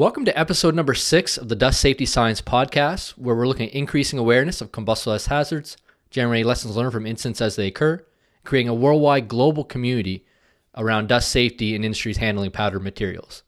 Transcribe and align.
Welcome 0.00 0.24
to 0.24 0.38
episode 0.38 0.74
number 0.74 0.94
six 0.94 1.36
of 1.36 1.50
the 1.50 1.54
Dust 1.54 1.78
Safety 1.78 2.06
Science 2.06 2.40
Podcast, 2.40 3.10
where 3.18 3.36
we're 3.36 3.46
looking 3.46 3.68
at 3.68 3.74
increasing 3.74 4.18
awareness 4.18 4.62
of 4.62 4.72
combustible 4.72 5.12
dust 5.12 5.26
hazards, 5.26 5.76
generating 6.08 6.46
lessons 6.46 6.74
learned 6.74 6.94
from 6.94 7.04
incidents 7.04 7.42
as 7.42 7.56
they 7.56 7.66
occur, 7.66 8.02
creating 8.42 8.70
a 8.70 8.74
worldwide 8.74 9.28
global 9.28 9.62
community 9.62 10.24
around 10.74 11.08
dust 11.08 11.30
safety 11.30 11.74
and 11.74 11.84
industries 11.84 12.16
handling 12.16 12.50
powdered 12.50 12.80
materials. 12.80 13.42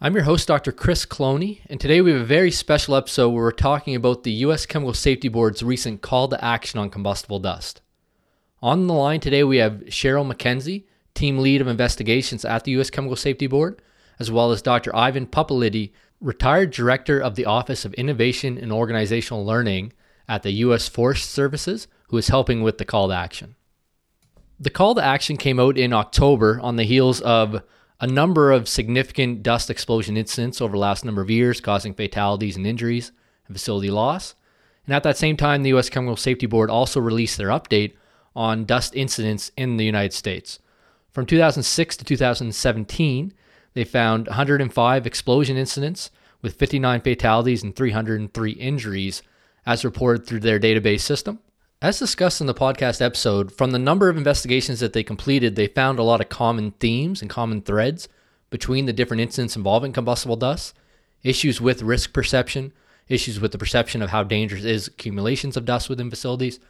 I'm 0.00 0.14
your 0.14 0.24
host, 0.24 0.48
Dr. 0.48 0.72
Chris 0.72 1.06
Cloney, 1.06 1.60
and 1.70 1.78
today 1.78 2.00
we 2.00 2.10
have 2.10 2.22
a 2.22 2.24
very 2.24 2.50
special 2.50 2.96
episode 2.96 3.28
where 3.28 3.44
we're 3.44 3.52
talking 3.52 3.94
about 3.94 4.24
the 4.24 4.32
U.S. 4.32 4.66
Chemical 4.66 4.94
Safety 4.94 5.28
Board's 5.28 5.62
recent 5.62 6.02
call 6.02 6.26
to 6.26 6.44
action 6.44 6.80
on 6.80 6.90
combustible 6.90 7.38
dust. 7.38 7.80
On 8.60 8.88
the 8.88 8.92
line 8.92 9.20
today, 9.20 9.44
we 9.44 9.58
have 9.58 9.74
Cheryl 9.82 10.28
McKenzie, 10.28 10.82
Team 11.14 11.38
Lead 11.38 11.60
of 11.60 11.68
Investigations 11.68 12.44
at 12.44 12.64
the 12.64 12.72
U.S. 12.72 12.90
Chemical 12.90 13.14
Safety 13.14 13.46
Board, 13.46 13.80
as 14.22 14.30
well 14.30 14.52
as 14.52 14.62
Dr. 14.62 14.94
Ivan 14.94 15.26
Pupulidy, 15.26 15.90
retired 16.20 16.70
Director 16.70 17.18
of 17.18 17.34
the 17.34 17.44
Office 17.44 17.84
of 17.84 17.92
Innovation 17.94 18.56
and 18.56 18.70
Organizational 18.70 19.44
Learning 19.44 19.92
at 20.28 20.44
the 20.44 20.52
U.S. 20.52 20.88
Forest 20.88 21.28
Services, 21.28 21.88
who 22.08 22.16
is 22.16 22.28
helping 22.28 22.62
with 22.62 22.78
the 22.78 22.84
call 22.84 23.08
to 23.08 23.14
action. 23.14 23.56
The 24.60 24.70
call 24.70 24.94
to 24.94 25.04
action 25.04 25.36
came 25.36 25.58
out 25.58 25.76
in 25.76 25.92
October 25.92 26.60
on 26.62 26.76
the 26.76 26.84
heels 26.84 27.20
of 27.22 27.64
a 27.98 28.06
number 28.06 28.52
of 28.52 28.68
significant 28.68 29.42
dust 29.42 29.68
explosion 29.68 30.16
incidents 30.16 30.60
over 30.60 30.72
the 30.72 30.78
last 30.78 31.04
number 31.04 31.20
of 31.20 31.30
years, 31.30 31.60
causing 31.60 31.94
fatalities 31.94 32.56
and 32.56 32.64
injuries 32.64 33.10
and 33.48 33.56
facility 33.56 33.90
loss. 33.90 34.36
And 34.86 34.94
at 34.94 35.02
that 35.02 35.16
same 35.16 35.36
time, 35.36 35.64
the 35.64 35.70
U.S. 35.70 35.90
Chemical 35.90 36.16
Safety 36.16 36.46
Board 36.46 36.70
also 36.70 37.00
released 37.00 37.38
their 37.38 37.48
update 37.48 37.94
on 38.36 38.64
dust 38.64 38.94
incidents 38.94 39.50
in 39.56 39.78
the 39.78 39.84
United 39.84 40.12
States. 40.12 40.60
From 41.10 41.26
2006 41.26 41.96
to 41.98 42.04
2017, 42.04 43.34
they 43.74 43.84
found 43.84 44.26
105 44.26 45.06
explosion 45.06 45.56
incidents 45.56 46.10
with 46.42 46.56
59 46.56 47.00
fatalities 47.00 47.62
and 47.62 47.74
303 47.74 48.52
injuries, 48.52 49.22
as 49.64 49.84
reported 49.84 50.26
through 50.26 50.40
their 50.40 50.58
database 50.58 51.00
system. 51.00 51.38
As 51.80 51.98
discussed 51.98 52.40
in 52.40 52.46
the 52.46 52.54
podcast 52.54 53.00
episode, 53.00 53.50
from 53.50 53.70
the 53.70 53.78
number 53.78 54.08
of 54.08 54.16
investigations 54.16 54.80
that 54.80 54.92
they 54.92 55.02
completed, 55.02 55.56
they 55.56 55.66
found 55.66 55.98
a 55.98 56.04
lot 56.04 56.20
of 56.20 56.28
common 56.28 56.72
themes 56.72 57.20
and 57.22 57.30
common 57.30 57.60
threads 57.60 58.08
between 58.50 58.86
the 58.86 58.92
different 58.92 59.20
incidents 59.20 59.56
involving 59.56 59.92
combustible 59.92 60.36
dust, 60.36 60.74
issues 61.22 61.60
with 61.60 61.82
risk 61.82 62.12
perception, 62.12 62.72
issues 63.08 63.40
with 63.40 63.52
the 63.52 63.58
perception 63.58 64.02
of 64.02 64.10
how 64.10 64.22
dangerous 64.22 64.64
is 64.64 64.88
accumulations 64.88 65.56
of 65.56 65.64
dust 65.64 65.88
within 65.88 66.10
facilities. 66.10 66.60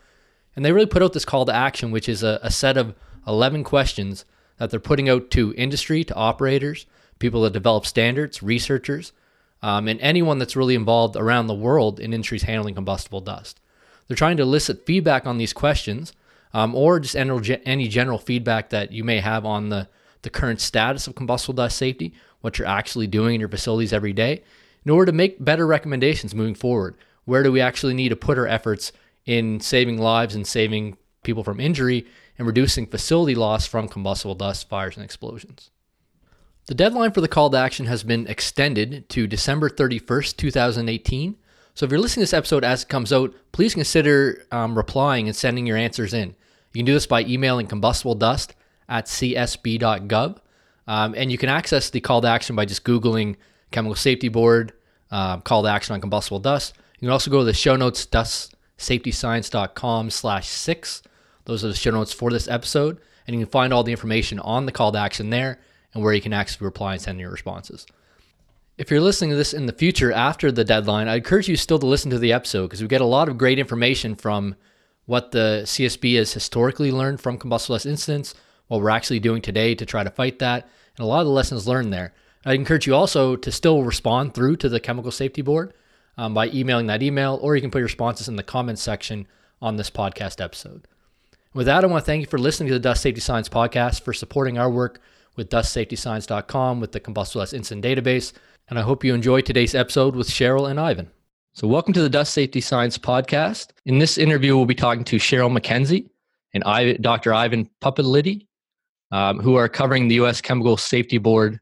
And 0.55 0.65
they 0.65 0.73
really 0.73 0.87
put 0.87 1.03
out 1.03 1.13
this 1.13 1.25
call 1.25 1.45
to 1.47 1.55
action, 1.55 1.91
which 1.91 2.09
is 2.09 2.23
a, 2.23 2.39
a 2.43 2.51
set 2.51 2.77
of 2.77 2.95
11 3.27 3.65
questions 3.65 4.25
that 4.63 4.71
they're 4.71 4.79
putting 4.79 5.09
out 5.09 5.29
to 5.29 5.53
industry, 5.57 6.05
to 6.05 6.15
operators, 6.15 6.87
people 7.19 7.43
that 7.43 7.53
develop 7.53 7.85
standards, 7.85 8.45
researchers, 8.45 9.13
um, 9.61 9.89
and 9.89 10.01
anyone 10.01 10.39
that's 10.39 10.55
really 10.55 10.77
involved 10.77 11.17
around 11.17 11.49
the 11.49 11.55
world 11.55 11.99
in 11.99 12.13
industries 12.13 12.45
handling 12.45 12.77
combustible 12.77 13.21
dust. 13.21 13.59
They're 14.07 14.17
trying 14.17 14.37
to 14.37 14.45
elicit 14.45 14.87
feedback 14.87 15.27
on 15.27 15.37
these 15.37 15.53
questions 15.53 16.13
um, 16.55 16.77
or 16.77 17.01
just 17.01 17.17
any 17.17 17.89
general 17.89 18.19
feedback 18.19 18.71
that 18.71 18.93
you 18.93 19.03
may 19.03 19.19
have 19.19 19.45
on 19.45 19.69
the, 19.69 19.89
the 20.23 20.31
current 20.31 20.61
status 20.61 21.09
of 21.09 21.17
combustible 21.17 21.55
dust 21.55 21.77
safety, 21.77 22.15
what 22.41 22.57
you're 22.57 22.69
actually 22.69 23.09
doing 23.09 23.35
in 23.35 23.41
your 23.41 23.49
facilities 23.49 23.93
every 23.93 24.13
day, 24.13 24.45
in 24.85 24.93
order 24.93 25.11
to 25.11 25.17
make 25.17 25.45
better 25.45 25.67
recommendations 25.67 26.37
moving 26.37 26.55
forward. 26.55 26.97
Where 27.25 27.43
do 27.43 27.51
we 27.51 27.61
actually 27.61 27.95
need 27.95 28.11
to 28.11 28.17
put 28.17 28.39
our 28.39 28.47
efforts 28.47 28.93
in 29.27 29.59
saving 29.59 29.99
lives 29.99 30.37
and 30.37 30.47
saving 30.47 30.99
people 31.25 31.43
from 31.43 31.59
injury 31.59 32.07
and 32.43 32.47
reducing 32.49 32.87
facility 32.87 33.37
loss 33.37 33.69
from 33.69 33.87
combustible 33.87 34.35
dust, 34.35 34.69
fires, 34.69 34.97
and 34.97 35.05
explosions? 35.05 35.71
The 36.67 36.75
deadline 36.75 37.13
for 37.13 37.21
the 37.21 37.29
call 37.29 37.51
to 37.51 37.57
action 37.57 37.87
has 37.87 38.03
been 38.03 38.27
extended 38.27 39.09
to 39.11 39.29
December 39.29 39.71
31st, 39.71 40.37
2018. 40.37 41.37
So 41.75 41.87
if 41.87 41.93
you're 41.93 42.01
listening 42.01 42.23
to 42.23 42.25
this 42.25 42.35
episode 42.35 42.65
as 42.65 42.83
it 42.83 42.89
comes 42.89 43.13
out, 43.13 43.33
please 43.53 43.75
consider 43.75 44.45
um, 44.51 44.77
replying 44.77 45.29
and 45.29 45.37
sending 45.37 45.69
your 45.69 45.77
answers 45.77 46.13
in. 46.13 46.31
You 46.73 46.81
can 46.81 46.85
do 46.85 46.95
this 46.95 47.07
by 47.07 47.23
emailing 47.23 47.69
combustible 47.69 48.17
dust 48.17 48.57
at 48.89 49.07
csb.gov. 49.07 50.39
Um, 50.89 51.15
and 51.17 51.31
you 51.31 51.39
can 51.39 51.49
access 51.49 51.91
the 51.91 52.01
call 52.01 52.23
to 52.23 52.29
action 52.29 52.57
by 52.57 52.65
just 52.65 52.83
Googling 52.83 53.37
Chemical 53.71 53.95
Safety 53.95 54.29
Board, 54.29 54.73
uh, 55.13 55.37
call 55.39 55.63
to 55.63 55.69
action 55.69 55.95
on 55.95 56.01
combustible 56.01 56.41
dust. 56.41 56.75
You 56.99 57.07
can 57.07 57.13
also 57.13 57.31
go 57.31 57.39
to 57.39 57.45
the 57.45 57.55
show 57.55 57.77
notes, 57.77 58.05
dustsafetyscience.com 58.05 60.11
slash 60.11 60.49
six. 60.49 61.03
Those 61.45 61.65
are 61.65 61.69
the 61.69 61.75
show 61.75 61.91
notes 61.91 62.13
for 62.13 62.31
this 62.31 62.49
episode. 62.49 62.99
And 63.27 63.35
you 63.35 63.45
can 63.45 63.51
find 63.51 63.73
all 63.73 63.85
the 63.85 63.93
information 63.93 64.39
on 64.41 64.67
the 64.67 64.73
call 64.73 64.93
to 64.93 64.99
action 64.99 65.31
there 65.31 65.59
and 65.95 66.03
where 66.03 66.15
you 66.15 66.21
can 66.21 66.33
actually 66.33 66.65
reply 66.65 66.95
and 66.95 67.03
send 67.03 67.21
your 67.21 67.31
responses. 67.31 67.87
If 68.79 68.91
you're 68.91 69.01
listening 69.01 69.31
to 69.31 69.37
this 69.37 69.53
in 69.53 69.67
the 69.67 69.73
future 69.73 70.11
after 70.13 70.51
the 70.51 70.65
deadline, 70.65 71.07
I 71.07 71.17
encourage 71.17 71.49
you 71.49 71.57
still 71.57 71.79
to 71.79 71.87
listen 71.87 72.11
to 72.11 72.19
the 72.19 72.33
episode 72.33 72.69
because 72.69 72.83
we 72.83 72.89
get 72.89 73.01
a 73.01 73.07
lot 73.07 73.29
of 73.29 73.39
great 73.39 73.59
information 73.59 74.15
from 74.15 74.57
what 75.07 75.31
the 75.33 75.63
CSB 75.65 76.17
has 76.17 76.33
historically 76.33 76.91
learned 76.91 77.21
from 77.21 77.39
combustible 77.39 77.75
incidents, 77.75 78.35
what 78.69 78.81
we're 78.81 78.91
actually 78.91 79.21
doing 79.21 79.43
today 79.43 79.75
to 79.75 79.85
try 79.85 80.03
to 80.03 80.11
fight 80.11 80.39
that, 80.39 80.69
and 80.97 81.05
a 81.05 81.07
lot 81.07 81.21
of 81.21 81.27
the 81.27 81.33
lessons 81.33 81.69
learned 81.69 81.93
there. 81.93 82.15
I 82.45 82.55
encourage 82.55 82.87
you 82.87 82.95
also 82.95 83.37
to 83.37 83.53
still 83.53 83.83
respond 83.83 84.35
through 84.35 84.57
to 84.57 84.69
the 84.69 84.81
Chemical 84.81 85.13
Safety 85.13 85.43
Board 85.43 85.75
um, 86.17 86.35
by 86.35 86.49
emailing 86.49 86.87
that 86.87 87.03
email, 87.03 87.39
or 87.43 87.55
you 87.55 87.61
can 87.61 87.71
put 87.71 87.79
your 87.79 87.87
responses 87.87 88.29
in 88.29 88.37
the 88.37 88.43
comments 88.43 88.83
section 88.83 89.29
on 89.61 89.77
this 89.77 89.91
podcast 89.91 90.43
episode. 90.43 90.89
With 91.55 91.67
that, 91.67 91.85
I 91.85 91.87
want 91.87 92.03
to 92.03 92.07
thank 92.07 92.23
you 92.23 92.27
for 92.27 92.39
listening 92.39 92.69
to 92.69 92.75
the 92.75 92.81
Dust 92.81 93.03
Safety 93.03 93.21
Science 93.21 93.47
podcast, 93.47 94.01
for 94.01 94.15
supporting 94.15 94.57
our 94.57 94.71
work 94.71 95.03
with 95.37 95.51
dustsafetyscience.com 95.51 96.81
with 96.81 96.93
the 96.93 97.01
combustible 97.01 97.43
dust 97.43 97.53
incident 97.53 97.85
database, 97.85 98.33
and 98.71 98.79
I 98.79 98.83
hope 98.83 99.05
you 99.05 99.13
enjoyed 99.13 99.45
today's 99.45 99.75
episode 99.75 100.17
with 100.17 100.31
Cheryl 100.31 100.71
and 100.71 100.81
Ivan. 100.81 101.11
So, 101.53 101.69
welcome 101.69 101.93
to 101.93 102.01
the 102.01 102.09
Dust 102.09 102.33
Safety 102.33 102.63
Science 102.63 102.97
Podcast. 102.97 103.73
In 103.85 103.99
this 103.99 104.17
interview, 104.17 104.57
we'll 104.57 104.65
be 104.65 104.75
talking 104.75 105.05
to 105.05 105.17
Cheryl 105.17 105.55
McKenzie 105.55 106.09
and 106.55 107.03
Dr. 107.03 107.35
Ivan 107.35 107.69
Pupulidy, 107.83 108.47
um, 109.11 109.39
who 109.39 109.57
are 109.57 109.69
covering 109.69 110.09
the 110.09 110.15
U.S. 110.17 110.41
Chemical 110.41 110.79
Safety 110.79 111.19
Board's 111.19 111.59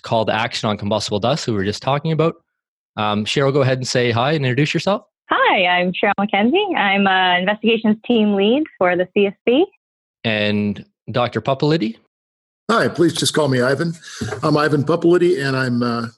call 0.00 0.24
to 0.24 0.32
action 0.32 0.70
on 0.70 0.78
combustible 0.78 1.20
dust, 1.20 1.44
who 1.44 1.52
we 1.52 1.58
were 1.58 1.64
just 1.64 1.82
talking 1.82 2.12
about. 2.12 2.36
Um, 2.96 3.26
Cheryl, 3.26 3.52
go 3.52 3.60
ahead 3.60 3.76
and 3.76 3.86
say 3.86 4.10
hi 4.10 4.32
and 4.32 4.46
introduce 4.46 4.72
yourself. 4.72 5.04
Hi, 5.30 5.66
I'm 5.66 5.92
Cheryl 5.92 6.12
McKenzie. 6.18 6.76
I'm 6.76 7.06
an 7.06 7.40
investigations 7.40 7.96
team 8.06 8.34
lead 8.34 8.64
for 8.78 8.94
the 8.96 9.08
CSB. 9.16 9.64
And 10.22 10.84
Dr. 11.10 11.40
Pupulidy. 11.40 11.96
Hi, 12.70 12.88
please 12.88 13.14
just 13.14 13.34
call 13.34 13.48
me 13.48 13.60
Ivan. 13.60 13.92
I'm 14.42 14.56
Ivan 14.56 14.84
Pupulidy, 14.84 15.42
and 15.42 15.56
I'm 15.56 15.82
uh, 15.82 16.08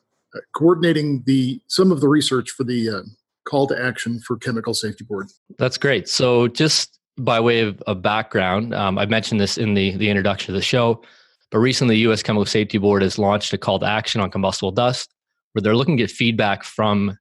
coordinating 0.55 1.23
the 1.27 1.61
some 1.67 1.91
of 1.91 2.01
the 2.01 2.09
research 2.09 2.51
for 2.51 2.65
the 2.65 2.89
uh, 2.89 3.03
call 3.45 3.67
to 3.69 3.81
action 3.81 4.21
for 4.21 4.37
Chemical 4.37 4.75
Safety 4.75 5.05
Board. 5.05 5.29
That's 5.59 5.79
great. 5.79 6.09
So, 6.09 6.49
just 6.49 6.99
by 7.17 7.41
way 7.41 7.61
of, 7.61 7.83
a 7.87 7.95
background, 7.95 8.75
um, 8.75 8.99
I 8.99 9.07
mentioned 9.07 9.41
this 9.41 9.59
in 9.59 9.75
the 9.75 9.97
the 9.97 10.09
introduction 10.09 10.55
of 10.55 10.57
the 10.57 10.65
show, 10.65 11.03
but 11.51 11.59
recently, 11.59 11.97
the 11.97 12.01
U.S. 12.03 12.23
Chemical 12.23 12.47
Safety 12.47 12.79
Board 12.79 13.03
has 13.03 13.19
launched 13.19 13.53
a 13.53 13.59
call 13.59 13.79
to 13.81 13.87
action 13.87 14.21
on 14.21 14.31
combustible 14.31 14.73
dust, 14.73 15.15
where 15.53 15.63
they're 15.63 15.77
looking 15.77 15.97
to 15.97 16.03
get 16.03 16.11
feedback 16.11 16.63
from 16.63 17.19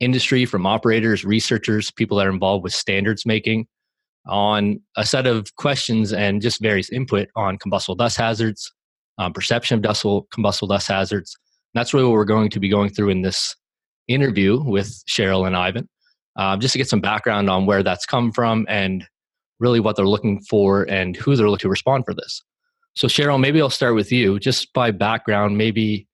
industry, 0.00 0.44
from 0.44 0.66
operators, 0.66 1.24
researchers, 1.24 1.90
people 1.90 2.16
that 2.18 2.26
are 2.26 2.30
involved 2.30 2.64
with 2.64 2.72
standards 2.72 3.24
making 3.24 3.66
on 4.26 4.80
a 4.96 5.06
set 5.06 5.26
of 5.26 5.54
questions 5.56 6.12
and 6.12 6.42
just 6.42 6.60
various 6.60 6.90
input 6.90 7.28
on 7.36 7.56
combustible 7.58 7.94
dust 7.94 8.16
hazards, 8.16 8.72
um, 9.18 9.32
perception 9.32 9.76
of 9.76 9.82
dust, 9.82 10.04
combustible 10.32 10.68
dust 10.68 10.88
hazards, 10.88 11.36
that's 11.74 11.92
really 11.92 12.06
what 12.06 12.14
we're 12.14 12.24
going 12.24 12.50
to 12.50 12.60
be 12.60 12.68
going 12.68 12.90
through 12.90 13.10
in 13.10 13.22
this 13.22 13.54
interview 14.08 14.62
with 14.62 15.02
Cheryl 15.08 15.46
and 15.46 15.56
Ivan, 15.56 15.88
um, 16.36 16.58
just 16.60 16.72
to 16.72 16.78
get 16.78 16.88
some 16.88 17.00
background 17.00 17.50
on 17.50 17.66
where 17.66 17.82
that's 17.82 18.06
come 18.06 18.32
from 18.32 18.66
and 18.68 19.06
really 19.60 19.80
what 19.80 19.96
they're 19.96 20.06
looking 20.06 20.40
for 20.40 20.84
and 20.84 21.16
who 21.16 21.36
they're 21.36 21.50
looking 21.50 21.64
to 21.64 21.68
respond 21.68 22.04
for 22.04 22.14
this. 22.14 22.42
So, 22.94 23.08
Cheryl, 23.08 23.38
maybe 23.38 23.60
I'll 23.60 23.68
start 23.68 23.94
with 23.94 24.10
you, 24.10 24.38
just 24.38 24.72
by 24.72 24.90
background, 24.90 25.58
maybe 25.58 26.08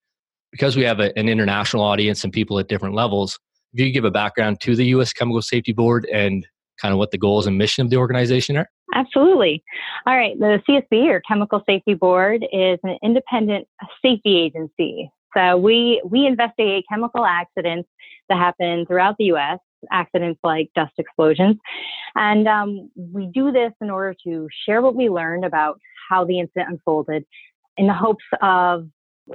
because 0.51 0.77
we 0.77 0.83
have 0.83 1.01
a, 1.01 1.17
an 1.17 1.29
international 1.29 1.83
audience 1.83 2.25
and 2.25 2.33
people 2.33 2.59
at 2.59 2.69
different 2.69 2.95
levels. 2.95 3.39
If 3.73 3.81
you 3.81 3.91
give 3.93 4.05
a 4.05 4.11
background 4.11 4.61
to 4.61 4.77
the 4.77 4.87
U.S. 4.87 5.13
Chemical 5.13 5.43
Safety 5.43 5.73
Board 5.73 6.07
and 6.13 6.47
kind 6.81 6.93
of 6.93 6.99
what 6.99 7.11
the 7.11 7.19
goals 7.19 7.47
and 7.47 7.57
mission 7.57 7.85
of 7.85 7.91
the 7.91 7.97
organization 7.97 8.57
are? 8.57 8.69
Absolutely. 8.95 9.63
All 10.07 10.17
right. 10.17 10.39
The 10.39 10.61
CSB 10.69 11.09
or 11.09 11.23
Chemical 11.27 11.63
Safety 11.67 11.95
Board 11.95 12.45
is 12.53 12.79
an 12.83 12.99
independent 13.03 13.67
safety 14.03 14.37
agency. 14.37 15.11
So 15.35 15.57
we 15.57 16.03
we 16.05 16.27
investigate 16.27 16.85
chemical 16.91 17.25
accidents 17.25 17.89
that 18.29 18.37
happen 18.37 18.85
throughout 18.87 19.17
the 19.19 19.27
U.S. 19.27 19.59
Accidents 19.91 20.39
like 20.45 20.71
dust 20.75 20.93
explosions, 20.99 21.57
and 22.15 22.47
um, 22.47 22.91
we 22.95 23.31
do 23.33 23.51
this 23.51 23.73
in 23.81 23.91
order 23.91 24.15
to 24.25 24.47
share 24.65 24.83
what 24.83 24.95
we 24.95 25.09
learned 25.09 25.45
about 25.45 25.81
how 26.09 26.25
the 26.25 26.39
incident 26.39 26.69
unfolded, 26.71 27.25
in 27.79 27.87
the 27.87 27.95
hopes 27.95 28.25
of 28.43 28.87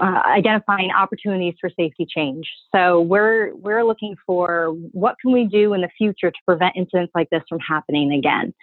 uh, 0.02 0.22
identifying 0.28 0.92
opportunities 0.92 1.56
for 1.62 1.70
safety 1.70 2.06
change. 2.08 2.46
So 2.76 3.02
we're 3.02 3.56
we're 3.56 3.84
looking 3.84 4.16
for 4.26 4.76
what 4.92 5.16
can 5.22 5.32
we 5.32 5.46
do 5.46 5.74
in 5.74 5.82
the 5.82 5.90
future 5.98 6.30
to 6.30 6.38
prevent 6.46 6.76
incidents 6.76 7.14
like 7.16 7.30
this 7.30 7.42
from 7.48 7.60
happening 7.60 8.12
again. 8.12 8.54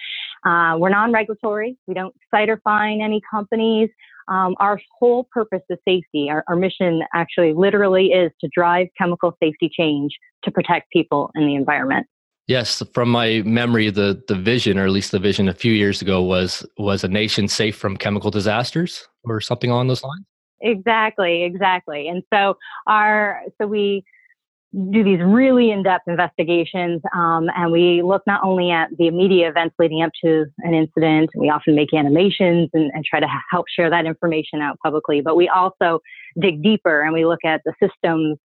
Uh, 0.45 0.77
we're 0.79 0.91
non-regulatory. 0.91 1.77
We 1.87 1.95
don't 1.95 2.15
cite 2.31 2.51
or 2.51 2.61
fine 2.63 3.01
any 3.01 3.21
companies. 3.31 3.89
um, 4.29 4.55
our 4.59 4.81
whole 4.99 5.25
purpose 5.31 5.63
is 5.69 5.79
safety. 5.87 6.29
Our, 6.31 6.45
our 6.49 6.57
mission 6.57 7.03
actually 7.15 7.53
literally 7.53 8.07
is 8.07 8.31
to 8.41 8.49
drive 8.55 8.89
chemical 8.97 9.37
safety 9.43 9.71
change 9.73 10.13
to 10.45 10.51
protect 10.51 10.91
people 10.91 11.31
and 11.35 11.49
the 11.49 11.55
environment. 11.55 12.07
Yes, 12.47 12.83
from 12.93 13.09
my 13.09 13.41
memory, 13.47 13.89
the 13.89 14.23
the 14.29 14.35
vision, 14.35 14.79
or 14.79 14.85
at 14.85 14.91
least 14.91 15.13
the 15.13 15.19
vision 15.19 15.49
a 15.49 15.55
few 15.55 15.73
years 15.73 16.03
ago, 16.03 16.23
was 16.23 16.67
was 16.77 17.03
a 17.03 17.09
nation 17.09 17.49
safe 17.49 17.75
from 17.75 17.97
chemical 17.97 18.31
disasters, 18.31 19.09
or 19.25 19.41
something 19.41 19.71
along 19.71 19.89
those 19.89 20.03
lines. 20.03 20.25
Exactly, 20.65 21.45
exactly. 21.45 22.09
And 22.09 22.23
so 22.33 22.57
our 22.87 23.43
so 23.61 23.67
we 23.67 24.03
do 24.91 25.05
these 25.05 25.21
really 25.21 25.71
in-depth 25.71 26.09
investigations 26.09 27.01
um, 27.15 27.49
and 27.55 27.71
we 27.71 28.03
look 28.03 28.23
not 28.27 28.43
only 28.43 28.73
at 28.73 28.89
the 28.99 29.07
immediate 29.07 29.49
events 29.49 29.75
leading 29.79 30.03
up 30.03 30.11
to 30.25 30.47
an 30.59 30.75
incident 30.75 31.31
we 31.37 31.49
often 31.49 31.77
make 31.77 31.95
animations 31.95 32.69
and, 32.75 32.91
and, 32.93 33.05
try 33.05 33.21
to 33.21 33.27
help 33.53 33.67
share 33.69 33.89
that 33.89 34.05
information 34.05 34.61
out 34.61 34.77
publicly 34.83 35.21
but 35.21 35.37
we 35.37 35.49
also 35.49 36.01
dig 36.41 36.61
deeper 36.61 37.03
and 37.03 37.15
we 37.15 37.25
look 37.25 37.39
at 37.45 37.61
the 37.65 37.73
systems 37.81 38.37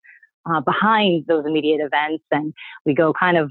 uh, 0.51 0.61
behind 0.61 1.25
those 1.29 1.47
immediate 1.47 1.81
events 1.81 2.23
and 2.31 2.53
we 2.85 2.93
go 2.93 3.11
kind 3.19 3.39
of 3.39 3.51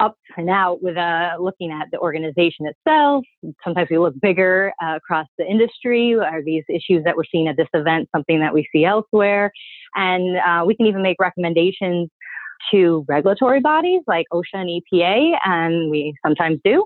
up 0.00 0.16
and 0.36 0.50
out 0.50 0.82
with 0.82 0.96
uh, 0.96 1.30
looking 1.38 1.70
at 1.70 1.88
the 1.92 1.98
organization 1.98 2.66
itself. 2.66 3.24
Sometimes 3.62 3.88
we 3.90 3.98
look 3.98 4.14
bigger 4.20 4.72
uh, 4.82 4.96
across 4.96 5.26
the 5.38 5.46
industry. 5.46 6.14
Are 6.14 6.42
these 6.42 6.64
issues 6.68 7.04
that 7.04 7.16
we're 7.16 7.24
seeing 7.30 7.48
at 7.48 7.56
this 7.56 7.68
event 7.74 8.08
something 8.14 8.40
that 8.40 8.52
we 8.52 8.68
see 8.72 8.84
elsewhere? 8.84 9.52
And 9.94 10.36
uh, 10.36 10.64
we 10.66 10.74
can 10.74 10.86
even 10.86 11.02
make 11.02 11.16
recommendations 11.20 12.10
to 12.70 13.04
regulatory 13.08 13.60
bodies 13.60 14.02
like 14.06 14.26
OSHA 14.32 14.42
and 14.54 14.82
EPA, 14.82 15.38
and 15.44 15.90
we 15.90 16.14
sometimes 16.24 16.58
do, 16.64 16.84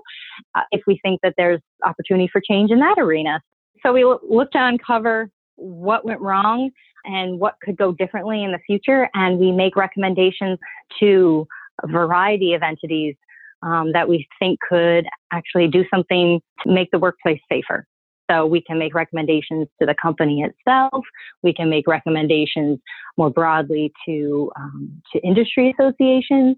uh, 0.55 0.61
if 0.71 0.81
we 0.87 0.99
think 1.03 1.19
that 1.23 1.33
there's 1.37 1.61
opportunity 1.85 2.29
for 2.31 2.41
change 2.41 2.71
in 2.71 2.79
that 2.79 2.97
arena. 2.97 3.41
So 3.83 3.93
we 3.93 4.03
look 4.03 4.51
to 4.51 4.57
uncover 4.57 5.29
what 5.55 6.05
went 6.05 6.19
wrong 6.21 6.71
and 7.05 7.39
what 7.39 7.55
could 7.63 7.77
go 7.77 7.93
differently 7.93 8.43
in 8.43 8.51
the 8.51 8.59
future, 8.65 9.09
and 9.13 9.39
we 9.39 9.51
make 9.51 9.75
recommendations 9.75 10.59
to 10.99 11.47
variety 11.87 12.53
of 12.53 12.61
entities 12.63 13.15
um, 13.63 13.91
that 13.93 14.07
we 14.07 14.27
think 14.39 14.59
could 14.67 15.05
actually 15.31 15.67
do 15.67 15.83
something 15.93 16.41
to 16.63 16.71
make 16.71 16.89
the 16.91 16.99
workplace 16.99 17.41
safer. 17.51 17.85
So 18.29 18.45
we 18.45 18.61
can 18.61 18.77
make 18.77 18.93
recommendations 18.93 19.67
to 19.79 19.87
the 19.87 19.95
company 19.99 20.43
itself. 20.43 21.03
We 21.41 21.53
can 21.53 21.69
make 21.69 21.87
recommendations 21.87 22.79
more 23.17 23.31
broadly 23.31 23.91
to 24.05 24.51
um, 24.55 25.01
to 25.11 25.19
industry 25.21 25.73
associations, 25.77 26.57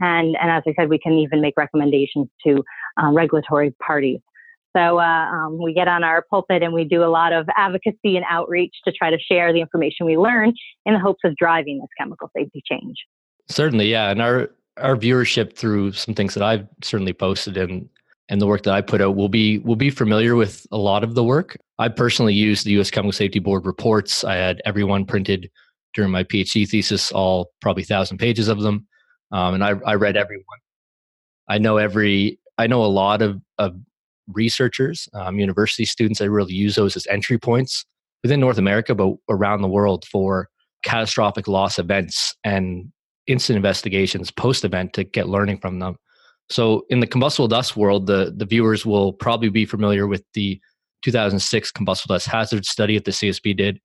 and 0.00 0.36
and 0.40 0.50
as 0.50 0.62
I 0.66 0.72
said, 0.78 0.88
we 0.88 0.98
can 0.98 1.12
even 1.14 1.42
make 1.42 1.54
recommendations 1.58 2.28
to 2.46 2.64
uh, 3.02 3.10
regulatory 3.12 3.74
parties. 3.82 4.20
So 4.76 4.98
uh, 5.00 5.02
um, 5.02 5.58
we 5.60 5.74
get 5.74 5.88
on 5.88 6.04
our 6.04 6.22
pulpit 6.22 6.62
and 6.62 6.72
we 6.72 6.84
do 6.84 7.02
a 7.02 7.10
lot 7.10 7.32
of 7.32 7.48
advocacy 7.56 8.16
and 8.16 8.24
outreach 8.30 8.74
to 8.84 8.92
try 8.92 9.10
to 9.10 9.18
share 9.18 9.52
the 9.52 9.60
information 9.60 10.06
we 10.06 10.16
learn 10.16 10.52
in 10.86 10.94
the 10.94 11.00
hopes 11.00 11.20
of 11.24 11.34
driving 11.36 11.80
this 11.80 11.88
chemical 11.98 12.30
safety 12.36 12.62
change. 12.70 12.94
Certainly, 13.48 13.90
yeah, 13.90 14.10
and 14.10 14.22
our 14.22 14.50
our 14.80 14.96
viewership 14.96 15.56
through 15.56 15.92
some 15.92 16.14
things 16.14 16.34
that 16.34 16.42
I've 16.42 16.66
certainly 16.82 17.12
posted 17.12 17.56
and 17.56 17.88
and 18.28 18.40
the 18.40 18.46
work 18.46 18.62
that 18.62 18.74
I 18.74 18.80
put 18.80 19.00
out 19.00 19.16
will 19.16 19.28
be 19.28 19.58
will 19.58 19.76
be 19.76 19.90
familiar 19.90 20.36
with 20.36 20.66
a 20.70 20.78
lot 20.78 21.02
of 21.02 21.14
the 21.14 21.24
work. 21.24 21.56
I 21.78 21.88
personally 21.88 22.32
used 22.32 22.64
the 22.64 22.70
U.S. 22.72 22.90
Chemical 22.90 23.12
Safety 23.12 23.40
Board 23.40 23.66
reports. 23.66 24.22
I 24.22 24.36
had 24.36 24.62
everyone 24.64 25.04
printed 25.04 25.50
during 25.94 26.12
my 26.12 26.22
PhD 26.22 26.68
thesis, 26.68 27.10
all 27.10 27.50
probably 27.60 27.82
thousand 27.82 28.18
pages 28.18 28.46
of 28.46 28.60
them, 28.60 28.86
um, 29.32 29.54
and 29.54 29.64
I, 29.64 29.70
I 29.84 29.94
read 29.94 30.16
everyone. 30.16 30.44
I 31.48 31.58
know 31.58 31.76
every. 31.76 32.38
I 32.56 32.66
know 32.66 32.84
a 32.84 32.86
lot 32.86 33.22
of, 33.22 33.40
of 33.58 33.74
researchers, 34.28 35.08
um, 35.14 35.38
university 35.38 35.86
students. 35.86 36.20
I 36.20 36.26
really 36.26 36.52
use 36.52 36.76
those 36.76 36.94
as 36.94 37.06
entry 37.06 37.38
points 37.38 37.84
within 38.22 38.38
North 38.38 38.58
America, 38.58 38.94
but 38.94 39.14
around 39.28 39.62
the 39.62 39.68
world 39.68 40.04
for 40.04 40.48
catastrophic 40.84 41.48
loss 41.48 41.78
events 41.78 42.36
and 42.44 42.92
instant 43.30 43.56
investigations 43.56 44.30
post 44.30 44.64
event 44.64 44.92
to 44.94 45.04
get 45.04 45.28
learning 45.28 45.58
from 45.58 45.78
them. 45.78 45.96
So 46.50 46.84
in 46.90 47.00
the 47.00 47.06
combustible 47.06 47.48
dust 47.48 47.76
world, 47.76 48.06
the, 48.06 48.34
the 48.36 48.44
viewers 48.44 48.84
will 48.84 49.12
probably 49.12 49.50
be 49.50 49.64
familiar 49.64 50.06
with 50.06 50.24
the 50.34 50.60
2006 51.02 51.70
combustible 51.70 52.14
dust 52.14 52.26
hazard 52.26 52.66
study 52.66 52.96
that 52.96 53.04
the 53.04 53.12
CSB 53.12 53.56
did, 53.56 53.78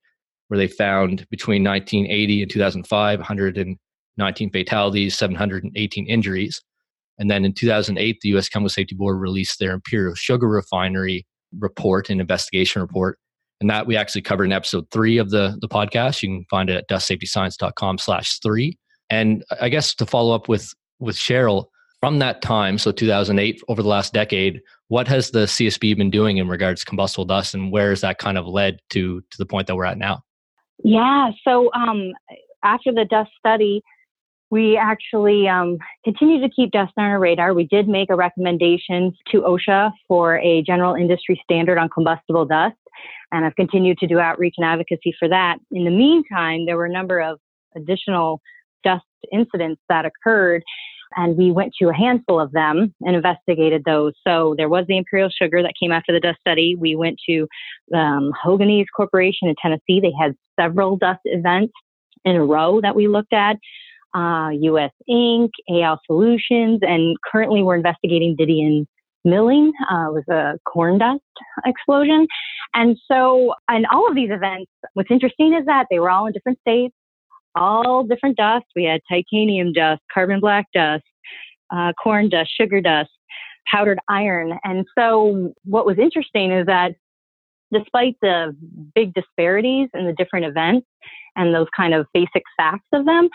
where 0.48 0.58
they 0.58 0.68
found 0.68 1.28
between 1.30 1.64
1980 1.64 2.42
and 2.42 2.52
2005, 2.52 3.20
119 3.20 4.50
fatalities, 4.52 5.18
718 5.18 6.08
injuries. 6.08 6.62
And 7.18 7.30
then 7.30 7.46
in 7.46 7.54
2008, 7.54 8.18
the 8.22 8.30
U.S. 8.30 8.50
Chemical 8.50 8.70
Safety 8.70 8.96
Board 8.96 9.20
released 9.20 9.60
their 9.60 9.72
Imperial 9.72 10.16
Sugar 10.16 10.48
Refinery 10.50 11.26
report 11.60 12.10
and 12.10 12.20
investigation 12.20 12.82
report. 12.82 13.20
And 13.62 13.70
that 13.70 13.88
we 13.88 13.96
actually 13.96 14.24
covered 14.24 14.46
in 14.46 14.52
episode 14.52 14.86
three 14.92 15.18
of 15.18 15.30
the, 15.30 15.58
the 15.62 15.70
podcast. 15.70 16.22
You 16.22 16.30
can 16.30 16.46
find 16.50 16.70
it 16.70 16.76
at 16.76 16.90
dustsafetyscience.com 16.90 18.00
slash 18.00 18.40
three. 18.40 18.78
And 19.10 19.44
I 19.62 19.70
guess 19.70 19.94
to 19.96 20.06
follow 20.06 20.34
up 20.34 20.48
with 20.48 20.74
with 21.00 21.16
Cheryl, 21.16 21.66
from 22.00 22.20
that 22.20 22.42
time, 22.42 22.78
so 22.78 22.92
2008, 22.92 23.62
over 23.68 23.82
the 23.82 23.88
last 23.88 24.14
decade, 24.14 24.62
what 24.90 25.08
has 25.08 25.32
the 25.32 25.46
CSB 25.46 25.98
been 25.98 26.12
doing 26.12 26.38
in 26.38 26.48
regards 26.48 26.82
to 26.82 26.86
combustible 26.86 27.26
dust, 27.26 27.54
and 27.54 27.72
where 27.72 27.90
has 27.90 28.02
that 28.02 28.20
kind 28.20 28.38
of 28.38 28.46
led 28.46 28.80
to 28.92 29.22
to 29.22 29.38
the 29.38 29.46
point 29.46 29.68
that 29.68 29.76
we're 29.76 29.86
at 29.86 29.98
now? 29.98 30.24
Yeah, 30.84 31.32
so 31.44 31.72
um, 31.74 32.12
after 32.64 32.92
the 32.92 33.06
dust 33.06 33.32
study, 33.40 33.82
we 34.52 34.78
actually 34.78 35.48
um, 35.48 35.78
continue 36.04 36.40
to 36.42 36.50
keep 36.54 36.72
dust 36.72 36.94
on 36.98 37.06
our 37.06 37.20
radar. 37.20 37.54
We 37.54 37.66
did 37.66 37.88
make 37.88 38.10
a 38.10 38.16
recommendation 38.16 39.14
to 39.32 39.42
OSHA 39.42 39.92
for 40.08 40.38
a 40.40 40.62
general 40.62 40.94
industry 40.94 41.42
standard 41.44 41.78
on 41.78 41.90
combustible 41.90 42.46
dust, 42.46 42.76
and 43.32 43.46
I've 43.46 43.56
continued 43.56 43.98
to 44.00 44.08
do 44.08 44.20
outreach 44.20 44.56
and 44.58 44.66
advocacy 44.66 45.16
for 45.18 45.28
that. 45.30 45.58
In 45.72 45.86
the 45.86 45.92
meantime, 45.92 46.66
there 46.66 46.78
were 46.78 46.86
a 46.86 46.92
number 46.92 47.20
of 47.20 47.40
additional 47.76 48.42
dust 48.86 49.04
incidents 49.34 49.82
that 49.90 50.06
occurred. 50.06 50.64
And 51.18 51.38
we 51.38 51.52
went 51.52 51.74
to 51.82 51.90
a 51.90 51.94
handful 51.94 52.40
of 52.40 52.52
them 52.52 52.94
and 53.02 53.16
investigated 53.16 53.84
those. 53.86 54.14
So 54.28 54.56
there 54.58 54.70
was 54.70 54.86
the 54.88 54.98
Imperial 54.98 55.30
Sugar 55.30 55.62
that 55.62 55.74
came 55.80 55.92
after 55.92 56.12
the 56.12 56.20
dust 56.20 56.40
study. 56.42 56.76
We 56.76 56.96
went 56.96 57.18
to 57.30 57.48
um, 57.94 58.32
Hoeganaes 58.44 58.86
Corporation 58.96 59.48
in 59.48 59.56
Tennessee. 59.62 60.00
They 60.02 60.14
had 60.20 60.36
several 60.60 60.98
dust 60.98 61.22
events 61.26 61.74
in 62.26 62.36
a 62.36 62.44
row 62.44 62.82
that 62.82 62.96
we 62.96 63.08
looked 63.08 63.34
at. 63.34 63.58
Uh, 64.14 64.50
US 64.50 64.92
Ink., 65.10 65.52
AL 65.70 66.00
Solutions, 66.06 66.80
and 66.82 67.18
currently 67.30 67.64
we're 67.64 67.76
investigating 67.76 68.36
Didion 68.38 68.86
Milling. 69.26 69.74
Uh, 69.90 70.08
was 70.12 70.24
a 70.30 70.58
corn 70.66 70.98
dust 70.98 71.20
explosion. 71.66 72.26
And 72.74 72.98
so, 73.12 73.54
in 73.70 73.86
all 73.92 74.08
of 74.08 74.16
these 74.16 74.30
events, 74.32 74.72
what's 74.94 75.12
interesting 75.12 75.54
is 75.54 75.66
that 75.66 75.88
they 75.90 76.00
were 76.00 76.10
all 76.10 76.28
in 76.28 76.34
different 76.34 76.60
states 76.60 76.96
all 77.56 78.04
different 78.04 78.38
dust. 78.38 78.66
We 78.76 78.84
had 78.84 79.02
titanium 79.10 79.74
dust, 79.74 80.02
carbon 80.14 80.40
black 80.40 80.68
dust, 80.74 81.04
uh, 81.72 81.94
corn 82.02 82.30
dust, 82.30 82.52
sugar 82.60 82.82
dust, 82.82 83.10
powdered 83.72 84.00
iron. 84.10 84.58
And 84.64 84.86
so, 84.98 85.54
what 85.64 85.86
was 85.86 85.98
interesting 86.00 86.52
is 86.52 86.66
that 86.68 86.94
despite 87.74 88.16
the 88.22 88.56
big 88.94 89.14
disparities 89.14 89.90
in 89.94 90.06
the 90.06 90.14
different 90.14 90.46
events 90.46 90.88
and 91.36 91.54
those 91.54 91.68
kind 91.76 91.94
of 91.94 92.06
basic 92.14 92.44
facts 92.58 92.88
of 92.94 93.06
them, 93.06 93.30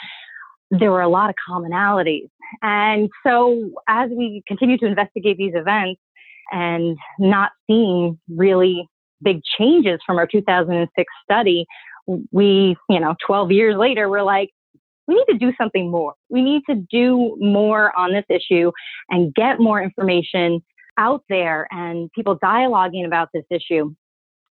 there 0.71 0.91
were 0.91 1.03
a 1.03 1.09
lot 1.09 1.31
of 1.31 1.37
commonalities. 1.49 2.29
And 2.63 3.09
so, 3.27 3.71
as 3.89 4.11
we 4.11 4.43
continue 4.47 4.79
to 4.79 4.87
investigate 4.87 5.37
these 5.37 5.55
events 5.55 6.01
and 6.53 6.97
not 7.19 7.53
seeing 7.67 8.19
really 8.29 8.89
big 9.23 9.41
changes 9.59 10.01
from 10.07 10.19
our 10.19 10.27
2006 10.27 11.13
study, 11.25 11.67
we, 12.33 12.77
you 12.89 13.01
know, 13.01 13.15
12 13.27 13.53
years 13.53 13.77
later, 13.77 14.09
we're 14.09 14.23
like, 14.23 14.51
we 15.07 15.17
need 15.17 15.33
to 15.33 15.39
do 15.39 15.53
something 15.59 15.91
more. 15.91 16.15
We 16.29 16.43
need 16.43 16.63
to 16.69 16.77
do 16.91 17.37
more 17.41 17.97
on 17.99 18.13
this 18.13 18.25
issue 18.29 18.71
and 19.09 19.35
get 19.35 19.59
more 19.59 19.83
information 19.83 20.63
out 20.99 21.25
there 21.29 21.67
and 21.71 22.11
people 22.13 22.39
dialoguing 22.39 23.07
about 23.07 23.29
this 23.35 23.45
issue. 23.51 23.95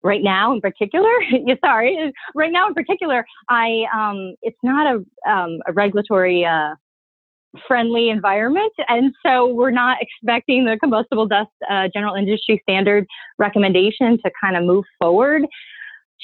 Right 0.05 0.23
now, 0.23 0.53
in 0.53 0.61
particular, 0.61 1.09
sorry, 1.65 2.13
right 2.35 2.51
now 2.51 2.67
in 2.67 2.75
particular, 2.75 3.25
I 3.49 3.85
um, 3.95 4.35
it's 4.43 4.59
not 4.63 4.87
a, 4.97 5.31
um, 5.31 5.61
a 5.67 5.73
regulatory 5.73 6.45
uh, 6.45 6.75
friendly 7.69 8.09
environment, 8.09 8.73
and 8.89 9.15
so 9.25 9.47
we're 9.47 9.71
not 9.71 9.99
expecting 10.01 10.65
the 10.65 10.77
combustible 10.83 11.29
dust 11.29 11.51
uh, 11.71 11.87
general 11.95 12.17
industry 12.17 12.61
standard 12.69 13.07
recommendation 13.39 14.19
to 14.25 14.31
kind 14.43 14.57
of 14.57 14.65
move 14.65 14.85
forward 14.99 15.45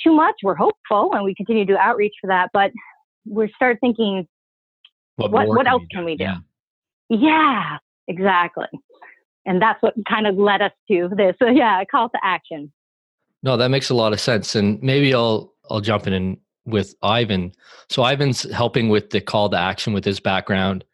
too 0.05 0.15
much. 0.15 0.35
We're 0.43 0.55
hopeful 0.55 1.13
and 1.15 1.25
we 1.25 1.35
continue 1.35 1.65
to 1.65 1.73
do 1.73 1.79
outreach 1.79 2.15
for 2.21 2.29
that, 2.29 2.51
but 2.53 2.71
we 3.27 3.53
start 3.57 3.79
thinking, 3.81 4.27
what, 5.17 5.31
what, 5.31 5.49
what 5.49 5.67
else 5.67 5.83
can 5.91 6.05
we 6.05 6.17
do? 6.17 6.25
Yeah. 6.25 6.39
yeah, 7.09 7.79
exactly. 8.07 8.67
And 9.47 9.61
that's 9.61 9.83
what 9.83 9.95
kind 10.09 10.27
of 10.27 10.37
led 10.37 10.63
us 10.63 10.73
to 10.91 11.11
this. 11.17 11.35
So 11.39 11.49
yeah, 11.49 11.81
a 11.81 11.87
call 11.87 12.09
to 12.11 12.19
action. 12.23 12.73
No, 13.43 13.57
that 13.57 13.71
makes 13.71 13.91
a 13.91 13.95
lot 13.95 14.13
of 14.13 14.21
sense. 14.21 14.55
And 14.55 14.83
maybe 14.83 15.15
I'll 15.15 15.53
I'll 15.71 15.81
jump 15.81 16.07
in 16.07 16.39
with 16.65 16.95
Ivan. 17.03 17.53
So 17.89 18.05
Ivan's 18.05 18.43
helping 18.53 18.89
with 18.89 19.11
the 19.11 19.21
call 19.21 19.49
to 19.51 19.57
action 19.57 19.93
with 19.93 20.05
his 20.05 20.21
background 20.21 20.85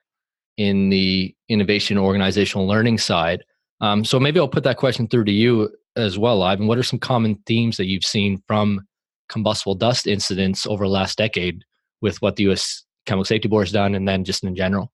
in 0.57 0.89
the 0.91 1.35
innovation 1.49 1.99
organizational 1.99 2.67
learning 2.67 2.99
side. 2.99 3.45
Um, 3.81 4.05
so 4.05 4.21
maybe 4.21 4.39
I'll 4.39 4.49
put 4.49 4.65
that 4.65 4.77
question 4.77 5.09
through 5.09 5.25
to 5.25 5.33
you, 5.33 5.71
as 5.97 6.19
well, 6.19 6.43
Ivan, 6.43 6.67
what 6.67 6.79
are 6.79 6.83
some 6.83 6.99
common 6.99 7.37
themes 7.47 7.77
that 7.77 7.87
you've 7.87 8.05
seen 8.05 8.43
from 8.47 8.87
combustible 9.29 9.75
dust 9.75 10.07
incidents 10.07 10.67
over 10.67 10.85
the 10.85 10.91
last 10.91 11.19
decade 11.19 11.65
with 12.01 12.21
what 12.23 12.37
the 12.37 12.45
U.S. 12.45 12.85
Chemical 13.07 13.25
Safety 13.25 13.49
Board 13.49 13.67
has 13.67 13.73
done, 13.73 13.95
and 13.95 14.07
then 14.09 14.25
just 14.25 14.45
in 14.45 14.55
general? 14.55 14.93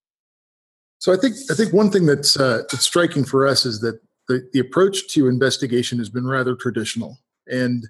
So 0.99 1.13
I 1.13 1.17
think 1.17 1.37
I 1.51 1.55
think 1.55 1.73
one 1.73 1.91
thing 1.91 2.07
that's 2.07 2.39
uh, 2.39 2.63
that's 2.71 2.85
striking 2.85 3.25
for 3.25 3.47
us 3.47 3.65
is 3.65 3.81
that 3.81 4.01
the, 4.29 4.49
the 4.53 4.61
approach 4.61 5.13
to 5.15 5.29
investigation 5.29 5.99
has 5.99 6.11
been 6.11 6.27
rather 6.27 6.55
traditional, 6.55 7.19
and 7.47 7.89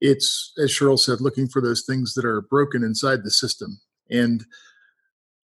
it's 0.00 0.52
as 0.58 0.70
Cheryl 0.70 0.98
said, 0.98 1.20
looking 1.20 1.48
for 1.48 1.60
those 1.60 1.84
things 1.84 2.14
that 2.14 2.24
are 2.24 2.42
broken 2.42 2.82
inside 2.82 3.24
the 3.24 3.30
system 3.30 3.80
and 4.10 4.44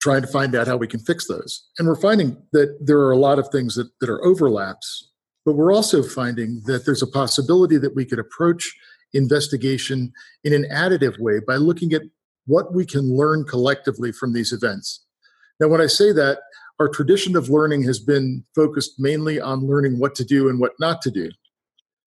trying 0.01 0.23
to 0.23 0.29
find 0.29 0.55
out 0.55 0.67
how 0.67 0.77
we 0.77 0.89
can 0.89 1.01
fix 1.01 1.29
those. 1.29 1.65
And 1.79 1.87
we're 1.87 1.95
finding 1.95 2.37
that 2.53 2.77
there 2.85 2.99
are 2.99 3.13
a 3.13 3.17
lot 3.17 3.39
of 3.39 3.49
things 3.49 3.77
that, 3.77 3.89
that 4.01 4.11
are 4.11 4.25
overlaps, 4.25 5.13
but 5.47 5.55
we're 5.55 5.73
also 5.73 6.03
finding 6.03 6.61
that 6.67 6.85
there's 6.85 7.03
a 7.03 7.07
possibility 7.07 7.79
that 7.79 7.95
we 7.95 8.05
could 8.05 8.19
approach 8.19 8.77
investigation 9.15 10.13
in 10.45 10.53
an 10.53 10.65
additive 10.73 11.19
way 11.19 11.41
by 11.47 11.57
looking 11.57 11.93
at 11.93 12.03
what 12.47 12.73
we 12.75 12.85
can 12.85 13.17
learn 13.17 13.45
collectively 13.45 14.13
from 14.13 14.33
these 14.33 14.53
events. 14.53 15.05
Now, 15.61 15.69
when 15.69 15.81
I 15.81 15.87
say 15.87 16.13
that, 16.13 16.39
our 16.81 16.89
tradition 16.89 17.37
of 17.37 17.49
learning 17.49 17.85
has 17.85 18.01
been 18.01 18.45
focused 18.55 18.99
mainly 18.99 19.41
on 19.41 19.67
learning 19.67 19.99
what 19.99 20.15
to 20.17 20.25
do 20.25 20.49
and 20.49 20.59
what 20.59 20.73
not 20.81 21.01
to 21.03 21.11
do. 21.11 21.31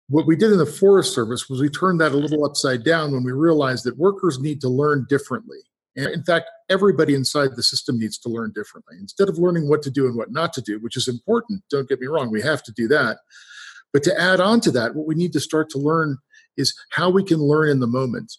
What 0.09 0.27
we 0.27 0.35
did 0.35 0.51
in 0.51 0.57
the 0.57 0.65
Forest 0.65 1.13
Service 1.13 1.49
was 1.49 1.59
we 1.59 1.69
turned 1.69 1.99
that 1.99 2.11
a 2.11 2.17
little 2.17 2.45
upside 2.45 2.83
down 2.83 3.11
when 3.11 3.23
we 3.23 3.31
realized 3.31 3.83
that 3.85 3.97
workers 3.97 4.39
need 4.39 4.61
to 4.61 4.69
learn 4.69 5.05
differently. 5.09 5.57
And 5.95 6.07
in 6.07 6.23
fact, 6.23 6.49
everybody 6.69 7.13
inside 7.13 7.55
the 7.55 7.63
system 7.63 7.99
needs 7.99 8.17
to 8.19 8.29
learn 8.29 8.51
differently. 8.53 8.97
Instead 8.99 9.29
of 9.29 9.37
learning 9.37 9.69
what 9.69 9.81
to 9.83 9.91
do 9.91 10.07
and 10.07 10.15
what 10.15 10.31
not 10.31 10.53
to 10.53 10.61
do, 10.61 10.79
which 10.79 10.97
is 10.97 11.07
important, 11.07 11.63
don't 11.69 11.89
get 11.89 11.99
me 11.99 12.07
wrong, 12.07 12.31
we 12.31 12.41
have 12.41 12.63
to 12.63 12.71
do 12.71 12.87
that. 12.87 13.17
But 13.91 14.03
to 14.03 14.19
add 14.19 14.39
on 14.39 14.59
to 14.61 14.71
that, 14.71 14.95
what 14.95 15.07
we 15.07 15.15
need 15.15 15.33
to 15.33 15.39
start 15.39 15.69
to 15.71 15.77
learn 15.77 16.17
is 16.57 16.73
how 16.91 17.09
we 17.09 17.23
can 17.23 17.39
learn 17.39 17.69
in 17.69 17.79
the 17.79 17.87
moment. 17.87 18.33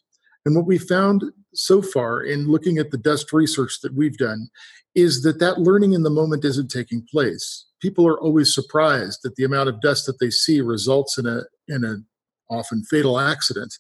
And 0.45 0.55
what 0.55 0.67
we 0.67 0.79
found 0.79 1.25
so 1.55 1.81
far 1.81 2.21
in 2.21 2.49
looking 2.49 2.79
at 2.79 2.91
the 2.91 2.99
dust 2.99 3.33
research 3.33 3.81
that 3.83 3.95
we've 3.95 4.19
done 4.19 4.49
is 4.95 5.23
that 5.23 5.41
that 5.41 5.61
learning 5.61 5.93
in 5.93 6.03
the 6.03 6.11
moment 6.11 6.45
isn't 6.45 6.71
taking 6.71 7.07
place. 7.11 7.67
People 7.81 8.07
are 8.07 8.21
always 8.21 8.55
surprised 8.55 9.21
that 9.23 9.37
the 9.37 9.45
amount 9.45 9.69
of 9.69 9.81
dust 9.81 10.07
that 10.07 10.19
they 10.21 10.31
see 10.31 10.61
results 10.61 11.19
in 11.19 11.27
a 11.27 11.43
in 11.69 11.83
an 11.85 12.07
often 12.51 12.85
fatal 12.85 13.19
accident 13.19 13.75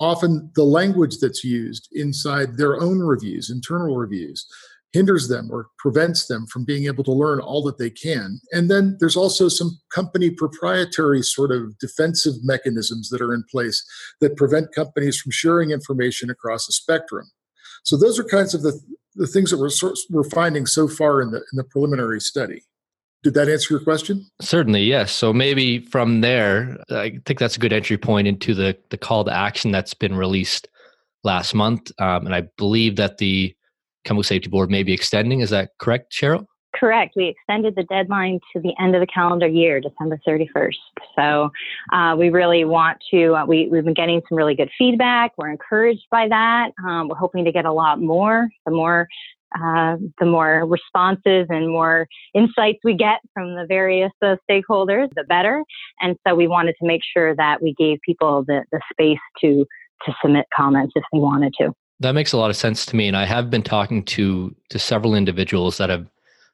often 0.00 0.50
the 0.54 0.64
language 0.64 1.18
that's 1.18 1.44
used 1.44 1.88
inside 1.92 2.56
their 2.56 2.80
own 2.80 3.00
reviews, 3.00 3.50
internal 3.50 3.96
reviews, 3.96 4.46
hinders 4.92 5.28
them 5.28 5.48
or 5.50 5.66
prevents 5.78 6.26
them 6.26 6.46
from 6.46 6.64
being 6.64 6.86
able 6.86 7.04
to 7.04 7.12
learn 7.12 7.40
all 7.40 7.62
that 7.62 7.78
they 7.78 7.90
can. 7.90 8.40
And 8.52 8.70
then 8.70 8.96
there's 9.00 9.16
also 9.16 9.48
some 9.48 9.78
company 9.94 10.30
proprietary 10.30 11.22
sort 11.22 11.52
of 11.52 11.78
defensive 11.78 12.34
mechanisms 12.42 13.10
that 13.10 13.20
are 13.20 13.34
in 13.34 13.44
place 13.50 13.84
that 14.20 14.36
prevent 14.36 14.74
companies 14.74 15.20
from 15.20 15.30
sharing 15.30 15.70
information 15.70 16.30
across 16.30 16.68
a 16.68 16.72
spectrum. 16.72 17.26
So 17.84 17.96
those 17.96 18.18
are 18.18 18.24
kinds 18.24 18.54
of 18.54 18.62
the, 18.62 18.80
the 19.14 19.26
things 19.26 19.50
that 19.50 19.58
we're, 19.58 19.92
we're 20.10 20.28
finding 20.30 20.66
so 20.66 20.88
far 20.88 21.20
in 21.20 21.30
the, 21.32 21.38
in 21.38 21.56
the 21.56 21.64
preliminary 21.64 22.20
study. 22.20 22.62
Did 23.24 23.34
that 23.34 23.48
answer 23.48 23.74
your 23.74 23.82
question? 23.82 24.24
Certainly, 24.40 24.84
yes. 24.84 25.10
So 25.10 25.32
maybe 25.32 25.80
from 25.80 26.20
there, 26.20 26.78
I 26.90 27.18
think 27.26 27.40
that's 27.40 27.56
a 27.56 27.60
good 27.60 27.72
entry 27.72 27.98
point 27.98 28.28
into 28.28 28.54
the 28.54 28.78
the 28.90 28.96
call 28.96 29.24
to 29.24 29.32
action 29.32 29.72
that's 29.72 29.92
been 29.92 30.14
released 30.14 30.68
last 31.24 31.52
month, 31.52 31.90
um, 31.98 32.26
and 32.26 32.34
I 32.34 32.42
believe 32.56 32.94
that 32.94 33.18
the 33.18 33.56
Chemical 34.08 34.24
Safety 34.24 34.48
Board 34.48 34.70
may 34.70 34.82
be 34.82 34.94
extending. 34.94 35.40
Is 35.40 35.50
that 35.50 35.70
correct, 35.78 36.12
Cheryl? 36.12 36.46
Correct. 36.74 37.12
We 37.14 37.26
extended 37.28 37.74
the 37.74 37.82
deadline 37.84 38.40
to 38.54 38.60
the 38.60 38.72
end 38.80 38.94
of 38.94 39.00
the 39.00 39.06
calendar 39.06 39.46
year, 39.46 39.80
December 39.80 40.18
31st. 40.26 40.74
So 41.14 41.50
uh, 41.92 42.16
we 42.18 42.30
really 42.30 42.64
want 42.64 42.98
to, 43.10 43.34
uh, 43.34 43.44
we, 43.44 43.68
we've 43.68 43.84
been 43.84 43.94
getting 43.94 44.22
some 44.28 44.38
really 44.38 44.54
good 44.54 44.70
feedback. 44.78 45.32
We're 45.36 45.50
encouraged 45.50 46.06
by 46.10 46.28
that. 46.28 46.70
Um, 46.86 47.08
we're 47.08 47.16
hoping 47.16 47.44
to 47.44 47.52
get 47.52 47.66
a 47.66 47.72
lot 47.72 48.00
more. 48.00 48.48
The 48.64 48.72
more 48.72 49.08
uh, 49.58 49.96
the 50.20 50.26
more 50.26 50.66
responses 50.66 51.46
and 51.48 51.70
more 51.70 52.06
insights 52.34 52.80
we 52.84 52.92
get 52.92 53.20
from 53.32 53.54
the 53.54 53.64
various 53.66 54.12
uh, 54.20 54.36
stakeholders, 54.48 55.08
the 55.16 55.24
better. 55.24 55.64
And 56.02 56.16
so 56.26 56.34
we 56.34 56.46
wanted 56.46 56.74
to 56.80 56.86
make 56.86 57.00
sure 57.14 57.34
that 57.34 57.62
we 57.62 57.72
gave 57.78 57.98
people 58.04 58.44
the, 58.46 58.64
the 58.72 58.80
space 58.92 59.18
to 59.40 59.64
to 60.06 60.14
submit 60.22 60.46
comments 60.54 60.92
if 60.96 61.02
they 61.12 61.18
wanted 61.18 61.54
to. 61.60 61.72
That 62.00 62.12
makes 62.12 62.32
a 62.32 62.36
lot 62.36 62.50
of 62.50 62.56
sense 62.56 62.86
to 62.86 62.96
me, 62.96 63.08
and 63.08 63.16
I 63.16 63.24
have 63.24 63.50
been 63.50 63.62
talking 63.62 64.04
to 64.04 64.54
to 64.70 64.78
several 64.78 65.14
individuals 65.14 65.78
that 65.78 65.90
have 65.90 66.06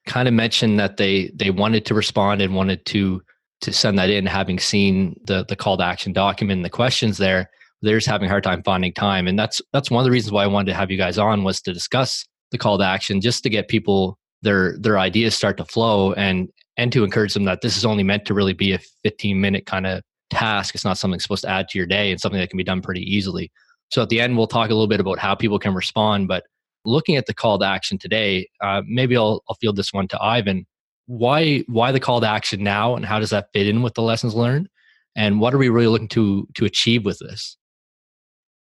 kind 0.06 0.28
of 0.28 0.34
mentioned 0.34 0.78
that 0.78 0.96
they 0.96 1.30
they 1.34 1.50
wanted 1.50 1.84
to 1.86 1.94
respond 1.94 2.40
and 2.40 2.54
wanted 2.54 2.84
to 2.86 3.22
to 3.60 3.72
send 3.72 3.98
that 3.98 4.10
in, 4.10 4.26
having 4.26 4.58
seen 4.58 5.18
the 5.26 5.44
the 5.48 5.56
call 5.56 5.76
to 5.76 5.84
action 5.84 6.12
document 6.12 6.58
and 6.58 6.64
the 6.64 6.70
questions 6.70 7.18
there. 7.18 7.50
They're 7.82 7.98
just 7.98 8.06
having 8.06 8.26
a 8.26 8.30
hard 8.30 8.44
time 8.44 8.62
finding 8.62 8.94
time, 8.94 9.26
and 9.26 9.38
that's 9.38 9.60
that's 9.72 9.90
one 9.90 10.00
of 10.00 10.04
the 10.04 10.10
reasons 10.10 10.32
why 10.32 10.44
I 10.44 10.46
wanted 10.46 10.72
to 10.72 10.76
have 10.76 10.90
you 10.90 10.96
guys 10.96 11.18
on 11.18 11.44
was 11.44 11.60
to 11.62 11.74
discuss 11.74 12.24
the 12.50 12.58
call 12.58 12.78
to 12.78 12.84
action 12.84 13.20
just 13.20 13.42
to 13.42 13.50
get 13.50 13.68
people 13.68 14.18
their 14.40 14.78
their 14.78 14.98
ideas 14.98 15.34
start 15.34 15.58
to 15.58 15.64
flow 15.66 16.14
and 16.14 16.48
and 16.76 16.92
to 16.92 17.04
encourage 17.04 17.34
them 17.34 17.44
that 17.44 17.60
this 17.60 17.76
is 17.76 17.84
only 17.84 18.02
meant 18.02 18.24
to 18.26 18.34
really 18.34 18.52
be 18.54 18.72
a 18.72 18.78
15 19.02 19.40
minute 19.40 19.66
kind 19.66 19.86
of 19.86 20.02
task. 20.30 20.74
It's 20.74 20.84
not 20.84 20.98
something 20.98 21.20
supposed 21.20 21.44
to 21.44 21.50
add 21.50 21.68
to 21.68 21.78
your 21.78 21.86
day 21.86 22.10
and 22.10 22.20
something 22.20 22.40
that 22.40 22.50
can 22.50 22.56
be 22.56 22.64
done 22.64 22.80
pretty 22.80 23.02
easily 23.02 23.52
so 23.90 24.02
at 24.02 24.08
the 24.08 24.20
end 24.20 24.36
we'll 24.36 24.46
talk 24.46 24.70
a 24.70 24.74
little 24.74 24.88
bit 24.88 25.00
about 25.00 25.18
how 25.18 25.34
people 25.34 25.58
can 25.58 25.74
respond 25.74 26.28
but 26.28 26.44
looking 26.84 27.16
at 27.16 27.26
the 27.26 27.34
call 27.34 27.58
to 27.58 27.66
action 27.66 27.98
today 27.98 28.48
uh, 28.60 28.82
maybe 28.86 29.16
I'll, 29.16 29.42
I'll 29.48 29.56
field 29.56 29.76
this 29.76 29.92
one 29.92 30.08
to 30.08 30.22
ivan 30.22 30.66
why 31.06 31.58
why 31.66 31.92
the 31.92 32.00
call 32.00 32.20
to 32.20 32.28
action 32.28 32.62
now 32.62 32.96
and 32.96 33.04
how 33.04 33.18
does 33.18 33.30
that 33.30 33.48
fit 33.52 33.68
in 33.68 33.82
with 33.82 33.94
the 33.94 34.02
lessons 34.02 34.34
learned 34.34 34.68
and 35.16 35.40
what 35.40 35.54
are 35.54 35.58
we 35.58 35.68
really 35.68 35.86
looking 35.86 36.08
to 36.08 36.46
to 36.54 36.64
achieve 36.64 37.04
with 37.04 37.18
this 37.18 37.56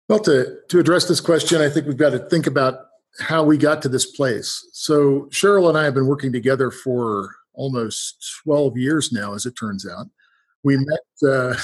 well 0.09 0.21
to 0.21 0.59
to 0.69 0.79
address 0.79 1.07
this 1.07 1.21
question 1.21 1.61
i 1.61 1.69
think 1.69 1.87
we've 1.87 1.97
got 1.97 2.11
to 2.11 2.19
think 2.19 2.47
about 2.47 2.87
how 3.19 3.43
we 3.43 3.57
got 3.59 3.83
to 3.83 3.89
this 3.89 4.07
place. 4.07 4.67
So 4.73 5.29
Cheryl 5.31 5.69
and 5.69 5.77
I 5.77 5.85
have 5.85 5.95
been 5.95 6.07
working 6.07 6.33
together 6.33 6.71
for 6.71 7.35
almost 7.55 8.41
12 8.45 8.77
years 8.79 9.13
now, 9.13 9.35
as 9.35 9.47
it 9.47 9.55
turns 9.59 9.87
out. 9.87 10.07
We 10.65 10.77
met 10.79 11.31
uh, 11.31 11.55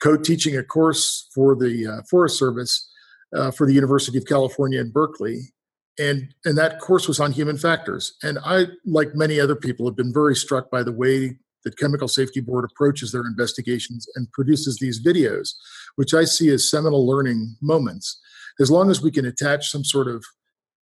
co-teaching 0.00 0.56
a 0.56 0.62
course 0.62 1.28
for 1.34 1.54
the 1.54 1.86
uh, 1.86 2.02
Forest 2.10 2.38
Service 2.38 2.88
uh, 3.34 3.50
for 3.50 3.66
the 3.66 3.74
University 3.74 4.18
of 4.18 4.26
California 4.26 4.80
in 4.80 4.90
Berkeley, 4.90 5.52
and 5.98 6.34
and 6.44 6.56
that 6.56 6.80
course 6.80 7.08
was 7.08 7.20
on 7.20 7.32
human 7.32 7.58
factors. 7.58 8.14
And 8.22 8.38
I, 8.44 8.66
like 8.84 9.14
many 9.14 9.40
other 9.40 9.56
people, 9.56 9.86
have 9.86 9.96
been 9.96 10.12
very 10.12 10.34
struck 10.34 10.70
by 10.70 10.82
the 10.82 10.92
way 10.92 11.38
that 11.64 11.78
Chemical 11.78 12.08
Safety 12.08 12.40
Board 12.40 12.64
approaches 12.64 13.12
their 13.12 13.26
investigations 13.26 14.06
and 14.14 14.30
produces 14.32 14.78
these 14.78 15.04
videos, 15.04 15.54
which 15.96 16.14
I 16.14 16.24
see 16.24 16.48
as 16.50 16.70
seminal 16.70 17.06
learning 17.06 17.56
moments. 17.60 18.20
As 18.60 18.70
long 18.70 18.90
as 18.90 19.02
we 19.02 19.10
can 19.10 19.26
attach 19.26 19.70
some 19.70 19.84
sort 19.84 20.08
of 20.08 20.24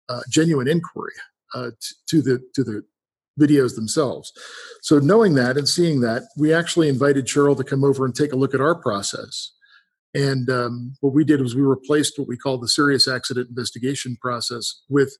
uh, 0.07 0.21
genuine 0.29 0.67
inquiry 0.67 1.13
uh, 1.53 1.71
t- 1.81 1.95
to 2.07 2.21
the 2.21 2.39
to 2.55 2.63
the 2.63 2.83
videos 3.39 3.75
themselves. 3.75 4.31
So 4.81 4.99
knowing 4.99 5.35
that 5.35 5.57
and 5.57 5.67
seeing 5.67 6.01
that, 6.01 6.23
we 6.37 6.53
actually 6.53 6.89
invited 6.89 7.25
Cheryl 7.25 7.57
to 7.57 7.63
come 7.63 7.83
over 7.83 8.05
and 8.05 8.13
take 8.13 8.33
a 8.33 8.37
look 8.37 8.53
at 8.53 8.61
our 8.61 8.75
process. 8.75 9.53
And 10.13 10.49
um, 10.49 10.95
what 11.01 11.13
we 11.13 11.23
did 11.23 11.41
was 11.41 11.55
we 11.55 11.61
replaced 11.61 12.17
what 12.17 12.27
we 12.27 12.37
call 12.37 12.57
the 12.57 12.67
serious 12.67 13.07
accident 13.07 13.49
investigation 13.49 14.17
process 14.21 14.81
with 14.89 15.15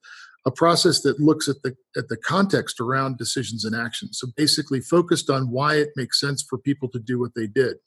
a 0.45 0.51
process 0.51 1.01
that 1.01 1.19
looks 1.19 1.47
at 1.47 1.57
the 1.63 1.75
at 1.97 2.07
the 2.07 2.17
context 2.17 2.79
around 2.79 3.17
decisions 3.17 3.65
and 3.65 3.75
actions. 3.75 4.19
So 4.19 4.27
basically 4.35 4.79
focused 4.79 5.29
on 5.29 5.51
why 5.51 5.75
it 5.75 5.89
makes 5.95 6.19
sense 6.19 6.41
for 6.41 6.57
people 6.57 6.89
to 6.89 6.99
do 6.99 7.19
what 7.19 7.35
they 7.35 7.45
did. 7.45 7.77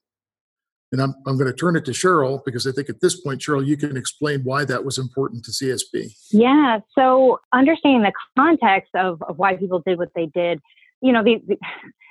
And 0.93 1.01
I'm, 1.01 1.15
I'm 1.27 1.39
going 1.39 1.51
to 1.51 1.57
turn 1.57 1.75
it 1.75 1.87
to 1.87 1.91
Cheryl 1.91 2.45
because 2.45 2.67
I 2.67 2.73
think 2.73 2.91
at 2.91 3.01
this 3.01 3.19
point, 3.19 3.41
Cheryl, 3.41 3.67
you 3.67 3.79
can 3.79 3.97
explain 3.97 4.45
why 4.45 4.67
that 4.67 4.85
was 4.85 4.99
important 4.99 5.43
to 5.45 5.51
CSB. 5.51 6.15
Yeah. 6.31 6.81
So 6.97 7.41
understanding 7.53 8.03
the 8.03 8.13
context 8.39 8.95
of, 8.95 9.23
of 9.23 9.39
why 9.39 9.57
people 9.57 9.83
did 9.85 9.99
what 9.99 10.11
they 10.15 10.27
did, 10.27 10.61
you 11.01 11.13
know, 11.13 11.25
the, 11.25 11.41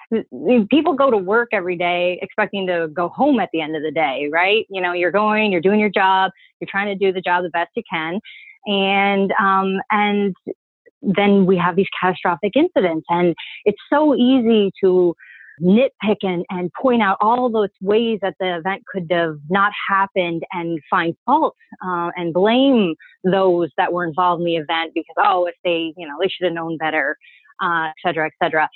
the, 0.09 0.67
people 0.69 0.93
go 0.93 1.11
to 1.11 1.17
work 1.17 1.50
every 1.53 1.77
day 1.77 2.19
expecting 2.23 2.65
to 2.67 2.89
go 2.91 3.07
home 3.09 3.39
at 3.39 3.50
the 3.53 3.61
end 3.61 3.75
of 3.75 3.83
the 3.83 3.91
day, 3.91 4.27
right? 4.31 4.65
You 4.69 4.81
know, 4.81 4.93
you're 4.93 5.11
going, 5.11 5.51
you're 5.51 5.61
doing 5.61 5.79
your 5.79 5.89
job, 5.89 6.31
you're 6.59 6.67
trying 6.69 6.88
to 6.88 6.95
do 6.95 7.13
the 7.13 7.21
job 7.21 7.43
the 7.43 7.50
best 7.51 7.69
you 7.75 7.83
can. 7.89 8.19
And, 8.65 9.31
um, 9.39 9.79
and 9.91 10.35
then 11.01 11.45
we 11.45 11.57
have 11.57 11.75
these 11.75 11.88
catastrophic 12.00 12.53
incidents 12.55 13.05
and 13.09 13.35
it's 13.65 13.81
so 13.91 14.15
easy 14.15 14.71
to, 14.83 15.15
nitpick 15.62 16.18
and, 16.22 16.46
and 16.50 16.72
point 16.74 17.01
out 17.01 17.18
all 17.22 17.50
those 17.50 17.70
ways 17.82 18.20
that 18.22 18.36
the 18.39 18.58
event 18.58 18.84
could 18.91 19.08
have 19.12 19.38
not 19.50 19.72
happened 19.89 20.44
and 20.51 20.80
find 20.89 21.15
fault 21.25 21.56
uh, 21.86 22.10
and 22.15 22.34
blame 22.34 22.96
those 23.24 23.70
that 23.77 23.94
were 23.94 24.06
involved 24.06 24.41
in 24.41 24.46
the 24.46 24.56
event 24.56 24.91
because, 24.94 25.15
oh, 25.18 25.46
if 25.46 25.56
they, 25.63 25.94
you 25.98 26.08
know, 26.08 26.15
they 26.20 26.27
should 26.27 26.46
have 26.46 26.53
known 26.53 26.77
better, 26.77 27.18
uh, 27.62 27.88
et 27.88 27.94
cetera, 28.06 28.25
et 28.25 28.34
cetera. 28.44 28.68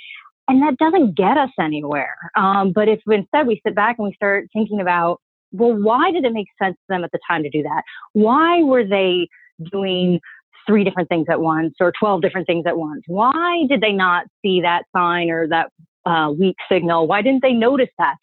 And 0.48 0.62
that 0.62 0.78
doesn't 0.78 1.16
get 1.16 1.38
us 1.38 1.50
anywhere. 1.60 2.16
Um, 2.36 2.72
but 2.72 2.88
if 2.88 3.00
instead 3.08 3.48
we 3.48 3.60
sit 3.66 3.74
back 3.74 3.96
and 3.98 4.08
we 4.08 4.14
start 4.14 4.48
thinking 4.54 4.80
about, 4.80 5.20
well, 5.52 5.74
why 5.74 6.12
did 6.12 6.24
it 6.24 6.34
make 6.34 6.48
sense 6.62 6.76
to 6.76 6.86
them 6.90 7.04
at 7.04 7.12
the 7.12 7.20
time 7.28 7.44
to 7.44 7.50
do 7.50 7.64
that? 7.64 7.82
Why 8.14 8.62
were 8.62 8.86
they 8.86 9.28
doing 9.72 10.20
three 10.68 10.84
different 10.84 11.10
things 11.10 11.28
at 11.30 11.40
once 11.40 11.76
or 11.80 11.92
12 12.00 12.22
different 12.22 12.48
things 12.48 12.66
at 12.68 12.78
once? 12.78 13.04
Why 13.08 13.66
did 13.70 13.82
they 13.82 13.92
not 13.92 14.26
see 14.42 14.62
that 14.62 14.84
sign 14.96 15.30
or 15.30 15.48
that 15.48 15.72
uh, 16.06 16.32
weak 16.38 16.56
signal? 16.70 17.08
Why 17.08 17.22
didn't 17.22 17.42
they 17.42 17.54
notice 17.54 17.90
that? 17.98 18.16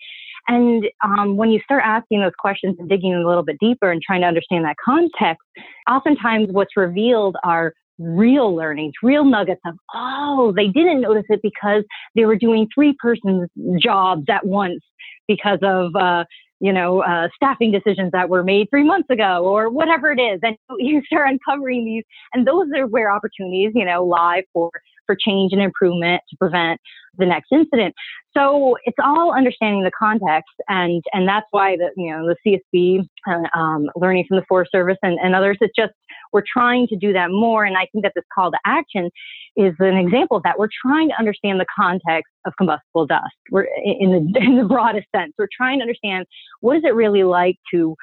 And 0.48 0.84
um, 1.04 1.36
when 1.36 1.50
you 1.50 1.60
start 1.64 1.82
asking 1.84 2.20
those 2.20 2.32
questions 2.38 2.76
and 2.78 2.88
digging 2.88 3.14
a 3.14 3.26
little 3.26 3.44
bit 3.44 3.56
deeper 3.60 3.90
and 3.90 4.02
trying 4.02 4.22
to 4.22 4.26
understand 4.26 4.64
that 4.64 4.76
context, 4.84 5.42
oftentimes 5.88 6.48
what's 6.50 6.76
revealed 6.76 7.36
are 7.44 7.72
real 7.98 8.54
learnings, 8.54 8.92
real 9.02 9.24
nuggets 9.24 9.60
of, 9.66 9.74
oh, 9.94 10.52
they 10.56 10.66
didn't 10.66 11.00
notice 11.00 11.24
it 11.28 11.40
because 11.42 11.84
they 12.16 12.24
were 12.24 12.36
doing 12.36 12.66
three 12.74 12.94
persons 12.98 13.48
jobs 13.80 14.24
at 14.28 14.44
once 14.44 14.80
because 15.28 15.58
of, 15.62 15.94
uh, 15.94 16.24
you 16.60 16.72
know, 16.72 17.02
uh, 17.02 17.28
staffing 17.34 17.72
decisions 17.72 18.10
that 18.12 18.28
were 18.28 18.42
made 18.44 18.68
three 18.70 18.84
months 18.84 19.10
ago 19.10 19.44
or 19.44 19.68
whatever 19.68 20.12
it 20.12 20.20
is. 20.20 20.40
And 20.42 20.56
you 20.78 21.02
start 21.06 21.28
uncovering 21.28 21.84
these, 21.84 22.04
and 22.32 22.46
those 22.46 22.66
are 22.76 22.86
where 22.86 23.10
opportunities, 23.10 23.72
you 23.74 23.84
know, 23.84 24.04
lie 24.04 24.42
for, 24.52 24.70
for 25.06 25.16
change 25.16 25.52
and 25.52 25.62
improvement 25.62 26.22
to 26.30 26.36
prevent 26.36 26.80
the 27.18 27.26
next 27.26 27.48
incident. 27.52 27.94
So 28.36 28.76
it's 28.84 28.96
all 29.02 29.34
understanding 29.34 29.84
the 29.84 29.90
context, 29.98 30.52
and 30.68 31.02
and 31.12 31.28
that's 31.28 31.46
why 31.50 31.76
the 31.76 31.90
you 31.96 32.10
know 32.10 32.26
the 32.26 32.60
CSB, 32.74 33.06
uh, 33.28 33.58
um, 33.58 33.90
learning 33.96 34.24
from 34.26 34.38
the 34.38 34.44
Forest 34.48 34.72
Service 34.72 34.96
and, 35.02 35.18
and 35.22 35.34
others. 35.34 35.58
It's 35.60 35.74
just 35.76 35.92
we're 36.32 36.44
trying 36.50 36.86
to 36.88 36.96
do 36.96 37.12
that 37.12 37.30
more, 37.30 37.64
and 37.64 37.76
I 37.76 37.86
think 37.92 38.04
that 38.04 38.12
this 38.14 38.24
call 38.34 38.50
to 38.50 38.58
action 38.64 39.10
is 39.56 39.74
an 39.80 39.96
example 39.96 40.38
of 40.38 40.42
that. 40.44 40.58
We're 40.58 40.68
trying 40.84 41.08
to 41.10 41.18
understand 41.18 41.60
the 41.60 41.66
context 41.76 42.32
of 42.46 42.54
combustible 42.56 43.06
dust. 43.06 43.34
We're 43.50 43.66
in 43.84 44.10
the 44.32 44.40
in 44.40 44.56
the 44.56 44.64
broadest 44.64 45.06
sense. 45.14 45.34
We're 45.38 45.48
trying 45.54 45.78
to 45.78 45.82
understand 45.82 46.26
what 46.60 46.78
is 46.78 46.84
it 46.84 46.94
really 46.94 47.24
like 47.24 47.56
to 47.74 47.96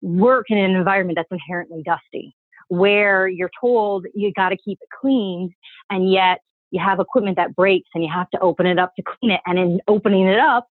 work 0.00 0.46
in 0.48 0.58
an 0.58 0.76
environment 0.76 1.16
that's 1.16 1.28
inherently 1.30 1.82
dusty 1.84 2.34
where 2.68 3.28
you're 3.28 3.50
told 3.60 4.06
you 4.14 4.32
got 4.32 4.50
to 4.50 4.56
keep 4.56 4.78
it 4.80 4.88
clean 5.00 5.54
and 5.90 6.10
yet 6.10 6.40
you 6.70 6.80
have 6.84 7.00
equipment 7.00 7.36
that 7.36 7.56
breaks 7.56 7.88
and 7.94 8.04
you 8.04 8.10
have 8.12 8.28
to 8.30 8.38
open 8.40 8.66
it 8.66 8.78
up 8.78 8.94
to 8.96 9.02
clean 9.02 9.32
it. 9.32 9.40
And 9.46 9.58
in 9.58 9.80
opening 9.88 10.26
it 10.26 10.38
up, 10.38 10.66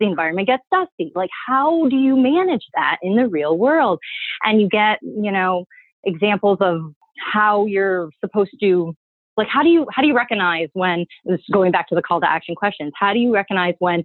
the 0.00 0.06
environment 0.06 0.48
gets 0.48 0.62
dusty. 0.72 1.12
Like, 1.14 1.30
how 1.46 1.88
do 1.88 1.96
you 1.96 2.16
manage 2.16 2.64
that 2.74 2.96
in 3.02 3.16
the 3.16 3.28
real 3.28 3.56
world? 3.56 4.00
And 4.42 4.60
you 4.60 4.68
get, 4.68 4.98
you 5.02 5.30
know, 5.30 5.66
examples 6.04 6.58
of 6.60 6.94
how 7.32 7.66
you're 7.66 8.10
supposed 8.20 8.50
to 8.60 8.94
like 9.36 9.48
how 9.48 9.62
do 9.62 9.68
you 9.68 9.86
how 9.90 10.02
do 10.02 10.08
you 10.08 10.16
recognize 10.16 10.68
when 10.72 11.06
this 11.24 11.38
is 11.38 11.46
going 11.52 11.72
back 11.72 11.88
to 11.88 11.94
the 11.94 12.02
call 12.02 12.20
to 12.20 12.28
action 12.28 12.54
questions 12.54 12.92
how 12.98 13.12
do 13.12 13.18
you 13.18 13.32
recognize 13.32 13.74
when 13.78 14.04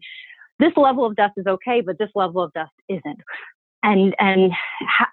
this 0.59 0.71
level 0.77 1.05
of 1.05 1.15
dust 1.15 1.33
is 1.37 1.45
okay 1.47 1.81
but 1.81 1.97
this 1.97 2.09
level 2.15 2.41
of 2.41 2.53
dust 2.53 2.71
isn't 2.87 3.19
and 3.83 4.15
and 4.19 4.51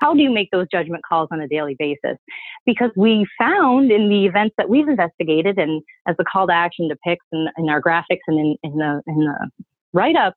how 0.01 0.15
do 0.15 0.21
you 0.21 0.31
make 0.33 0.51
those 0.51 0.67
judgment 0.71 1.03
calls 1.09 1.29
on 1.31 1.41
a 1.41 1.49
daily 1.49 1.77
basis 1.79 2.17
because 2.65 2.91
we 2.97 3.27
found 3.39 3.91
in 3.91 4.09
the 4.09 4.27
events 4.27 4.55
that 4.59 4.69
we've 4.69 4.89
investigated 4.89 5.59
and 5.59 5.83
as 6.09 6.17
the 6.19 6.25
call 6.25 6.47
to 6.47 6.53
action 6.53 6.89
depicts 6.89 7.27
in, 7.33 7.47
in 7.59 7.69
our 7.69 7.81
graphics 7.81 8.25
and 8.27 8.39
in, 8.39 8.57
in 8.63 8.77
the 8.79 9.03
in 9.07 9.19
the 9.21 9.51
write-up 9.93 10.35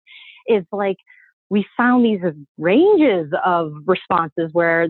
is 0.47 0.63
like 0.71 0.97
we 1.49 1.65
found 1.75 2.05
these 2.05 2.21
ranges 2.57 3.31
of 3.43 3.73
responses 3.85 4.49
where 4.53 4.87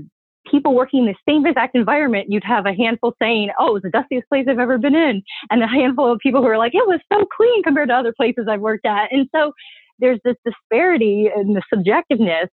people 0.50 0.74
working 0.74 1.02
in 1.02 1.06
the 1.06 1.16
same 1.32 1.46
exact 1.46 1.76
environment, 1.76 2.28
you'd 2.30 2.44
have 2.44 2.66
a 2.66 2.74
handful 2.74 3.14
saying, 3.22 3.50
Oh, 3.60 3.76
it's 3.76 3.84
the 3.84 3.90
dustiest 3.90 4.28
place 4.30 4.46
I've 4.50 4.60
ever 4.60 4.78
been 4.78 4.96
in. 4.96 5.22
And 5.50 5.64
a 5.64 5.68
handful 5.68 6.12
of 6.12 6.20
people 6.20 6.42
who 6.42 6.48
are 6.48 6.58
like, 6.58 6.74
It 6.74 6.88
was 6.88 7.00
so 7.12 7.26
clean 7.36 7.64
compared 7.64 7.90
to 7.90 7.96
other 7.96 8.14
places 8.16 8.48
I've 8.50 8.62
worked 8.62 8.86
at. 8.86 9.12
And 9.12 9.28
so 9.34 9.54
there's 10.00 10.20
this 10.24 10.36
disparity 10.46 11.30
in 11.36 11.54
the 11.54 11.62
subjectiveness 11.74 12.48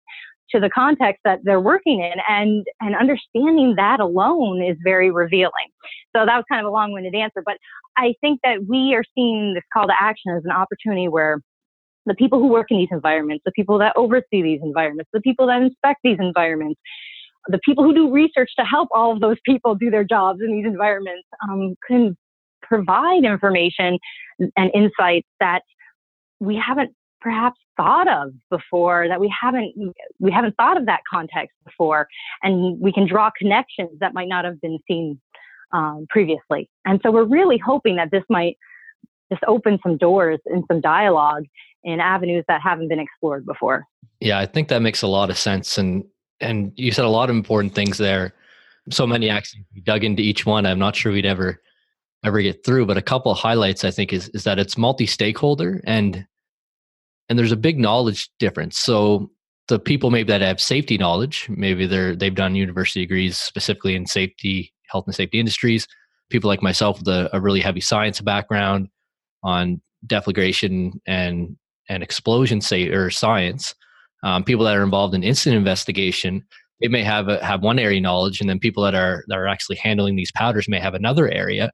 to 0.53 0.59
the 0.59 0.69
context 0.69 1.21
that 1.25 1.39
they're 1.43 1.59
working 1.59 1.99
in 1.99 2.19
and 2.27 2.65
and 2.79 2.95
understanding 2.95 3.75
that 3.77 3.99
alone 3.99 4.63
is 4.63 4.77
very 4.83 5.11
revealing. 5.11 5.69
So 6.15 6.25
that 6.25 6.35
was 6.35 6.45
kind 6.49 6.65
of 6.65 6.69
a 6.69 6.73
long-winded 6.73 7.15
answer 7.15 7.41
but 7.45 7.57
i 7.97 8.13
think 8.21 8.39
that 8.43 8.65
we 8.67 8.93
are 8.95 9.03
seeing 9.15 9.53
this 9.53 9.63
call 9.73 9.87
to 9.87 9.93
action 9.99 10.31
as 10.35 10.43
an 10.45 10.51
opportunity 10.51 11.07
where 11.07 11.39
the 12.05 12.13
people 12.15 12.39
who 12.39 12.47
work 12.47 12.67
in 12.69 12.77
these 12.77 12.89
environments 12.91 13.43
the 13.45 13.51
people 13.51 13.77
that 13.77 13.93
oversee 13.95 14.41
these 14.41 14.59
environments 14.63 15.09
the 15.13 15.21
people 15.21 15.47
that 15.47 15.61
inspect 15.61 15.99
these 16.03 16.17
environments 16.19 16.79
the 17.47 17.59
people 17.65 17.83
who 17.83 17.93
do 17.93 18.11
research 18.11 18.51
to 18.57 18.65
help 18.65 18.87
all 18.93 19.11
of 19.11 19.19
those 19.19 19.37
people 19.45 19.75
do 19.75 19.89
their 19.89 20.03
jobs 20.03 20.39
in 20.41 20.51
these 20.51 20.65
environments 20.65 21.27
um, 21.49 21.75
can 21.87 22.15
provide 22.61 23.25
information 23.25 23.99
and 24.55 24.71
insights 24.73 25.27
that 25.39 25.61
we 26.39 26.55
haven't 26.55 26.91
perhaps 27.23 27.57
thought 27.77 28.07
of 28.07 28.33
before 28.51 29.07
that 29.07 29.19
we 29.19 29.33
haven't 29.41 29.73
we 30.19 30.31
haven't 30.31 30.55
thought 30.57 30.77
of 30.77 30.85
that 30.85 30.99
context 31.09 31.55
before 31.65 32.07
and 32.43 32.79
we 32.79 32.91
can 32.91 33.07
draw 33.07 33.31
connections 33.37 33.89
that 33.99 34.13
might 34.13 34.27
not 34.27 34.45
have 34.45 34.59
been 34.61 34.77
seen 34.87 35.19
um, 35.71 36.05
previously. 36.09 36.69
And 36.85 36.99
so 37.01 37.11
we're 37.11 37.23
really 37.23 37.57
hoping 37.57 37.95
that 37.95 38.11
this 38.11 38.23
might 38.29 38.57
just 39.31 39.43
open 39.47 39.79
some 39.81 39.97
doors 39.97 40.39
and 40.45 40.63
some 40.67 40.81
dialogue 40.81 41.45
in 41.83 41.99
avenues 41.99 42.45
that 42.47 42.61
haven't 42.61 42.89
been 42.89 42.99
explored 42.99 43.45
before. 43.45 43.85
Yeah 44.19 44.39
i 44.39 44.45
think 44.45 44.67
that 44.67 44.81
makes 44.81 45.01
a 45.01 45.07
lot 45.07 45.29
of 45.29 45.37
sense 45.37 45.77
and 45.77 46.03
and 46.39 46.73
you 46.75 46.91
said 46.91 47.05
a 47.05 47.09
lot 47.09 47.29
of 47.29 47.35
important 47.35 47.73
things 47.73 47.97
there. 47.97 48.33
So 48.89 49.07
many 49.07 49.29
actually 49.29 49.65
we 49.73 49.81
dug 49.81 50.03
into 50.03 50.21
each 50.21 50.45
one 50.45 50.65
i'm 50.65 50.79
not 50.79 50.95
sure 50.95 51.11
we'd 51.11 51.25
ever 51.25 51.61
ever 52.25 52.41
get 52.41 52.65
through 52.65 52.85
but 52.85 52.97
a 52.97 53.01
couple 53.01 53.31
of 53.31 53.37
highlights 53.37 53.83
i 53.85 53.91
think 53.91 54.11
is 54.11 54.29
is 54.29 54.43
that 54.43 54.59
it's 54.59 54.77
multi-stakeholder 54.77 55.81
and 55.85 56.25
and 57.29 57.39
there's 57.39 57.51
a 57.51 57.57
big 57.57 57.79
knowledge 57.79 58.29
difference. 58.39 58.77
So 58.77 59.31
the 59.67 59.79
people 59.79 60.11
maybe 60.11 60.27
that 60.27 60.41
have 60.41 60.59
safety 60.59 60.97
knowledge, 60.97 61.47
maybe 61.49 61.85
they're 61.85 62.15
they've 62.15 62.35
done 62.35 62.55
university 62.55 63.01
degrees 63.01 63.37
specifically 63.37 63.95
in 63.95 64.05
safety, 64.05 64.73
health 64.89 65.05
and 65.07 65.15
safety 65.15 65.39
industries. 65.39 65.87
People 66.29 66.47
like 66.47 66.61
myself 66.61 66.99
with 66.99 67.07
a, 67.07 67.29
a 67.33 67.39
really 67.39 67.61
heavy 67.61 67.81
science 67.81 68.19
background 68.21 68.89
on 69.43 69.81
deflagration 70.05 70.93
and 71.07 71.55
and 71.89 72.03
explosion 72.03 72.61
say 72.61 72.89
or 72.89 73.09
science. 73.09 73.73
Um, 74.23 74.43
people 74.43 74.65
that 74.65 74.75
are 74.75 74.83
involved 74.83 75.13
in 75.13 75.23
incident 75.23 75.57
investigation, 75.57 76.43
they 76.79 76.87
may 76.87 77.03
have 77.03 77.27
a, 77.27 77.43
have 77.43 77.61
one 77.61 77.77
area 77.77 77.99
knowledge, 77.99 78.39
and 78.39 78.49
then 78.49 78.59
people 78.59 78.83
that 78.83 78.95
are 78.95 79.23
that 79.27 79.37
are 79.37 79.47
actually 79.47 79.77
handling 79.77 80.15
these 80.15 80.31
powders 80.31 80.67
may 80.67 80.79
have 80.79 80.93
another 80.93 81.29
area, 81.29 81.71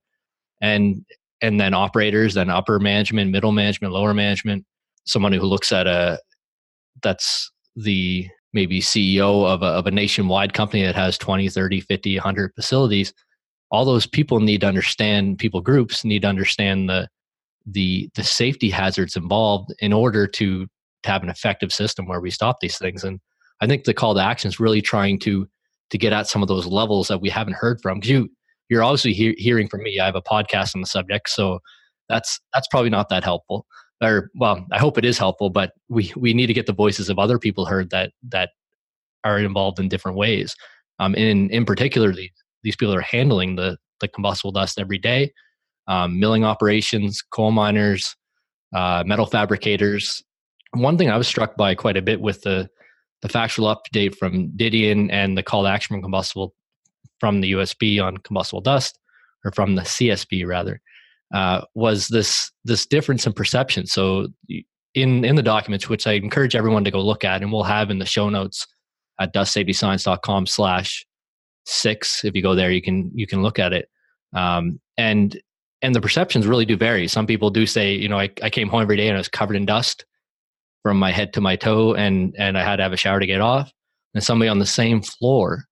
and 0.62 1.06
and 1.42 1.60
then 1.60 1.74
operators, 1.74 2.34
then 2.36 2.50
upper 2.50 2.80
management, 2.80 3.32
middle 3.32 3.52
management, 3.52 3.94
lower 3.94 4.14
management 4.14 4.66
someone 5.10 5.34
who 5.34 5.42
looks 5.42 5.72
at 5.72 5.88
a 5.88 6.20
that's 7.02 7.52
the 7.76 8.28
maybe 8.54 8.80
CEO 8.82 9.46
of 9.46 9.62
a, 9.62 9.68
of 9.68 9.88
a 9.88 9.92
nationwide 9.92 10.54
company 10.54 10.84
that 10.84 10.96
has 10.96 11.18
20, 11.18 11.50
30, 11.50 11.82
50, 11.82 12.16
100 12.16 12.52
facilities, 12.56 13.14
all 13.72 13.86
those 13.86 14.08
people 14.08 14.40
need 14.40 14.62
to 14.62 14.68
understand, 14.68 15.38
people 15.38 15.62
groups 15.62 16.04
need 16.04 16.24
to 16.24 16.28
understand 16.28 16.90
the, 16.90 17.08
the, 17.66 18.10
the 18.16 18.24
safety 18.24 18.70
hazards 18.70 19.16
involved 19.16 19.74
in 19.80 19.94
order 19.94 20.26
to, 20.26 20.66
to 21.04 21.10
have 21.10 21.22
an 21.22 21.30
effective 21.30 21.72
system 21.72 22.08
where 22.08 22.20
we 22.20 22.32
stop 22.32 22.58
these 22.60 22.78
things. 22.78 23.04
And 23.04 23.20
I 23.62 23.68
think 23.68 23.84
the 23.84 23.94
call 23.94 24.16
to 24.16 24.22
action 24.22 24.48
is 24.48 24.60
really 24.60 24.82
trying 24.82 25.20
to, 25.20 25.48
to 25.92 25.98
get 25.98 26.14
at 26.14 26.28
some 26.28 26.42
of 26.42 26.48
those 26.48 26.66
levels 26.66 27.08
that 27.10 27.22
we 27.22 27.30
haven't 27.30 27.56
heard 27.56 27.80
from. 27.82 28.02
Cause 28.02 28.10
you, 28.10 28.30
you're 28.70 28.84
obviously 28.84 29.14
he- 29.14 29.36
hearing 29.38 29.68
from 29.68 29.84
me. 29.84 30.00
I 30.00 30.06
have 30.06 30.16
a 30.16 30.22
podcast 30.22 30.74
on 30.74 30.82
the 30.82 30.88
subject. 30.88 31.30
So 31.30 31.60
that's, 32.08 32.40
that's 32.54 32.68
probably 32.70 32.90
not 32.90 33.10
that 33.10 33.24
helpful 33.24 33.68
or 34.02 34.30
well, 34.36 34.66
I 34.72 34.78
hope 34.78 34.98
it 34.98 35.06
is 35.06 35.18
helpful, 35.18 35.50
but 35.50 35.74
we 35.90 36.12
we 36.16 36.34
need 36.34 36.48
to 36.48 36.54
get 36.54 36.66
the 36.66 36.74
voices 36.74 37.10
of 37.10 37.20
other 37.20 37.40
people 37.40 37.66
heard 37.66 37.90
that 37.90 38.12
that 38.30 38.52
are 39.24 39.40
involved 39.40 39.80
in 39.80 39.90
different 39.90 40.18
ways. 40.18 40.56
Um, 41.00 41.16
in 41.16 41.50
in 41.50 41.66
particular, 41.66 42.14
these 42.14 42.32
these 42.64 42.76
people 42.76 42.96
are 42.96 43.02
handling 43.02 43.56
the 43.56 43.78
the 44.00 44.08
combustible 44.08 44.52
dust 44.52 44.80
every 44.80 44.98
day. 44.98 45.34
Um, 45.88 46.20
milling 46.20 46.44
operations, 46.44 47.22
coal 47.22 47.52
miners, 47.52 48.16
uh, 48.76 49.04
metal 49.06 49.26
fabricators. 49.26 50.24
One 50.74 50.98
thing 50.98 51.10
I 51.10 51.18
was 51.18 51.28
struck 51.28 51.58
by 51.58 51.74
quite 51.76 51.98
a 51.98 52.02
bit 52.02 52.22
with 52.22 52.42
the 52.42 52.70
the 53.22 53.30
factual 53.30 53.76
update 53.76 54.16
from 54.16 54.50
Didion 54.52 55.10
and 55.12 55.38
the 55.38 55.44
call 55.44 55.64
to 55.64 55.70
action 55.70 55.96
from 55.96 56.02
combustible 56.02 56.54
from 57.20 57.42
the 57.42 57.52
USB 57.52 58.02
on 58.02 58.18
combustible 58.18 58.62
dust, 58.62 58.98
or 59.44 59.52
from 59.52 59.76
the 59.76 59.82
CSB 59.82 60.48
rather, 60.48 60.82
uh, 61.34 61.62
was 61.76 62.08
this 62.08 62.52
this 62.66 62.86
difference 62.86 63.26
in 63.26 63.34
perception. 63.34 63.86
So 63.86 64.28
in 64.96 65.24
in 65.24 65.36
the 65.36 65.44
documents, 65.44 65.90
which 65.90 66.08
I 66.08 66.14
encourage 66.14 66.56
everyone 66.56 66.84
to 66.84 66.92
go 66.92 67.02
look 67.02 67.24
at, 67.24 67.42
and 67.42 67.52
we'll 67.52 67.64
have 67.64 67.92
in 67.92 68.00
the 68.00 68.06
show 68.06 68.30
notes 68.30 68.66
at 69.20 69.34
dustsafetyscience.com 69.34 70.48
slash 70.48 71.06
six. 71.66 72.24
If 72.26 72.36
you 72.36 72.42
go 72.42 72.56
there, 72.56 72.72
you 72.72 72.82
can 72.82 73.12
you 73.14 73.28
can 73.28 73.42
look 73.42 73.60
at 73.60 73.74
it. 73.74 73.90
Um, 74.34 74.80
and 74.98 75.40
and 75.82 75.96
the 75.96 76.02
perceptions 76.02 76.48
really 76.48 76.66
do 76.66 76.76
vary. 76.76 77.08
Some 77.08 77.26
people 77.26 77.50
do 77.50 77.66
say, 77.66 77.94
you 77.94 78.10
know, 78.10 78.20
I, 78.20 78.30
I 78.44 78.50
came 78.50 78.68
home 78.68 78.82
every 78.82 78.98
day 78.98 79.08
and 79.08 79.16
I 79.16 79.20
was 79.20 79.30
covered 79.30 79.56
in 79.56 79.66
dust 79.66 80.06
from 80.84 80.98
my 80.98 81.12
head 81.12 81.34
to 81.34 81.42
my 81.42 81.56
toe, 81.56 81.94
and 81.94 82.36
and 82.38 82.58
I 82.58 82.64
had 82.64 82.78
to 82.78 82.84
have 82.84 82.94
a 82.94 82.98
shower 82.98 83.20
to 83.20 83.28
get 83.28 83.42
off. 83.42 83.72
And 84.16 84.24
somebody 84.24 84.50
on 84.50 84.60
the 84.60 84.66
same 84.66 85.02
floor 85.04 85.66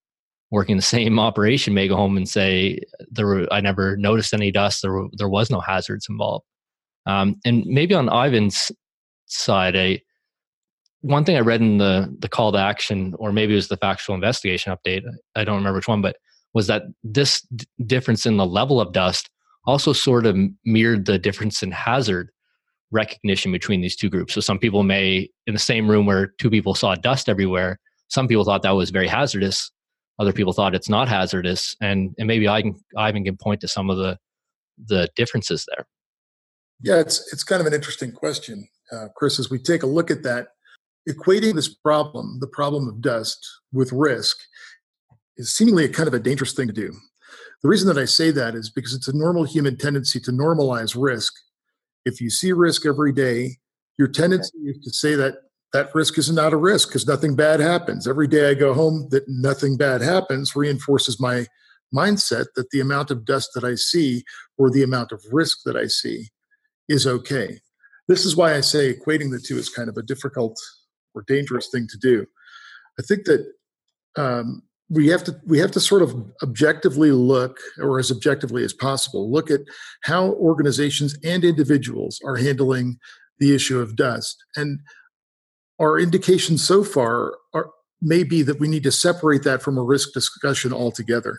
working 0.50 0.76
the 0.76 0.82
same 0.82 1.18
operation 1.28 1.74
may 1.74 1.88
go 1.88 1.96
home 1.96 2.16
and 2.16 2.28
say 2.28 2.80
there 3.10 3.26
were, 3.26 3.52
I 3.52 3.60
never 3.60 3.96
noticed 3.96 4.34
any 4.34 4.50
dust. 4.50 4.82
There 4.82 4.92
were, 4.92 5.08
there 5.12 5.28
was 5.28 5.50
no 5.50 5.60
hazards 5.60 6.06
involved. 6.08 6.44
Um, 7.06 7.36
and 7.44 7.64
maybe 7.64 7.94
on 7.94 8.08
Ivan's 8.08 8.70
side, 9.26 9.76
a 9.76 10.02
one 11.00 11.24
thing 11.24 11.36
I 11.36 11.40
read 11.40 11.60
in 11.60 11.78
the 11.78 12.14
the 12.18 12.28
call 12.28 12.52
to 12.52 12.58
action, 12.58 13.14
or 13.18 13.32
maybe 13.32 13.52
it 13.52 13.56
was 13.56 13.68
the 13.68 13.76
factual 13.76 14.14
investigation 14.14 14.74
update. 14.74 15.02
I 15.36 15.44
don't 15.44 15.56
remember 15.56 15.78
which 15.78 15.88
one, 15.88 16.02
but 16.02 16.16
was 16.54 16.66
that 16.66 16.82
this 17.04 17.42
d- 17.54 17.66
difference 17.86 18.26
in 18.26 18.36
the 18.36 18.46
level 18.46 18.80
of 18.80 18.92
dust 18.92 19.30
also 19.64 19.92
sort 19.92 20.26
of 20.26 20.36
mirrored 20.64 21.06
the 21.06 21.18
difference 21.18 21.62
in 21.62 21.70
hazard 21.70 22.30
recognition 22.90 23.52
between 23.52 23.80
these 23.80 23.96
two 23.96 24.08
groups. 24.08 24.34
So 24.34 24.40
some 24.40 24.58
people 24.58 24.82
may, 24.82 25.28
in 25.46 25.52
the 25.52 25.60
same 25.60 25.90
room 25.90 26.06
where 26.06 26.28
two 26.38 26.50
people 26.50 26.74
saw 26.74 26.94
dust 26.94 27.28
everywhere, 27.28 27.78
some 28.08 28.26
people 28.26 28.44
thought 28.44 28.62
that 28.62 28.70
was 28.70 28.90
very 28.90 29.06
hazardous. 29.06 29.70
Other 30.18 30.32
people 30.32 30.52
thought 30.52 30.74
it's 30.74 30.88
not 30.88 31.08
hazardous, 31.08 31.76
and 31.80 32.14
and 32.18 32.26
maybe 32.26 32.48
I 32.48 32.62
can 32.62 32.74
Ivan 32.96 33.24
can 33.24 33.36
point 33.36 33.60
to 33.60 33.68
some 33.68 33.90
of 33.90 33.96
the 33.96 34.18
the 34.86 35.08
differences 35.16 35.66
there. 35.68 35.86
Yeah, 36.82 37.00
it's 37.00 37.32
it's 37.32 37.44
kind 37.44 37.60
of 37.60 37.66
an 37.66 37.74
interesting 37.74 38.12
question, 38.12 38.68
uh, 38.92 39.08
Chris. 39.16 39.38
As 39.38 39.50
we 39.50 39.58
take 39.58 39.82
a 39.82 39.86
look 39.86 40.10
at 40.10 40.22
that, 40.24 40.48
equating 41.08 41.54
this 41.54 41.68
problem, 41.68 42.38
the 42.40 42.46
problem 42.46 42.88
of 42.88 43.00
dust, 43.00 43.46
with 43.72 43.92
risk, 43.92 44.36
is 45.36 45.52
seemingly 45.52 45.84
a 45.84 45.88
kind 45.88 46.08
of 46.08 46.14
a 46.14 46.20
dangerous 46.20 46.52
thing 46.52 46.66
to 46.66 46.72
do. 46.72 46.92
The 47.62 47.68
reason 47.68 47.88
that 47.88 47.98
I 47.98 48.04
say 48.04 48.30
that 48.30 48.54
is 48.54 48.70
because 48.70 48.94
it's 48.94 49.08
a 49.08 49.16
normal 49.16 49.44
human 49.44 49.76
tendency 49.76 50.20
to 50.20 50.30
normalize 50.30 50.96
risk. 51.00 51.32
If 52.04 52.20
you 52.20 52.30
see 52.30 52.52
risk 52.52 52.86
every 52.86 53.12
day, 53.12 53.56
your 53.98 54.08
tendency 54.08 54.58
is 54.64 54.78
to 54.84 54.90
say 54.90 55.16
that 55.16 55.34
that 55.72 55.94
risk 55.94 56.18
is 56.18 56.30
not 56.30 56.52
a 56.52 56.56
risk 56.56 56.88
because 56.88 57.06
nothing 57.06 57.36
bad 57.36 57.60
happens. 57.60 58.08
Every 58.08 58.26
day 58.26 58.50
I 58.50 58.54
go 58.54 58.72
home 58.72 59.08
that 59.10 59.24
nothing 59.28 59.76
bad 59.76 60.00
happens 60.00 60.56
reinforces 60.56 61.20
my 61.20 61.46
mindset 61.94 62.46
that 62.56 62.70
the 62.70 62.80
amount 62.80 63.10
of 63.10 63.24
dust 63.24 63.50
that 63.54 63.64
I 63.64 63.74
see 63.74 64.24
or 64.56 64.70
the 64.70 64.82
amount 64.82 65.12
of 65.12 65.22
risk 65.30 65.58
that 65.64 65.76
I 65.76 65.86
see 65.86 66.28
is 66.88 67.06
okay. 67.06 67.60
This 68.08 68.24
is 68.24 68.36
why 68.36 68.54
I 68.54 68.60
say 68.60 68.92
equating 68.92 69.30
the 69.30 69.42
two 69.44 69.56
is 69.56 69.68
kind 69.68 69.88
of 69.88 69.96
a 69.96 70.02
difficult 70.02 70.58
or 71.14 71.22
dangerous 71.26 71.68
thing 71.70 71.86
to 71.90 71.98
do. 71.98 72.26
I 72.98 73.02
think 73.02 73.24
that 73.24 73.46
um, 74.16 74.62
we 74.90 75.08
have 75.08 75.22
to 75.24 75.38
we 75.46 75.58
have 75.58 75.70
to 75.72 75.80
sort 75.80 76.02
of 76.02 76.14
objectively 76.42 77.12
look 77.12 77.58
or 77.78 77.98
as 77.98 78.10
objectively 78.10 78.64
as 78.64 78.72
possible 78.72 79.30
look 79.30 79.50
at 79.50 79.60
how 80.04 80.32
organizations 80.32 81.16
and 81.22 81.44
individuals 81.44 82.20
are 82.24 82.36
handling 82.36 82.98
the 83.38 83.54
issue 83.54 83.78
of 83.78 83.96
dust 83.96 84.42
and 84.56 84.80
our 85.78 85.98
indications 85.98 86.66
so 86.66 86.82
far 86.84 87.34
are 87.54 87.70
may 88.00 88.22
be 88.22 88.42
that 88.42 88.60
we 88.60 88.68
need 88.68 88.84
to 88.84 88.92
separate 88.92 89.42
that 89.42 89.62
from 89.62 89.76
a 89.76 89.82
risk 89.82 90.12
discussion 90.12 90.72
altogether. 90.72 91.38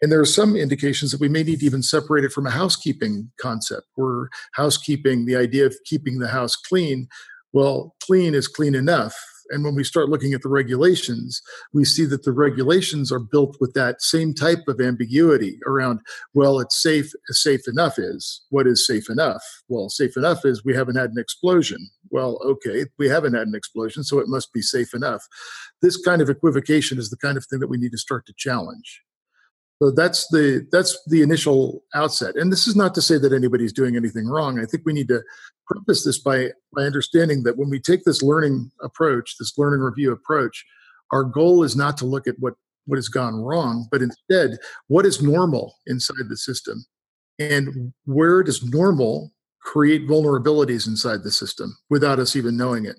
And 0.00 0.10
there 0.10 0.20
are 0.20 0.26
some 0.26 0.56
indications 0.56 1.10
that 1.10 1.20
we 1.20 1.28
may 1.28 1.42
need 1.42 1.60
to 1.60 1.66
even 1.66 1.82
separate 1.82 2.24
it 2.24 2.32
from 2.32 2.46
a 2.46 2.50
housekeeping 2.50 3.30
concept. 3.40 3.86
Where 3.94 4.30
housekeeping 4.54 5.26
the 5.26 5.36
idea 5.36 5.66
of 5.66 5.76
keeping 5.84 6.18
the 6.18 6.28
house 6.28 6.56
clean. 6.56 7.08
Well 7.52 7.94
clean 8.02 8.34
is 8.34 8.48
clean 8.48 8.74
enough 8.74 9.14
and 9.50 9.64
when 9.64 9.74
we 9.74 9.84
start 9.84 10.08
looking 10.08 10.32
at 10.32 10.42
the 10.42 10.48
regulations, 10.48 11.42
we 11.72 11.84
see 11.84 12.04
that 12.06 12.24
the 12.24 12.32
regulations 12.32 13.10
are 13.10 13.18
built 13.18 13.56
with 13.60 13.74
that 13.74 14.02
same 14.02 14.34
type 14.34 14.66
of 14.68 14.80
ambiguity 14.80 15.58
around, 15.66 16.00
well, 16.34 16.60
it's 16.60 16.80
safe, 16.80 17.12
safe 17.28 17.66
enough 17.66 17.98
is. 17.98 18.42
What 18.50 18.66
is 18.66 18.86
safe 18.86 19.08
enough? 19.10 19.42
Well, 19.68 19.88
safe 19.88 20.16
enough 20.16 20.44
is 20.44 20.64
we 20.64 20.74
haven't 20.74 20.96
had 20.96 21.10
an 21.10 21.18
explosion. 21.18 21.90
Well, 22.10 22.38
okay, 22.44 22.86
we 22.98 23.08
haven't 23.08 23.34
had 23.34 23.48
an 23.48 23.54
explosion, 23.54 24.04
so 24.04 24.18
it 24.18 24.28
must 24.28 24.52
be 24.52 24.62
safe 24.62 24.94
enough. 24.94 25.26
This 25.82 25.96
kind 25.96 26.22
of 26.22 26.30
equivocation 26.30 26.98
is 26.98 27.10
the 27.10 27.16
kind 27.16 27.36
of 27.36 27.46
thing 27.46 27.60
that 27.60 27.68
we 27.68 27.78
need 27.78 27.92
to 27.92 27.98
start 27.98 28.26
to 28.26 28.34
challenge. 28.36 29.02
So 29.80 29.92
that's 29.92 30.26
the 30.28 30.66
that's 30.72 30.98
the 31.06 31.22
initial 31.22 31.84
outset. 31.94 32.34
And 32.34 32.52
this 32.52 32.66
is 32.66 32.74
not 32.74 32.94
to 32.96 33.02
say 33.02 33.16
that 33.18 33.32
anybody's 33.32 33.72
doing 33.72 33.96
anything 33.96 34.26
wrong. 34.26 34.58
I 34.58 34.64
think 34.64 34.82
we 34.84 34.92
need 34.92 35.08
to 35.08 35.22
preface 35.66 36.04
this 36.04 36.18
by 36.18 36.48
by 36.74 36.82
understanding 36.82 37.44
that 37.44 37.56
when 37.56 37.70
we 37.70 37.78
take 37.78 38.04
this 38.04 38.22
learning 38.22 38.70
approach, 38.82 39.36
this 39.38 39.56
learning 39.56 39.80
review 39.80 40.10
approach, 40.12 40.64
our 41.12 41.22
goal 41.22 41.62
is 41.62 41.76
not 41.76 41.96
to 41.98 42.06
look 42.06 42.26
at 42.26 42.34
what 42.38 42.54
what 42.86 42.96
has 42.96 43.08
gone 43.08 43.36
wrong, 43.36 43.86
but 43.92 44.02
instead 44.02 44.58
what 44.88 45.06
is 45.06 45.22
normal 45.22 45.76
inside 45.86 46.28
the 46.28 46.36
system, 46.36 46.84
and 47.38 47.92
where 48.04 48.42
does 48.42 48.64
normal 48.64 49.30
create 49.60 50.08
vulnerabilities 50.08 50.86
inside 50.86 51.22
the 51.22 51.30
system 51.30 51.76
without 51.90 52.18
us 52.18 52.34
even 52.34 52.56
knowing 52.56 52.86
it. 52.86 52.96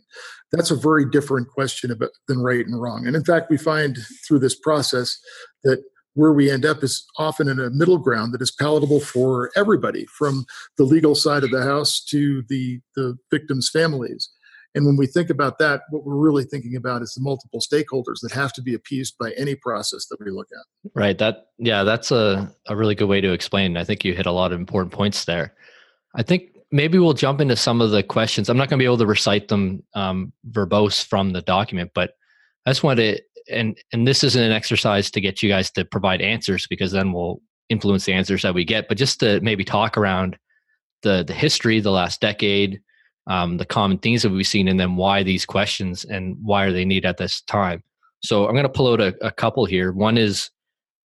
That's 0.51 0.69
a 0.69 0.75
very 0.75 1.09
different 1.09 1.47
question 1.47 1.89
about, 1.89 2.11
than 2.27 2.43
right 2.43 2.65
and 2.65 2.79
wrong. 2.79 3.07
And 3.07 3.15
in 3.15 3.23
fact, 3.23 3.49
we 3.49 3.57
find 3.57 3.97
through 4.27 4.39
this 4.39 4.55
process 4.55 5.17
that 5.63 5.81
where 6.13 6.33
we 6.33 6.51
end 6.51 6.65
up 6.65 6.83
is 6.83 7.05
often 7.17 7.47
in 7.47 7.59
a 7.59 7.69
middle 7.69 7.97
ground 7.97 8.33
that 8.33 8.41
is 8.41 8.51
palatable 8.51 8.99
for 8.99 9.51
everybody, 9.55 10.05
from 10.07 10.45
the 10.77 10.83
legal 10.83 11.15
side 11.15 11.43
of 11.43 11.51
the 11.51 11.63
house 11.63 12.03
to 12.05 12.43
the, 12.49 12.79
the 12.95 13.17
victims' 13.31 13.69
families. 13.69 14.29
And 14.75 14.85
when 14.85 14.97
we 14.97 15.07
think 15.07 15.29
about 15.29 15.57
that, 15.59 15.81
what 15.89 16.05
we're 16.05 16.15
really 16.15 16.43
thinking 16.43 16.75
about 16.75 17.01
is 17.01 17.13
the 17.13 17.21
multiple 17.21 17.59
stakeholders 17.59 18.21
that 18.21 18.31
have 18.33 18.53
to 18.53 18.61
be 18.61 18.75
appeased 18.75 19.15
by 19.19 19.31
any 19.31 19.55
process 19.55 20.05
that 20.09 20.17
we 20.23 20.29
look 20.29 20.47
at. 20.51 20.91
Right. 20.93 21.17
That 21.17 21.47
yeah, 21.57 21.83
that's 21.83 22.11
a, 22.11 22.53
a 22.67 22.75
really 22.75 22.95
good 22.95 23.07
way 23.07 23.19
to 23.21 23.31
explain. 23.31 23.77
I 23.77 23.83
think 23.83 24.05
you 24.05 24.13
hit 24.13 24.27
a 24.27 24.31
lot 24.31 24.51
of 24.51 24.59
important 24.59 24.93
points 24.93 25.25
there. 25.25 25.55
I 26.15 26.21
think 26.21 26.55
maybe 26.71 26.99
we'll 26.99 27.13
jump 27.13 27.41
into 27.41 27.55
some 27.55 27.81
of 27.81 27.91
the 27.91 28.03
questions. 28.03 28.47
I'm 28.47 28.57
not 28.57 28.69
going 28.69 28.77
to 28.77 28.83
be 28.83 28.85
able 28.85 28.99
to 28.99 29.07
recite 29.07 29.47
them 29.47 29.83
um, 29.95 30.33
verbose 30.51 31.03
from 31.03 31.31
the 31.31 31.41
document, 31.41 31.91
but 31.95 32.11
I 32.65 32.69
just 32.69 32.83
want 32.83 32.97
to 32.99 33.19
and 33.49 33.77
and 33.93 34.07
this 34.07 34.23
isn't 34.23 34.41
an 34.41 34.51
exercise 34.51 35.11
to 35.11 35.21
get 35.21 35.41
you 35.41 35.49
guys 35.49 35.71
to 35.71 35.85
provide 35.85 36.21
answers 36.21 36.67
because 36.67 36.91
then 36.91 37.11
we'll 37.13 37.41
influence 37.69 38.05
the 38.05 38.13
answers 38.13 38.41
that 38.41 38.53
we 38.53 38.65
get 38.65 38.87
but 38.87 38.97
just 38.97 39.19
to 39.19 39.39
maybe 39.41 39.63
talk 39.63 39.97
around 39.97 40.37
the 41.03 41.23
the 41.23 41.33
history 41.33 41.79
the 41.79 41.91
last 41.91 42.19
decade 42.21 42.81
um, 43.29 43.57
the 43.57 43.65
common 43.65 43.99
themes 43.99 44.23
that 44.23 44.31
we've 44.31 44.47
seen 44.47 44.67
and 44.67 44.79
then 44.79 44.95
why 44.95 45.21
these 45.21 45.45
questions 45.45 46.03
and 46.03 46.35
why 46.41 46.65
are 46.65 46.73
they 46.73 46.83
needed 46.83 47.07
at 47.07 47.17
this 47.17 47.41
time. 47.41 47.83
So 48.21 48.47
i'm 48.47 48.53
going 48.53 48.63
to 48.63 48.69
pull 48.69 48.91
out 48.91 48.99
a, 48.99 49.15
a 49.25 49.31
couple 49.31 49.65
here. 49.65 49.93
One 49.93 50.17
is 50.17 50.49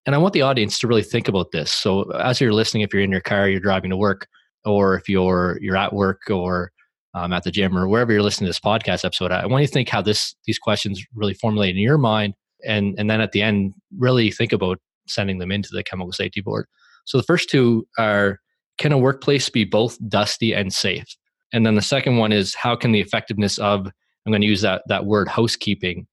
and 0.06 0.14
i 0.14 0.18
want 0.18 0.34
the 0.34 0.42
audience 0.42 0.78
to 0.80 0.88
really 0.88 1.02
think 1.02 1.28
about 1.28 1.52
this. 1.52 1.70
So 1.70 2.10
as 2.12 2.40
you're 2.40 2.52
listening 2.52 2.82
if 2.82 2.92
you're 2.92 3.02
in 3.02 3.12
your 3.12 3.20
car 3.20 3.48
you're 3.48 3.60
driving 3.60 3.90
to 3.90 3.96
work 3.96 4.26
or 4.64 4.96
if 4.96 5.08
you're 5.08 5.58
you're 5.60 5.76
at 5.76 5.92
work 5.92 6.22
or 6.30 6.72
um, 7.14 7.32
at 7.32 7.44
the 7.44 7.50
gym 7.50 7.76
or 7.76 7.88
wherever 7.88 8.12
you're 8.12 8.22
listening 8.22 8.46
to 8.46 8.50
this 8.50 8.60
podcast 8.60 9.04
episode, 9.04 9.30
I 9.30 9.46
want 9.46 9.62
you 9.62 9.66
to 9.66 9.72
think 9.72 9.88
how 9.88 10.02
this 10.02 10.34
these 10.46 10.58
questions 10.58 11.04
really 11.14 11.34
formulate 11.34 11.76
in 11.76 11.82
your 11.82 11.98
mind, 11.98 12.34
and 12.66 12.94
and 12.98 13.08
then 13.08 13.20
at 13.20 13.32
the 13.32 13.42
end, 13.42 13.74
really 13.98 14.30
think 14.30 14.52
about 14.52 14.78
sending 15.06 15.38
them 15.38 15.52
into 15.52 15.70
the 15.72 15.82
chemical 15.82 16.12
safety 16.12 16.40
board. 16.40 16.66
So 17.04 17.18
the 17.18 17.24
first 17.24 17.48
two 17.48 17.86
are: 17.98 18.40
Can 18.78 18.92
a 18.92 18.98
workplace 18.98 19.48
be 19.48 19.64
both 19.64 19.98
dusty 20.08 20.52
and 20.52 20.72
safe? 20.72 21.06
And 21.52 21.64
then 21.64 21.74
the 21.74 21.82
second 21.82 22.16
one 22.16 22.32
is: 22.32 22.54
How 22.54 22.74
can 22.76 22.92
the 22.92 23.00
effectiveness 23.00 23.58
of 23.58 23.86
I'm 24.26 24.32
going 24.32 24.42
to 24.42 24.48
use 24.48 24.62
that 24.62 24.82
that 24.88 25.06
word 25.06 25.28
housekeeping, 25.28 26.06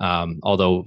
um, 0.00 0.40
although 0.42 0.84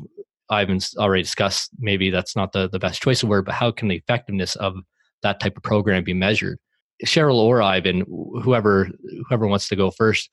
Ivan's 0.51 0.95
already 0.97 1.23
discussed 1.23 1.69
maybe 1.77 2.09
that's 2.09 2.35
not 2.35 2.53
the, 2.53 2.69
the 2.69 2.79
best 2.79 3.01
choice 3.01 3.21
of 3.21 3.29
word, 3.29 3.45
but 3.45 3.55
how 3.55 3.71
can 3.71 3.87
the 3.87 3.97
effectiveness 3.97 4.55
of 4.55 4.75
that 5.21 5.39
type 5.39 5.57
of 5.57 5.63
program 5.63 6.03
be 6.03 6.13
measured? 6.13 6.57
Cheryl 7.05 7.35
or 7.35 7.61
Ivan, 7.61 8.03
whoever 8.43 8.89
whoever 9.27 9.47
wants 9.47 9.67
to 9.69 9.75
go 9.75 9.91
first, 9.91 10.29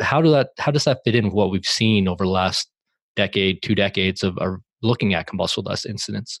how 0.00 0.22
do 0.22 0.30
that 0.30 0.50
how 0.58 0.72
does 0.72 0.84
that 0.84 1.00
fit 1.04 1.14
in 1.14 1.26
with 1.26 1.34
what 1.34 1.50
we've 1.50 1.64
seen 1.64 2.08
over 2.08 2.24
the 2.24 2.30
last 2.30 2.70
decade, 3.16 3.62
two 3.62 3.74
decades 3.74 4.22
of, 4.22 4.38
of 4.38 4.56
looking 4.82 5.14
at 5.14 5.26
combustible 5.26 5.68
dust 5.68 5.86
incidents? 5.86 6.40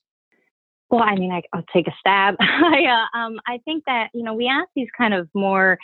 Well, 0.90 1.02
I 1.02 1.16
mean, 1.16 1.32
I, 1.32 1.42
will 1.54 1.64
take 1.72 1.86
a 1.86 1.94
stab. 2.00 2.36
I, 2.40 2.84
uh, 2.86 3.18
um, 3.18 3.38
I 3.46 3.58
think 3.64 3.84
that 3.86 4.08
you 4.14 4.22
know 4.22 4.34
we 4.34 4.48
ask 4.48 4.68
these 4.74 4.88
kind 4.96 5.14
of 5.14 5.28
more 5.34 5.78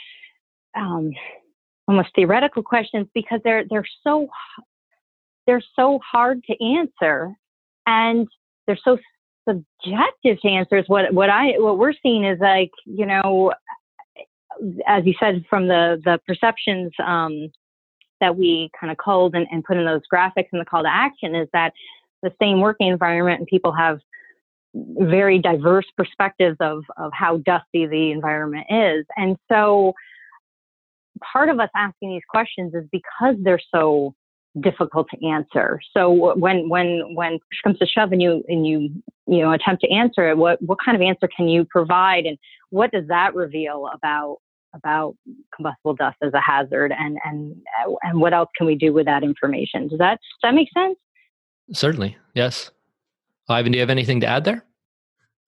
um, 0.77 1.11
almost 1.87 2.09
theoretical 2.15 2.63
questions 2.63 3.07
because 3.15 3.41
they're 3.45 3.65
they're 3.69 3.87
so 4.03 4.29
they're 5.47 5.63
so 5.77 6.01
hard 6.11 6.43
to 6.45 6.65
answer, 6.65 7.35
and 7.87 8.27
they're 8.67 8.79
so 8.83 8.99
subjective 9.49 10.41
to 10.41 10.49
answers. 10.49 10.85
What 10.87 11.13
what 11.13 11.31
I 11.31 11.55
what 11.59 11.79
we're 11.79 11.95
seeing 12.03 12.25
is 12.25 12.39
like 12.41 12.71
you 12.85 13.07
know, 13.07 13.53
as 14.87 15.05
you 15.05 15.15
said 15.19 15.45
from 15.49 15.69
the 15.69 16.01
the 16.05 16.21
perceptions 16.27 16.93
um, 17.05 17.51
that 18.21 18.37
we 18.37 18.71
kind 18.79 18.91
of 18.91 18.97
culled 18.97 19.35
and, 19.35 19.47
and 19.51 19.65
put 19.65 19.77
in 19.77 19.85
those 19.85 20.03
graphics 20.13 20.49
and 20.53 20.61
the 20.61 20.65
call 20.65 20.83
to 20.83 20.93
action 20.93 21.35
is 21.35 21.49
that 21.53 21.73
the 22.23 22.33
same 22.41 22.61
working 22.61 22.89
environment 22.89 23.39
and 23.39 23.47
people 23.47 23.73
have 23.73 24.01
very 24.75 25.39
diverse 25.39 25.87
perspectives 25.97 26.57
of 26.61 26.83
of 26.97 27.13
how 27.13 27.39
dusty 27.39 27.87
the 27.87 28.11
environment 28.11 28.67
is, 28.71 29.05
and 29.17 29.37
so 29.51 29.95
part 31.33 31.49
of 31.49 31.61
us 31.61 31.71
asking 31.77 32.11
these 32.11 32.23
questions 32.29 32.75
is 32.75 32.85
because 32.91 33.37
they're 33.43 33.61
so 33.73 34.15
difficult 34.61 35.09
to 35.11 35.27
answer. 35.27 35.81
So 35.97 36.35
when 36.37 36.69
when 36.69 37.15
when 37.15 37.33
push 37.33 37.61
comes 37.63 37.79
to 37.79 37.87
shove 37.87 38.13
and 38.13 38.23
you 38.23 38.43
and 38.49 38.67
you 38.67 38.91
you 39.27 39.39
know 39.39 39.53
attempt 39.53 39.83
to 39.83 39.91
answer 39.91 40.31
it, 40.31 40.37
what 40.37 40.61
what 40.63 40.79
kind 40.85 40.97
of 40.97 41.03
answer 41.03 41.29
can 41.35 41.49
you 41.49 41.65
provide, 41.65 42.27
and 42.27 42.39
what 42.71 42.91
does 42.93 43.07
that 43.09 43.35
reveal 43.35 43.89
about 43.93 44.37
about 44.75 45.17
combustible 45.55 45.95
dust 45.95 46.17
as 46.23 46.33
a 46.35 46.41
hazard, 46.41 46.93
and 46.97 47.19
and 47.25 47.57
and 48.03 48.21
what 48.21 48.33
else 48.33 48.49
can 48.57 48.67
we 48.67 48.75
do 48.75 48.93
with 48.93 49.07
that 49.07 49.23
information? 49.23 49.89
Does 49.89 49.99
that 49.99 50.21
does 50.21 50.39
that 50.43 50.55
make 50.55 50.69
sense? 50.73 50.97
Certainly, 51.73 52.17
yes. 52.35 52.71
Ivan, 53.49 53.73
do 53.73 53.77
you 53.77 53.83
have 53.83 53.91
anything 53.91 54.21
to 54.21 54.27
add 54.27 54.45
there? 54.45 54.65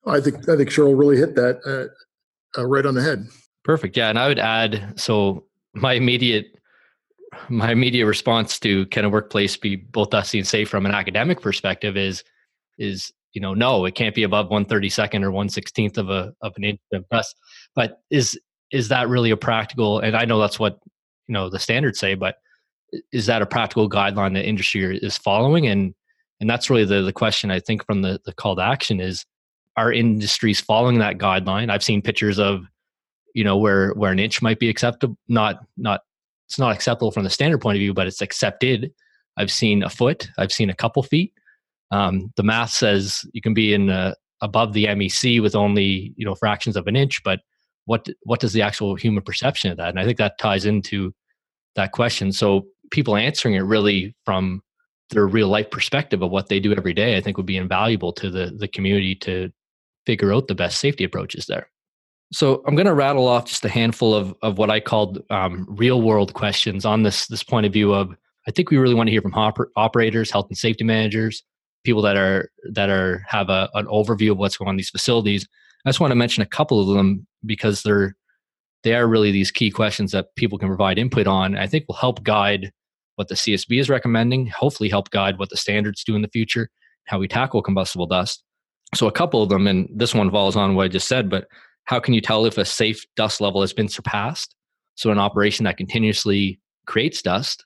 I 0.06 0.20
think 0.20 0.48
I 0.48 0.56
think 0.56 0.70
Cheryl 0.70 0.98
really 0.98 1.16
hit 1.16 1.34
that 1.36 1.60
uh, 1.64 2.60
uh, 2.60 2.66
right 2.66 2.86
on 2.86 2.94
the 2.94 3.02
head. 3.02 3.26
Perfect. 3.64 3.96
Yeah, 3.96 4.08
and 4.08 4.18
I 4.18 4.28
would 4.28 4.38
add 4.38 4.94
so 4.96 5.44
my 5.74 5.94
immediate 5.94 6.46
my 7.48 7.70
immediate 7.70 8.06
response 8.06 8.58
to 8.60 8.86
can 8.86 9.04
a 9.04 9.08
workplace 9.08 9.56
be 9.56 9.76
both 9.76 10.10
dusty 10.10 10.38
and 10.38 10.46
safe 10.46 10.68
from 10.68 10.86
an 10.86 10.92
academic 10.92 11.40
perspective 11.40 11.96
is 11.96 12.24
is 12.78 13.12
you 13.32 13.40
know 13.40 13.54
no 13.54 13.84
it 13.84 13.94
can't 13.94 14.14
be 14.14 14.22
above 14.22 14.48
132nd 14.48 15.22
or 15.22 15.30
116th 15.30 15.98
of 15.98 16.10
a 16.10 16.32
of 16.42 16.52
an 16.56 16.64
inch 16.64 16.80
of 16.92 17.08
dust 17.08 17.36
but 17.74 18.00
is 18.10 18.38
is 18.72 18.88
that 18.88 19.08
really 19.08 19.30
a 19.30 19.36
practical? 19.36 20.00
And 20.00 20.16
I 20.16 20.24
know 20.24 20.40
that's 20.40 20.58
what 20.58 20.80
you 21.28 21.32
know 21.32 21.48
the 21.48 21.58
standards 21.58 21.98
say, 21.98 22.14
but 22.14 22.36
is 23.12 23.26
that 23.26 23.42
a 23.42 23.46
practical 23.46 23.88
guideline 23.88 24.34
that 24.34 24.48
industry 24.48 24.98
is 24.98 25.16
following? 25.16 25.66
And 25.66 25.94
and 26.40 26.50
that's 26.50 26.70
really 26.70 26.84
the 26.84 27.02
the 27.02 27.12
question 27.12 27.50
I 27.50 27.60
think 27.60 27.84
from 27.86 28.02
the 28.02 28.20
the 28.24 28.32
call 28.32 28.56
to 28.56 28.62
action 28.62 29.00
is 29.00 29.24
are 29.76 29.92
industries 29.92 30.60
following 30.60 30.98
that 30.98 31.18
guideline? 31.18 31.70
I've 31.70 31.84
seen 31.84 32.02
pictures 32.02 32.38
of 32.38 32.66
you 33.34 33.44
know 33.44 33.56
where 33.56 33.92
where 33.92 34.12
an 34.12 34.18
inch 34.18 34.42
might 34.42 34.58
be 34.58 34.68
acceptable, 34.68 35.16
not 35.28 35.60
not 35.76 36.00
it's 36.48 36.58
not 36.58 36.74
acceptable 36.74 37.10
from 37.10 37.24
the 37.24 37.30
standard 37.30 37.60
point 37.60 37.76
of 37.76 37.80
view, 37.80 37.94
but 37.94 38.06
it's 38.06 38.20
accepted. 38.20 38.92
I've 39.36 39.50
seen 39.50 39.82
a 39.82 39.90
foot. 39.90 40.28
I've 40.38 40.52
seen 40.52 40.70
a 40.70 40.74
couple 40.74 41.02
feet. 41.02 41.32
Um, 41.90 42.32
the 42.36 42.42
math 42.42 42.70
says 42.70 43.24
you 43.32 43.42
can 43.42 43.54
be 43.54 43.74
in 43.74 43.90
above 44.42 44.72
the 44.72 44.86
MEC 44.86 45.40
with 45.40 45.54
only 45.54 46.12
you 46.16 46.24
know 46.24 46.34
fractions 46.34 46.76
of 46.76 46.86
an 46.86 46.96
inch, 46.96 47.22
but 47.22 47.40
what 47.84 48.08
what 48.22 48.40
does 48.40 48.52
the 48.52 48.62
actual 48.62 48.94
human 48.94 49.22
perception 49.22 49.70
of 49.70 49.76
that? 49.78 49.90
And 49.90 50.00
I 50.00 50.04
think 50.04 50.18
that 50.18 50.38
ties 50.38 50.66
into 50.66 51.12
that 51.74 51.92
question. 51.92 52.32
So 52.32 52.66
people 52.90 53.16
answering 53.16 53.54
it 53.54 53.60
really 53.60 54.14
from 54.24 54.62
their 55.10 55.26
real 55.26 55.48
life 55.48 55.70
perspective 55.70 56.22
of 56.22 56.30
what 56.30 56.48
they 56.48 56.58
do 56.58 56.74
every 56.74 56.92
day, 56.92 57.16
I 57.16 57.20
think 57.20 57.36
would 57.36 57.46
be 57.46 57.56
invaluable 57.56 58.12
to 58.14 58.30
the 58.30 58.52
the 58.56 58.68
community 58.68 59.14
to 59.16 59.50
figure 60.04 60.32
out 60.32 60.48
the 60.48 60.54
best 60.54 60.78
safety 60.78 61.04
approaches 61.04 61.46
there. 61.46 61.68
So 62.32 62.62
I'm 62.66 62.74
going 62.74 62.86
to 62.86 62.94
rattle 62.94 63.28
off 63.28 63.46
just 63.46 63.64
a 63.64 63.68
handful 63.68 64.14
of 64.14 64.34
of 64.42 64.58
what 64.58 64.70
I 64.70 64.80
called 64.80 65.22
um, 65.30 65.66
real 65.68 66.02
world 66.02 66.34
questions 66.34 66.84
on 66.84 67.02
this 67.02 67.26
this 67.28 67.42
point 67.42 67.66
of 67.66 67.72
view 67.72 67.94
of 67.94 68.14
I 68.48 68.50
think 68.50 68.70
we 68.70 68.76
really 68.76 68.94
want 68.94 69.08
to 69.08 69.12
hear 69.12 69.22
from 69.22 69.32
oper- 69.32 69.68
operators, 69.76 70.30
health 70.30 70.46
and 70.48 70.58
safety 70.58 70.84
managers, 70.84 71.42
people 71.84 72.02
that 72.02 72.16
are 72.16 72.50
that 72.72 72.90
are 72.90 73.22
have 73.28 73.48
a, 73.48 73.68
an 73.74 73.86
overview 73.86 74.32
of 74.32 74.38
what's 74.38 74.56
going 74.56 74.68
on 74.68 74.74
in 74.74 74.78
these 74.78 74.90
facilities. 74.90 75.46
I 75.84 75.88
just 75.88 76.00
want 76.00 76.10
to 76.10 76.16
mention 76.16 76.42
a 76.42 76.46
couple 76.46 76.80
of 76.80 76.96
them 76.96 77.26
because 77.44 77.82
they're 77.82 78.16
they 78.82 78.94
are 78.94 79.06
really 79.06 79.32
these 79.32 79.50
key 79.50 79.70
questions 79.70 80.12
that 80.12 80.34
people 80.36 80.58
can 80.58 80.68
provide 80.68 80.98
input 80.98 81.26
on. 81.26 81.56
I 81.56 81.66
think 81.66 81.86
will 81.88 81.96
help 81.96 82.22
guide 82.22 82.72
what 83.16 83.28
the 83.28 83.34
CSB 83.34 83.80
is 83.80 83.88
recommending, 83.88 84.46
hopefully 84.46 84.88
help 84.88 85.10
guide 85.10 85.38
what 85.38 85.50
the 85.50 85.56
standards 85.56 86.04
do 86.04 86.14
in 86.14 86.22
the 86.22 86.28
future, 86.28 86.68
how 87.06 87.18
we 87.18 87.28
tackle 87.28 87.62
combustible 87.62 88.06
dust. 88.06 88.42
So 88.94 89.08
a 89.08 89.12
couple 89.12 89.42
of 89.42 89.48
them, 89.48 89.66
and 89.66 89.88
this 89.92 90.14
one 90.14 90.30
falls 90.30 90.54
on 90.54 90.74
what 90.74 90.84
I 90.84 90.88
just 90.88 91.08
said, 91.08 91.28
but 91.28 91.48
how 91.86 92.00
can 92.00 92.14
you 92.14 92.20
tell 92.20 92.44
if 92.44 92.58
a 92.58 92.64
safe 92.64 93.04
dust 93.16 93.40
level 93.40 93.62
has 93.62 93.72
been 93.72 93.88
surpassed? 93.88 94.54
So 94.96 95.10
an 95.10 95.18
operation 95.18 95.64
that 95.64 95.76
continuously 95.76 96.60
creates 96.86 97.22
dust, 97.22 97.64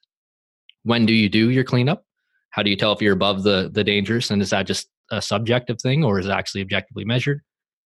when 0.84 1.06
do 1.06 1.12
you 1.12 1.28
do 1.28 1.50
your 1.50 1.64
cleanup? 1.64 2.04
How 2.50 2.62
do 2.62 2.70
you 2.70 2.76
tell 2.76 2.92
if 2.92 3.02
you're 3.02 3.12
above 3.12 3.42
the 3.42 3.70
the 3.72 3.84
dangerous? 3.84 4.30
And 4.30 4.42
is 4.42 4.50
that 4.50 4.66
just 4.66 4.88
a 5.10 5.20
subjective 5.20 5.80
thing 5.80 6.04
or 6.04 6.18
is 6.18 6.26
it 6.26 6.32
actually 6.32 6.62
objectively 6.62 7.04
measured? 7.04 7.40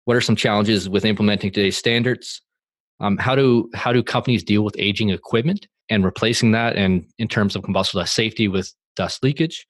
What 0.05 0.17
are 0.17 0.21
some 0.21 0.37
challenges 0.37 0.89
with 0.89 1.05
implementing 1.05 1.51
today's 1.51 1.77
standards? 1.77 2.43
Um, 3.01 3.17
how 3.17 3.35
do 3.35 3.71
how 3.75 3.93
do 3.93 4.03
companies 4.03 4.45
deal 4.45 4.63
with 4.63 4.75
aging 4.79 5.11
equipment 5.11 5.67
and 5.89 6.05
replacing 6.05 6.53
that? 6.53 6.77
And 6.77 7.07
in 7.19 7.29
terms 7.29 7.57
of 7.57 7.63
combustible 7.63 8.03
dust 8.03 8.15
safety 8.15 8.49
with 8.49 8.73
dust 8.97 9.23
leakage, 9.23 9.67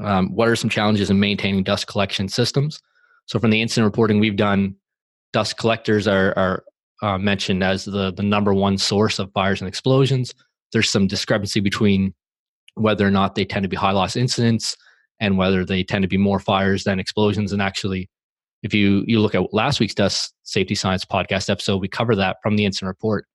um, 0.00 0.34
what 0.34 0.48
are 0.48 0.56
some 0.56 0.70
challenges 0.70 1.10
in 1.10 1.20
maintaining 1.20 1.64
dust 1.64 1.86
collection 1.86 2.28
systems? 2.28 2.80
So, 3.26 3.38
from 3.38 3.50
the 3.50 3.62
incident 3.62 3.86
reporting 3.86 4.20
we've 4.20 4.36
done, 4.36 4.76
dust 5.34 5.58
collectors 5.58 6.06
are, 6.06 6.32
are 6.38 6.64
uh, 7.02 7.18
mentioned 7.18 7.62
as 7.62 7.84
the, 7.84 8.12
the 8.12 8.22
number 8.22 8.54
one 8.54 8.78
source 8.78 9.18
of 9.18 9.32
fires 9.32 9.60
and 9.60 9.68
explosions. 9.68 10.32
There's 10.72 10.88
some 10.88 11.08
discrepancy 11.08 11.58
between 11.58 12.14
whether 12.76 13.06
or 13.06 13.10
not 13.10 13.34
they 13.34 13.44
tend 13.44 13.64
to 13.64 13.68
be 13.68 13.76
high 13.76 13.90
loss 13.90 14.14
incidents 14.16 14.76
and 15.20 15.36
whether 15.36 15.64
they 15.64 15.82
tend 15.82 16.02
to 16.02 16.08
be 16.08 16.16
more 16.16 16.38
fires 16.38 16.84
than 16.84 17.00
explosions. 17.00 17.52
And 17.52 17.60
actually, 17.60 18.08
if 18.62 18.72
you, 18.72 19.02
you 19.08 19.20
look 19.20 19.34
at 19.34 19.52
last 19.52 19.80
week's 19.80 19.94
dust 19.94 20.32
safety 20.44 20.76
science 20.76 21.04
podcast 21.04 21.50
episode, 21.50 21.78
we 21.78 21.88
cover 21.88 22.14
that 22.14 22.36
from 22.40 22.56
the 22.56 22.64
incident 22.64 22.88
report. 22.88 23.26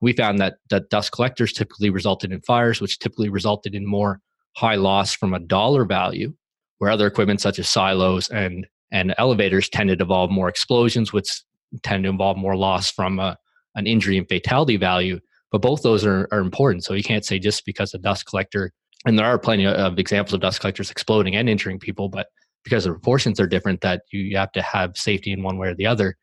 We 0.00 0.12
found 0.12 0.38
that, 0.38 0.54
that 0.70 0.90
dust 0.90 1.10
collectors 1.10 1.52
typically 1.52 1.90
resulted 1.90 2.30
in 2.30 2.40
fires, 2.42 2.80
which 2.80 3.00
typically 3.00 3.30
resulted 3.30 3.74
in 3.74 3.84
more 3.84 4.20
high 4.56 4.76
loss 4.76 5.12
from 5.12 5.34
a 5.34 5.40
dollar 5.40 5.84
value, 5.84 6.34
where 6.78 6.90
other 6.90 7.08
equipment 7.08 7.40
such 7.40 7.58
as 7.58 7.68
silos 7.68 8.28
and 8.28 8.66
and 8.90 9.14
elevators 9.18 9.68
tend 9.68 9.88
to 9.88 9.94
involve 9.94 10.30
more 10.30 10.48
explosions, 10.48 11.12
which 11.12 11.42
tend 11.82 12.04
to 12.04 12.10
involve 12.10 12.36
more 12.36 12.56
loss 12.56 12.90
from 12.90 13.18
a, 13.18 13.36
an 13.74 13.86
injury 13.86 14.16
and 14.18 14.28
fatality 14.28 14.76
value. 14.76 15.20
But 15.50 15.62
both 15.62 15.82
those 15.82 16.04
are, 16.04 16.28
are 16.30 16.40
important. 16.40 16.84
So 16.84 16.94
you 16.94 17.02
can't 17.02 17.24
say 17.24 17.38
just 17.38 17.64
because 17.64 17.94
a 17.94 17.98
dust 17.98 18.26
collector, 18.26 18.72
and 19.06 19.18
there 19.18 19.26
are 19.26 19.38
plenty 19.38 19.66
of 19.66 19.98
examples 19.98 20.34
of 20.34 20.40
dust 20.40 20.60
collectors 20.60 20.90
exploding 20.90 21.36
and 21.36 21.48
injuring 21.48 21.78
people, 21.78 22.08
but 22.08 22.28
because 22.64 22.84
the 22.84 22.90
proportions 22.90 23.40
are 23.40 23.46
different, 23.46 23.80
that 23.80 24.02
you, 24.12 24.20
you 24.20 24.36
have 24.36 24.52
to 24.52 24.62
have 24.62 24.96
safety 24.96 25.32
in 25.32 25.42
one 25.42 25.58
way 25.58 25.68
or 25.68 25.74
the 25.74 25.86
other. 25.86 26.16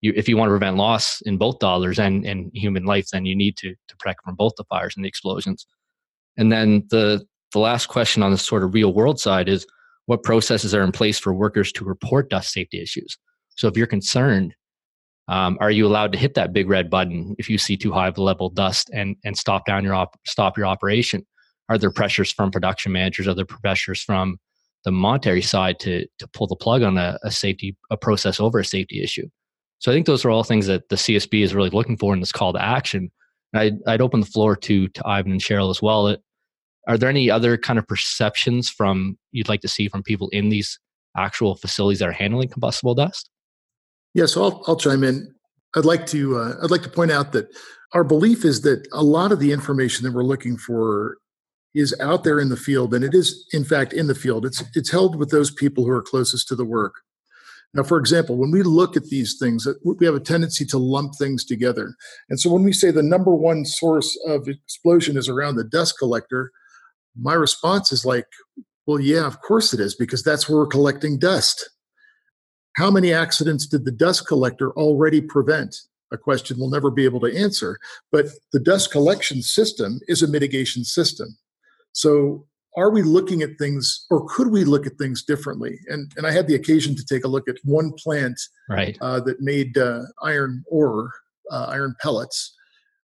You, 0.00 0.12
if 0.14 0.28
you 0.28 0.36
want 0.36 0.48
to 0.48 0.52
prevent 0.52 0.76
loss 0.76 1.20
in 1.22 1.38
both 1.38 1.58
dollars 1.58 1.98
and, 1.98 2.24
and 2.24 2.52
human 2.54 2.84
life, 2.84 3.08
then 3.12 3.24
you 3.24 3.34
need 3.34 3.56
to, 3.56 3.74
to 3.88 3.96
protect 3.96 4.22
from 4.24 4.36
both 4.36 4.52
the 4.56 4.64
fires 4.64 4.94
and 4.94 5.04
the 5.04 5.08
explosions. 5.08 5.66
And 6.36 6.52
then 6.52 6.86
the 6.90 7.26
the 7.52 7.58
last 7.58 7.86
question 7.86 8.22
on 8.22 8.30
the 8.30 8.38
sort 8.38 8.62
of 8.62 8.74
real 8.74 8.92
world 8.92 9.18
side 9.18 9.48
is 9.48 9.66
what 10.08 10.22
processes 10.22 10.74
are 10.74 10.82
in 10.82 10.92
place 10.92 11.18
for 11.18 11.32
workers 11.32 11.70
to 11.72 11.84
report 11.84 12.30
dust 12.30 12.52
safety 12.52 12.80
issues? 12.80 13.16
So 13.56 13.68
if 13.68 13.76
you're 13.76 13.86
concerned 13.86 14.54
um, 15.28 15.58
are 15.60 15.70
you 15.70 15.86
allowed 15.86 16.12
to 16.12 16.18
hit 16.18 16.34
that 16.34 16.52
big 16.52 16.68
red 16.68 16.88
button 16.88 17.36
if 17.38 17.50
you 17.50 17.58
see 17.58 17.76
too 17.76 17.92
high 17.92 18.08
of 18.08 18.16
a 18.16 18.22
level 18.22 18.48
dust 18.48 18.90
and 18.92 19.14
and 19.24 19.36
stop 19.36 19.66
down 19.66 19.84
your 19.84 19.94
op- 19.94 20.18
stop 20.26 20.56
your 20.56 20.66
operation? 20.66 21.26
Are 21.68 21.76
there 21.76 21.90
pressures 21.90 22.32
from 22.32 22.50
production 22.50 22.92
managers? 22.92 23.28
Are 23.28 23.34
there 23.34 23.44
pressures 23.44 24.02
from 24.02 24.38
the 24.84 24.90
monetary 24.90 25.42
side 25.42 25.78
to 25.80 26.06
to 26.18 26.28
pull 26.28 26.46
the 26.46 26.56
plug 26.56 26.82
on 26.82 26.96
a, 26.96 27.18
a 27.22 27.30
safety 27.30 27.76
a 27.90 27.96
process 27.96 28.40
over 28.40 28.58
a 28.58 28.64
safety 28.64 29.02
issue? 29.02 29.28
So 29.80 29.92
I 29.92 29.94
think 29.94 30.06
those 30.06 30.24
are 30.24 30.30
all 30.30 30.44
things 30.44 30.66
that 30.66 30.88
the 30.88 30.96
CSB 30.96 31.42
is 31.42 31.54
really 31.54 31.70
looking 31.70 31.98
for 31.98 32.14
in 32.14 32.20
this 32.20 32.32
call 32.32 32.54
to 32.54 32.62
action. 32.62 33.12
I'd, 33.54 33.76
I'd 33.86 34.00
open 34.00 34.20
the 34.20 34.26
floor 34.26 34.56
to 34.56 34.88
to 34.88 35.06
Ivan 35.06 35.32
and 35.32 35.40
Cheryl 35.42 35.70
as 35.70 35.82
well. 35.82 36.16
Are 36.88 36.96
there 36.96 37.08
any 37.08 37.30
other 37.30 37.56
kind 37.58 37.78
of 37.78 37.86
perceptions 37.86 38.68
from 38.68 39.18
you'd 39.32 39.48
like 39.48 39.60
to 39.60 39.68
see 39.68 39.88
from 39.88 40.02
people 40.02 40.28
in 40.30 40.48
these 40.48 40.78
actual 41.16 41.54
facilities 41.54 41.98
that 41.98 42.08
are 42.08 42.12
handling 42.12 42.48
combustible 42.48 42.94
dust? 42.94 43.30
Yeah, 44.14 44.26
so 44.26 44.42
I'll, 44.44 44.64
I'll 44.66 44.76
chime 44.76 45.04
in. 45.04 45.32
I'd 45.76 45.84
like 45.84 46.06
to 46.06 46.38
uh, 46.38 46.54
I'd 46.62 46.70
like 46.70 46.82
to 46.82 46.88
point 46.88 47.10
out 47.10 47.32
that 47.32 47.46
our 47.92 48.04
belief 48.04 48.44
is 48.44 48.62
that 48.62 48.88
a 48.92 49.02
lot 49.02 49.32
of 49.32 49.38
the 49.38 49.52
information 49.52 50.04
that 50.04 50.14
we're 50.14 50.24
looking 50.24 50.56
for 50.56 51.18
is 51.74 51.94
out 52.00 52.24
there 52.24 52.40
in 52.40 52.48
the 52.48 52.56
field, 52.56 52.94
and 52.94 53.04
it 53.04 53.14
is 53.14 53.46
in 53.52 53.64
fact 53.64 53.92
in 53.92 54.06
the 54.06 54.14
field. 54.14 54.46
It's 54.46 54.64
it's 54.74 54.90
held 54.90 55.16
with 55.16 55.30
those 55.30 55.50
people 55.50 55.84
who 55.84 55.90
are 55.90 56.02
closest 56.02 56.48
to 56.48 56.56
the 56.56 56.64
work. 56.64 56.94
Now, 57.74 57.82
for 57.82 57.98
example, 57.98 58.36
when 58.36 58.50
we 58.50 58.62
look 58.62 58.96
at 58.96 59.04
these 59.04 59.36
things, 59.38 59.66
uh, 59.66 59.74
we 59.84 60.06
have 60.06 60.14
a 60.14 60.20
tendency 60.20 60.64
to 60.66 60.78
lump 60.78 61.16
things 61.16 61.44
together. 61.44 61.94
And 62.30 62.40
so 62.40 62.50
when 62.50 62.64
we 62.64 62.72
say 62.72 62.90
the 62.90 63.02
number 63.02 63.34
one 63.34 63.66
source 63.66 64.18
of 64.26 64.48
explosion 64.48 65.18
is 65.18 65.28
around 65.28 65.56
the 65.56 65.64
dust 65.64 65.98
collector, 65.98 66.50
my 67.20 67.34
response 67.34 67.92
is 67.92 68.04
like, 68.04 68.26
well, 68.86 69.00
yeah, 69.00 69.26
of 69.26 69.40
course 69.42 69.74
it 69.74 69.80
is, 69.80 69.94
because 69.94 70.22
that's 70.22 70.48
where 70.48 70.58
we're 70.58 70.66
collecting 70.66 71.18
dust. 71.18 71.68
How 72.76 72.90
many 72.90 73.12
accidents 73.12 73.66
did 73.66 73.84
the 73.84 73.92
dust 73.92 74.26
collector 74.26 74.70
already 74.72 75.20
prevent? 75.20 75.76
A 76.10 76.16
question 76.16 76.56
we'll 76.58 76.70
never 76.70 76.90
be 76.90 77.04
able 77.04 77.20
to 77.20 77.36
answer. 77.36 77.78
But 78.10 78.26
the 78.52 78.60
dust 78.60 78.90
collection 78.90 79.42
system 79.42 80.00
is 80.08 80.22
a 80.22 80.28
mitigation 80.28 80.84
system. 80.84 81.36
So 81.92 82.46
are 82.76 82.90
we 82.90 83.02
looking 83.02 83.42
at 83.42 83.58
things 83.58 84.06
or 84.10 84.24
could 84.28 84.48
we 84.48 84.64
look 84.64 84.86
at 84.86 84.96
things 84.96 85.22
differently 85.22 85.78
and 85.88 86.12
and 86.16 86.26
i 86.26 86.30
had 86.30 86.46
the 86.46 86.54
occasion 86.54 86.94
to 86.94 87.04
take 87.04 87.24
a 87.24 87.28
look 87.28 87.48
at 87.48 87.56
one 87.64 87.92
plant 87.92 88.38
right. 88.68 88.96
uh, 89.00 89.20
that 89.20 89.40
made 89.40 89.76
uh, 89.78 90.02
iron 90.22 90.62
ore 90.68 91.10
uh, 91.50 91.66
iron 91.68 91.94
pellets 92.00 92.54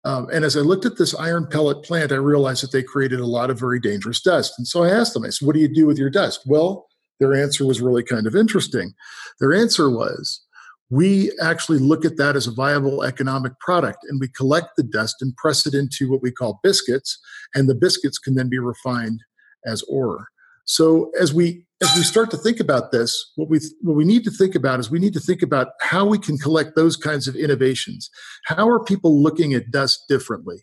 um, 0.07 0.27
and 0.31 0.45
as 0.45 0.55
i 0.55 0.61
looked 0.61 0.85
at 0.85 0.97
this 0.97 1.15
iron 1.15 1.45
pellet 1.45 1.83
plant 1.83 2.11
i 2.11 2.15
realized 2.15 2.63
that 2.63 2.71
they 2.71 2.83
created 2.83 3.19
a 3.19 3.25
lot 3.25 3.49
of 3.49 3.59
very 3.59 3.79
dangerous 3.79 4.21
dust. 4.21 4.53
And 4.57 4.67
so 4.67 4.83
i 4.83 4.89
asked 4.89 5.13
them 5.13 5.25
i 5.25 5.29
said 5.29 5.45
what 5.45 5.55
do 5.55 5.61
you 5.61 5.73
do 5.73 5.85
with 5.85 5.97
your 5.97 6.09
dust? 6.09 6.41
Well 6.45 6.87
their 7.19 7.35
answer 7.35 7.65
was 7.65 7.81
really 7.81 8.03
kind 8.03 8.27
of 8.27 8.35
interesting. 8.35 8.93
Their 9.39 9.53
answer 9.53 9.89
was, 9.89 10.41
we 10.89 11.31
actually 11.41 11.79
look 11.79 12.05
at 12.05 12.17
that 12.17 12.35
as 12.35 12.47
a 12.47 12.53
viable 12.53 13.03
economic 13.03 13.59
product 13.59 13.99
and 14.07 14.21
we 14.21 14.29
collect 14.29 14.69
the 14.77 14.83
dust 14.83 15.17
and 15.19 15.35
press 15.35 15.65
it 15.65 15.73
into 15.73 16.09
what 16.09 16.21
we 16.21 16.31
call 16.31 16.61
biscuits 16.63 17.19
and 17.53 17.67
the 17.67 17.75
biscuits 17.75 18.17
can 18.17 18.35
then 18.35 18.47
be 18.47 18.59
refined 18.59 19.21
as 19.65 19.83
ore 19.89 20.27
so 20.67 21.09
as 21.19 21.33
we 21.33 21.65
as 21.81 21.95
we 21.95 22.03
start 22.03 22.29
to 22.31 22.37
think 22.37 22.59
about 22.59 22.91
this 22.91 23.31
what 23.35 23.49
we 23.49 23.59
what 23.81 23.95
we 23.95 24.05
need 24.05 24.23
to 24.23 24.31
think 24.31 24.53
about 24.53 24.79
is 24.79 24.91
we 24.91 24.99
need 24.99 25.13
to 25.13 25.19
think 25.19 25.41
about 25.41 25.69
how 25.81 26.05
we 26.05 26.19
can 26.19 26.37
collect 26.37 26.75
those 26.75 26.95
kinds 26.95 27.27
of 27.27 27.35
innovations 27.35 28.09
how 28.45 28.69
are 28.69 28.83
people 28.83 29.21
looking 29.21 29.53
at 29.53 29.71
dust 29.71 30.03
differently 30.07 30.57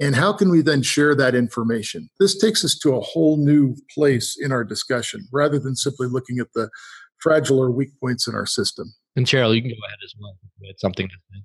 and 0.00 0.16
how 0.16 0.32
can 0.32 0.50
we 0.50 0.62
then 0.62 0.82
share 0.82 1.14
that 1.14 1.34
information? 1.34 2.08
This 2.18 2.38
takes 2.38 2.64
us 2.64 2.76
to 2.78 2.96
a 2.96 3.00
whole 3.00 3.36
new 3.36 3.76
place 3.94 4.34
in 4.40 4.50
our 4.50 4.64
discussion 4.64 5.28
rather 5.30 5.58
than 5.58 5.76
simply 5.76 6.08
looking 6.08 6.38
at 6.38 6.46
the 6.54 6.70
fragile 7.18 7.58
or 7.58 7.70
weak 7.70 7.90
points 8.00 8.26
in 8.26 8.34
our 8.34 8.46
system. 8.46 8.94
And 9.14 9.26
Cheryl, 9.26 9.54
you 9.54 9.60
can 9.60 9.70
go 9.70 9.86
ahead 9.86 9.98
as 10.02 10.14
well. 10.18 10.36
It's 10.62 10.80
something 10.80 11.06
to 11.06 11.14
say. 11.30 11.42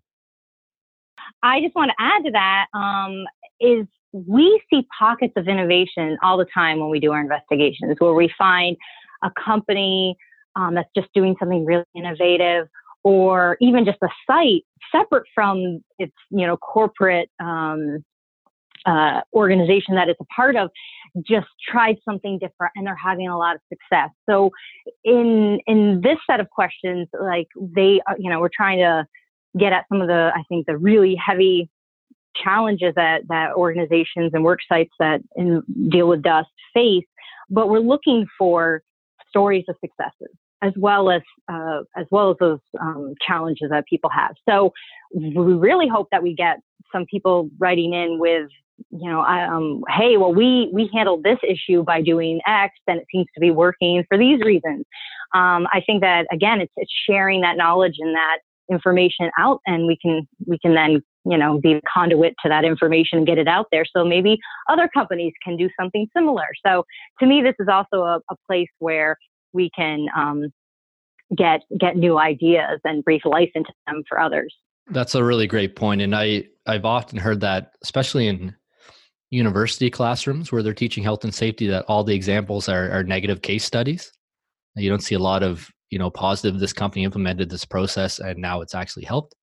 I 1.44 1.60
just 1.60 1.76
want 1.76 1.92
to 1.92 2.04
add 2.04 2.24
to 2.24 2.32
that 2.32 2.68
um, 2.74 3.26
is 3.60 3.88
we 4.26 4.62
see 4.70 4.88
pockets 4.98 5.34
of 5.36 5.48
innovation 5.48 6.18
all 6.24 6.38
the 6.38 6.46
time 6.54 6.80
when 6.80 6.90
we 6.90 7.00
do 7.00 7.12
our 7.12 7.20
investigations 7.20 7.96
where 8.00 8.14
we 8.14 8.32
find 8.38 8.78
a 9.24 9.32
company 9.44 10.16
um, 10.56 10.76
that's 10.76 10.90
just 10.96 11.10
doing 11.14 11.36
something 11.38 11.66
really 11.66 11.84
innovative 11.96 12.68
or 13.04 13.58
even 13.60 13.84
just 13.84 13.98
a 14.04 14.08
site 14.26 14.64
separate 14.92 15.26
from 15.36 15.82
its 16.00 16.14
you 16.30 16.48
know 16.48 16.56
corporate 16.56 17.30
um, 17.42 18.04
uh, 18.86 19.20
organization 19.34 19.96
that 19.96 20.08
it's 20.08 20.20
a 20.22 20.34
part 20.34 20.56
of 20.56 20.70
just 21.28 21.48
tried 21.68 21.98
something 22.06 22.40
different 22.40 22.72
and 22.76 22.88
they're 22.88 22.96
having 22.96 23.28
a 23.28 23.38
lot 23.38 23.56
of 23.56 23.62
success. 23.68 24.10
So 24.30 24.52
in 25.04 25.60
in 25.68 26.02
this 26.02 26.18
set 26.30 26.40
of 26.40 26.50
questions 26.52 27.08
like 27.20 27.48
they 27.76 28.00
uh, 28.10 28.14
you 28.18 28.30
know 28.30 28.40
we're 28.40 28.50
trying 28.56 28.78
to 28.78 29.06
get 29.58 29.74
at 29.74 29.86
some 29.90 30.02
of 30.02 30.08
the 30.08 30.32
i 30.36 30.44
think 30.50 30.66
the 30.68 30.78
really 30.78 31.16
heavy 31.16 31.70
challenges 32.44 32.94
that 32.96 33.22
that 33.30 33.54
organizations 33.54 34.32
and 34.34 34.44
work 34.44 34.60
sites 34.68 34.94
that 35.00 35.22
in, 35.36 35.62
deal 35.90 36.08
with 36.08 36.22
dust 36.22 36.50
face 36.74 37.06
but 37.50 37.70
we're 37.70 37.80
looking 37.80 38.26
for 38.38 38.82
stories 39.30 39.66
of 39.70 39.76
successes 39.82 40.36
as 40.62 40.74
well 40.78 41.10
as 41.10 41.22
uh, 41.52 41.82
as 41.96 42.06
well 42.12 42.32
as 42.32 42.38
those 42.40 42.60
um, 42.80 43.14
challenges 43.26 43.70
that 43.70 43.86
people 43.88 44.10
have. 44.10 44.36
So 44.48 44.74
we 45.14 45.54
really 45.54 45.88
hope 45.88 46.08
that 46.12 46.24
we 46.24 46.34
get 46.34 46.60
some 46.92 47.06
people 47.06 47.50
writing 47.60 47.94
in 47.94 48.20
with 48.20 48.48
you 48.90 49.10
know 49.10 49.22
um, 49.22 49.84
hey 49.90 50.18
well 50.18 50.34
we 50.34 50.70
we 50.74 50.90
handled 50.94 51.24
this 51.24 51.38
issue 51.48 51.84
by 51.84 52.02
doing 52.02 52.42
x 52.46 52.74
and 52.88 53.00
it 53.00 53.06
seems 53.10 53.26
to 53.34 53.40
be 53.40 53.50
working 53.50 54.04
for 54.10 54.18
these 54.18 54.42
reasons 54.42 54.84
um, 55.34 55.66
i 55.72 55.82
think 55.86 56.02
that 56.02 56.26
again 56.30 56.60
it's, 56.60 56.74
it's 56.76 56.92
sharing 57.10 57.40
that 57.40 57.56
knowledge 57.56 57.96
and 58.00 58.14
that 58.14 58.40
information 58.70 59.32
out 59.40 59.62
and 59.66 59.88
we 59.88 59.98
can 60.02 60.28
we 60.46 60.60
can 60.60 60.76
then 60.76 61.02
you 61.26 61.38
know 61.38 61.60
be 61.60 61.74
the 61.74 61.82
conduit 61.92 62.34
to 62.42 62.50
that 62.50 62.64
information 62.64 63.18
and 63.20 63.28
get 63.28 63.38
it 63.38 63.48
out 63.48 63.68
there 63.72 63.86
so 63.86 64.06
maybe 64.06 64.38
other 64.70 64.90
companies 64.94 65.34
can 65.44 65.58
do 65.58 65.70
something 65.80 66.08
similar 66.16 66.48
so 66.66 66.86
to 67.20 67.26
me 67.26 67.42
this 67.42 67.56
is 67.60 67.68
also 67.68 68.04
a, 68.04 68.20
a 68.30 68.36
place 68.48 68.70
where 68.80 69.18
we 69.54 69.72
can 69.76 70.06
um, 70.16 70.52
get 71.36 71.62
get 71.80 71.96
new 71.96 72.20
ideas 72.20 72.80
and 72.84 73.04
life 73.26 73.50
into 73.56 73.72
them 73.88 74.04
for 74.08 74.20
others. 74.20 74.54
That's 74.88 75.16
a 75.16 75.24
really 75.24 75.48
great 75.48 75.76
point, 75.76 76.02
and 76.02 76.16
I 76.16 76.44
I've 76.68 76.86
often 76.86 77.18
heard 77.18 77.42
that, 77.42 77.72
especially 77.82 78.28
in 78.28 78.56
university 79.32 79.90
classrooms 79.90 80.52
where 80.52 80.62
they're 80.62 80.74
teaching 80.74 81.04
health 81.04 81.24
and 81.24 81.34
safety, 81.34 81.68
that 81.68 81.86
all 81.88 82.04
the 82.04 82.14
examples 82.14 82.70
are, 82.70 82.92
are 82.92 83.04
negative 83.04 83.42
case 83.42 83.66
studies. 83.66 84.12
You 84.76 84.90
don't 84.90 85.02
see 85.02 85.16
a 85.16 85.20
lot 85.20 85.42
of 85.42 85.68
you 85.90 85.98
know 85.98 86.12
positive. 86.12 86.60
This 86.60 86.74
company 86.74 87.04
implemented 87.04 87.50
this 87.50 87.66
process, 87.66 88.20
and 88.20 88.38
now 88.38 88.62
it's 88.62 88.76
actually 88.76 89.06
helped. 89.06 89.34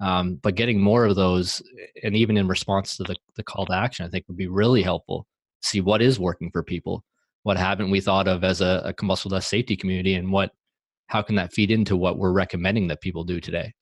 Um, 0.00 0.36
but 0.42 0.56
getting 0.56 0.80
more 0.80 1.06
of 1.06 1.16
those, 1.16 1.62
and 2.02 2.14
even 2.14 2.36
in 2.36 2.48
response 2.48 2.96
to 2.96 3.04
the, 3.04 3.16
the 3.36 3.42
call 3.42 3.66
to 3.66 3.74
action, 3.74 4.04
I 4.04 4.08
think 4.10 4.26
would 4.28 4.36
be 4.36 4.48
really 4.48 4.82
helpful. 4.82 5.26
See 5.62 5.80
what 5.80 6.02
is 6.02 6.20
working 6.20 6.50
for 6.50 6.62
people 6.62 7.02
what 7.46 7.56
haven't 7.56 7.90
we 7.90 8.00
thought 8.00 8.26
of 8.26 8.42
as 8.42 8.60
a, 8.60 8.82
a 8.84 8.92
combustible 8.92 9.36
dust 9.36 9.48
safety 9.48 9.76
community 9.76 10.14
and 10.14 10.32
what 10.32 10.50
how 11.06 11.22
can 11.22 11.36
that 11.36 11.52
feed 11.52 11.70
into 11.70 11.96
what 11.96 12.18
we're 12.18 12.32
recommending 12.32 12.88
that 12.88 13.00
people 13.00 13.22
do 13.22 13.40
today 13.40 13.72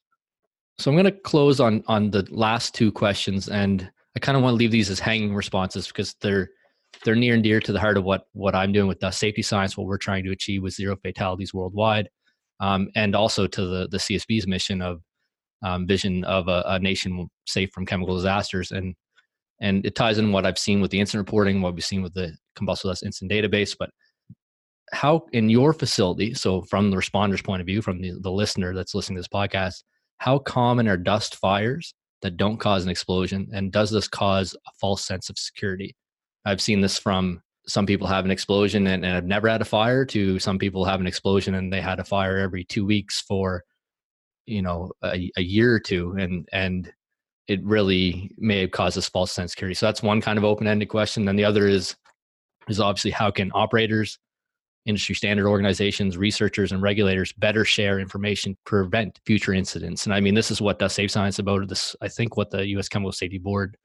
so 0.79 0.91
i'm 0.91 0.95
going 0.95 1.07
to 1.07 1.21
close 1.23 1.61
on 1.61 1.83
on 1.87 2.11
the 2.11 2.29
last 2.31 2.75
two 2.75 2.93
questions 2.93 3.49
and 3.49 3.91
i 4.15 4.21
kind 4.21 4.37
of 4.37 4.43
want 4.43 4.53
to 4.53 4.59
leave 4.59 4.71
these 4.71 4.91
as 4.91 5.01
hanging 5.01 5.35
responses 5.35 5.87
because 5.87 6.15
they're 6.21 6.51
they're 7.07 7.15
near 7.15 7.33
and 7.33 7.43
dear 7.43 7.59
to 7.59 7.73
the 7.73 7.81
heart 7.81 7.97
of 7.97 8.05
what 8.05 8.27
what 8.35 8.55
i'm 8.55 8.71
doing 8.71 8.87
with 8.87 8.99
dust 8.99 9.19
safety 9.19 9.41
science 9.41 9.79
what 9.79 9.87
we're 9.87 9.97
trying 9.97 10.23
to 10.23 10.31
achieve 10.31 10.63
with 10.63 10.75
zero 10.75 10.95
fatalities 10.95 11.55
worldwide 11.55 12.07
um, 12.61 12.91
and 12.97 13.17
also 13.17 13.47
to 13.47 13.65
the 13.65 13.89
the 13.89 13.97
csb's 13.97 14.47
mission 14.47 14.83
of 14.83 15.01
um, 15.65 15.87
vision 15.87 16.23
of 16.25 16.47
a, 16.49 16.63
a 16.67 16.79
nation 16.79 17.29
safe 17.47 17.71
from 17.73 17.87
chemical 17.87 18.15
disasters 18.15 18.71
and 18.71 18.95
and 19.61 19.87
it 19.87 19.95
ties 19.95 20.19
in 20.19 20.33
what 20.33 20.45
I've 20.45 20.59
seen 20.59 20.81
with 20.81 20.91
the 20.91 21.01
incident 21.01 21.27
reporting, 21.27 21.63
what 21.63 21.75
we've 21.75 21.85
seen 21.85 22.03
with 22.03 22.13
the 22.13 22.37
combustible 22.57 22.91
dust 22.91 23.05
incident 23.05 23.33
database. 23.33 23.75
But 23.79 23.91
how 24.93 25.27
in 25.33 25.49
your 25.49 25.73
facility, 25.73 26.35
so 26.35 26.63
from 26.63 26.91
the 26.91 26.97
responder's 26.97 27.41
point 27.41 27.61
of 27.61 27.67
view, 27.67 27.81
from 27.81 28.01
the, 28.01 28.13
the 28.21 28.33
listener 28.33 28.75
that's 28.75 28.95
listening 28.95 29.17
to 29.17 29.21
this 29.21 29.29
podcast, 29.29 29.83
how 30.19 30.39
common 30.39 30.89
are 30.89 30.97
dust 30.97 31.37
fires 31.37 31.95
that 32.23 32.37
don't 32.37 32.59
cause 32.59 32.85
an 32.85 32.91
explosion? 32.91 33.49
And 33.53 33.73
does 33.73 33.91
this 33.91 34.09
cause 34.09 34.55
a 34.67 34.71
false 34.81 35.05
sense 35.05 35.31
of 35.31 35.39
security? 35.39 35.95
I've 36.45 36.61
seen 36.61 36.81
this 36.81 36.99
from 36.99 37.41
some 37.67 37.87
people 37.87 38.07
have 38.07 38.25
an 38.25 38.31
explosion 38.31 38.87
and, 38.87 39.05
and 39.05 39.15
have 39.15 39.25
never 39.25 39.49
had 39.49 39.63
a 39.63 39.67
fire 39.67 40.05
to 40.05 40.39
some 40.39 40.59
people 40.59 40.85
have 40.85 41.01
an 41.01 41.07
explosion 41.07 41.55
and 41.55 41.73
they 41.73 41.81
had 41.81 42.01
a 42.01 42.05
fire 42.05 42.39
every 42.39 42.65
two 42.65 42.85
weeks 42.85 43.23
for 43.23 43.65
you 44.47 44.63
know 44.63 44.91
a, 45.03 45.31
a 45.37 45.43
year 45.43 45.75
or 45.75 45.81
two 45.81 46.13
and 46.13 46.49
and 46.53 46.93
it 47.47 47.63
really 47.63 48.31
may 48.39 48.61
have 48.61 48.71
caused 48.71 48.97
this 48.97 49.09
false 49.09 49.33
sense 49.33 49.49
of 49.49 49.51
security. 49.51 49.75
So 49.75 49.87
that's 49.87 50.03
one 50.03 50.21
kind 50.21 50.39
of 50.39 50.45
open-ended 50.45 50.89
question. 50.89 51.25
Then 51.25 51.37
the 51.37 51.45
other 51.45 51.67
is 51.67 51.95
is 52.69 52.81
obviously 52.81 53.11
how 53.11 53.31
can 53.31 53.51
operators, 53.55 54.19
industry 54.87 55.15
standard 55.15 55.47
organizations, 55.47 56.17
researchers, 56.17 56.73
and 56.73 56.81
regulators 56.81 57.33
better 57.33 57.65
share 57.65 58.01
information 58.01 58.57
prevent 58.65 59.21
future 59.27 59.53
incidents? 59.53 60.07
And 60.07 60.15
I 60.15 60.21
mean, 60.21 60.35
this 60.35 60.51
is 60.51 60.63
what 60.63 60.79
Dust 60.79 60.97
Safe 60.97 61.11
Science 61.11 61.39
about. 61.39 61.69
This 61.69 61.95
I 62.01 62.09
think 62.09 62.37
what 62.37 62.51
the 62.51 62.67
U.S. 62.69 62.89
Chemical 62.89 63.13
Safety 63.13 63.39
Board 63.39 63.77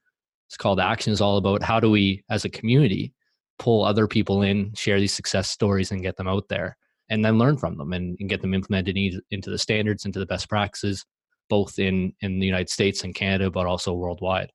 is 0.50 0.56
called 0.56 0.80
action 0.80 1.12
is 1.12 1.20
all 1.20 1.36
about. 1.36 1.62
How 1.62 1.80
do 1.80 1.90
we, 1.90 2.24
as 2.30 2.46
a 2.46 2.50
community, 2.50 3.12
pull 3.58 3.84
other 3.84 4.06
people 4.06 4.40
in, 4.42 4.72
share 4.74 4.98
these 4.98 5.12
success 5.12 5.50
stories, 5.50 5.90
and 5.90 6.02
get 6.02 6.16
them 6.16 6.28
out 6.28 6.48
there, 6.48 6.78
and 7.10 7.24
then 7.24 7.38
learn 7.38 7.58
from 7.58 7.76
them 7.76 7.92
and, 7.92 8.16
and 8.20 8.30
get 8.30 8.40
them 8.40 8.54
implemented 8.54 8.96
into 8.96 9.50
the 9.50 9.58
standards, 9.58 10.06
into 10.06 10.20
the 10.20 10.26
best 10.26 10.48
practices, 10.48 11.04
both 11.48 11.78
in 11.78 12.14
in 12.20 12.38
the 12.38 12.46
United 12.46 12.70
States 12.70 13.04
and 13.04 13.14
Canada, 13.14 13.50
but 13.50 13.66
also 13.66 13.92
worldwide. 13.92 14.50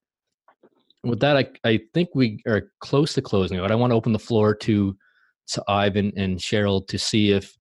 With 1.03 1.19
that, 1.19 1.37
I, 1.37 1.47
I 1.63 1.79
think 1.93 2.09
we 2.15 2.41
are 2.47 2.71
close 2.79 3.13
to 3.13 3.21
closing 3.21 3.59
but 3.59 3.71
I 3.71 3.75
want 3.75 3.91
to 3.91 3.95
open 3.95 4.13
the 4.13 4.19
floor 4.19 4.55
to 4.55 4.97
to 5.49 5.63
Ivan 5.67 6.11
and 6.17 6.39
Cheryl 6.39 6.87
to 6.87 6.97
see 6.97 7.31
if 7.31 7.55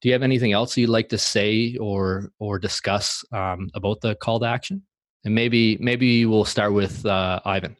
do 0.00 0.08
you 0.08 0.12
have 0.14 0.22
anything 0.22 0.52
else 0.52 0.76
you'd 0.76 0.88
like 0.88 1.08
to 1.10 1.18
say 1.18 1.76
or 1.80 2.30
or 2.38 2.58
discuss 2.58 3.24
um, 3.32 3.68
about 3.74 4.00
the 4.00 4.14
call 4.14 4.40
to 4.40 4.46
action? 4.46 4.82
And 5.24 5.34
maybe 5.34 5.76
maybe 5.80 6.24
we'll 6.24 6.44
start 6.44 6.72
with 6.72 7.04
uh, 7.04 7.40
Ivan. 7.44 7.76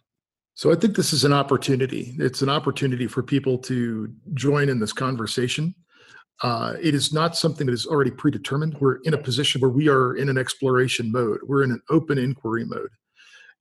So 0.55 0.73
I 0.73 0.75
think 0.75 0.97
this 0.97 1.13
is 1.13 1.25
an 1.25 1.35
opportunity. 1.35 2.17
It's 2.19 2.41
an 2.41 2.49
opportunity 2.49 3.07
for 3.07 3.23
people 3.23 3.59
to 3.59 4.11
join 4.33 4.71
in 4.71 4.81
this 4.81 4.93
conversation 4.93 5.75
uh, 6.43 6.75
it 6.81 6.95
is 6.95 7.13
not 7.13 7.37
something 7.37 7.67
that 7.67 7.73
is 7.73 7.87
already 7.87 8.11
predetermined. 8.11 8.77
We're 8.79 8.97
in 9.03 9.15
a 9.15 9.19
position 9.19 9.61
where 9.61 9.71
we 9.71 9.89
are 9.89 10.15
in 10.15 10.29
an 10.29 10.37
exploration 10.37 11.11
mode. 11.11 11.41
We're 11.43 11.63
in 11.63 11.71
an 11.71 11.83
open 11.89 12.19
inquiry 12.19 12.65
mode. 12.65 12.91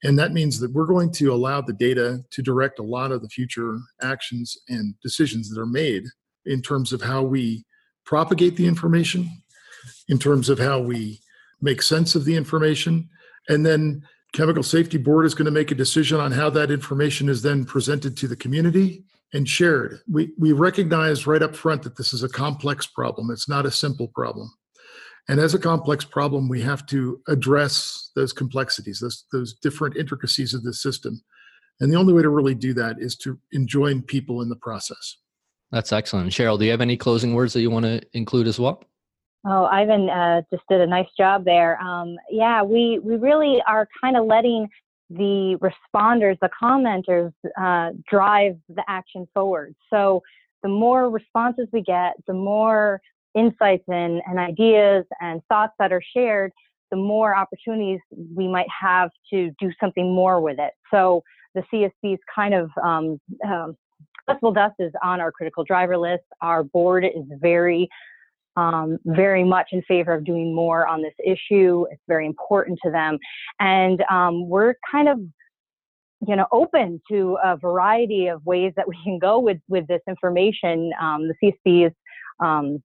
And 0.03 0.19
that 0.19 0.33
means 0.33 0.59
that 0.59 0.71
we're 0.71 0.85
going 0.85 1.11
to 1.13 1.33
allow 1.33 1.61
the 1.61 1.73
data 1.73 2.23
to 2.31 2.41
direct 2.41 2.79
a 2.79 2.83
lot 2.83 3.11
of 3.11 3.21
the 3.21 3.29
future 3.29 3.79
actions 4.01 4.57
and 4.67 4.93
decisions 5.01 5.49
that 5.49 5.59
are 5.59 5.65
made 5.65 6.03
in 6.45 6.61
terms 6.61 6.91
of 6.91 7.01
how 7.01 7.23
we 7.23 7.65
propagate 8.05 8.55
the 8.55 8.67
information, 8.67 9.29
in 10.09 10.19
terms 10.19 10.49
of 10.49 10.59
how 10.59 10.79
we 10.79 11.19
make 11.61 11.81
sense 11.81 12.13
of 12.13 12.25
the 12.25 12.35
information. 12.35 13.09
And 13.47 13.65
then 13.65 14.03
Chemical 14.33 14.63
Safety 14.63 14.97
Board 14.97 15.25
is 15.25 15.33
going 15.33 15.45
to 15.45 15.51
make 15.51 15.71
a 15.71 15.75
decision 15.75 16.19
on 16.19 16.33
how 16.33 16.49
that 16.51 16.69
information 16.69 17.29
is 17.29 17.41
then 17.41 17.63
presented 17.63 18.17
to 18.17 18.27
the 18.27 18.35
community 18.35 19.05
and 19.33 19.47
shared. 19.47 19.99
We, 20.09 20.31
we 20.37 20.51
recognize 20.53 21.27
right 21.27 21.41
up 21.41 21.55
front 21.55 21.83
that 21.83 21.97
this 21.97 22.13
is 22.13 22.23
a 22.23 22.29
complex 22.29 22.85
problem. 22.85 23.31
It's 23.31 23.49
not 23.49 23.65
a 23.65 23.71
simple 23.71 24.07
problem. 24.07 24.51
And 25.27 25.39
as 25.39 25.53
a 25.53 25.59
complex 25.59 26.05
problem, 26.05 26.47
we 26.47 26.61
have 26.61 26.85
to 26.87 27.19
address 27.27 28.11
those 28.15 28.31
complexities, 28.31 28.99
those, 28.99 29.25
those 29.31 29.53
different 29.53 29.97
intricacies 29.97 30.53
of 30.53 30.63
the 30.63 30.73
system. 30.73 31.21
And 31.79 31.91
the 31.91 31.97
only 31.97 32.13
way 32.13 32.21
to 32.21 32.29
really 32.29 32.55
do 32.55 32.73
that 32.75 32.97
is 32.99 33.17
to 33.17 33.39
enjoin 33.51 34.01
people 34.03 34.41
in 34.41 34.49
the 34.49 34.55
process. 34.55 35.17
That's 35.71 35.91
excellent. 35.91 36.31
Cheryl, 36.31 36.59
do 36.59 36.65
you 36.65 36.71
have 36.71 36.81
any 36.81 36.95
closing 36.95 37.33
words 37.33 37.53
that 37.53 37.61
you 37.61 37.71
want 37.71 37.85
to 37.85 38.01
include 38.13 38.47
as 38.47 38.59
well? 38.59 38.83
Oh, 39.47 39.65
Ivan 39.65 40.09
uh, 40.09 40.41
just 40.51 40.63
did 40.69 40.81
a 40.81 40.87
nice 40.87 41.09
job 41.17 41.43
there. 41.43 41.79
Um, 41.81 42.17
yeah, 42.31 42.63
we, 42.63 42.99
we 43.03 43.15
really 43.15 43.61
are 43.67 43.87
kind 44.01 44.15
of 44.15 44.25
letting 44.25 44.67
the 45.09 45.57
responders, 45.61 46.37
the 46.41 46.49
commenters, 46.61 47.31
uh, 47.59 47.91
drive 48.09 48.57
the 48.69 48.83
action 48.87 49.27
forward. 49.33 49.75
So 49.91 50.23
the 50.63 50.69
more 50.69 51.09
responses 51.09 51.67
we 51.71 51.81
get, 51.81 52.13
the 52.27 52.33
more 52.33 53.01
insights 53.35 53.83
and, 53.87 54.21
and 54.25 54.39
ideas 54.39 55.05
and 55.21 55.41
thoughts 55.47 55.73
that 55.79 55.91
are 55.91 56.01
shared, 56.15 56.51
the 56.89 56.97
more 56.97 57.35
opportunities 57.35 57.99
we 58.35 58.47
might 58.47 58.67
have 58.69 59.09
to 59.31 59.51
do 59.59 59.71
something 59.79 60.13
more 60.13 60.39
with 60.41 60.59
it. 60.59 60.71
So 60.91 61.23
the 61.53 61.63
CSB's 61.71 62.21
kind 62.33 62.53
of 62.53 62.69
um, 62.83 63.19
um, 63.47 63.75
Dust 64.27 64.75
is 64.79 64.91
on 65.03 65.21
our 65.21 65.31
critical 65.31 65.63
driver 65.63 65.97
list. 65.97 66.23
Our 66.41 66.63
board 66.63 67.05
is 67.05 67.23
very 67.39 67.87
um, 68.55 68.97
very 69.05 69.43
much 69.43 69.69
in 69.71 69.81
favor 69.83 70.13
of 70.13 70.23
doing 70.23 70.53
more 70.53 70.87
on 70.87 71.01
this 71.01 71.13
issue. 71.23 71.85
It's 71.91 72.01
very 72.07 72.25
important 72.25 72.79
to 72.83 72.91
them. 72.91 73.17
And 73.59 74.03
um, 74.09 74.47
we're 74.47 74.75
kind 74.91 75.09
of 75.09 75.19
you 76.27 76.35
know 76.35 76.47
open 76.51 77.01
to 77.11 77.37
a 77.43 77.57
variety 77.57 78.27
of 78.27 78.45
ways 78.45 78.73
that 78.75 78.87
we 78.87 78.97
can 79.03 79.19
go 79.19 79.39
with 79.39 79.57
with 79.67 79.85
this 79.87 80.01
information 80.07 80.91
um, 81.01 81.27
the 81.27 81.35
csb 81.43 81.87
is 81.87 81.93
um, 82.39 82.81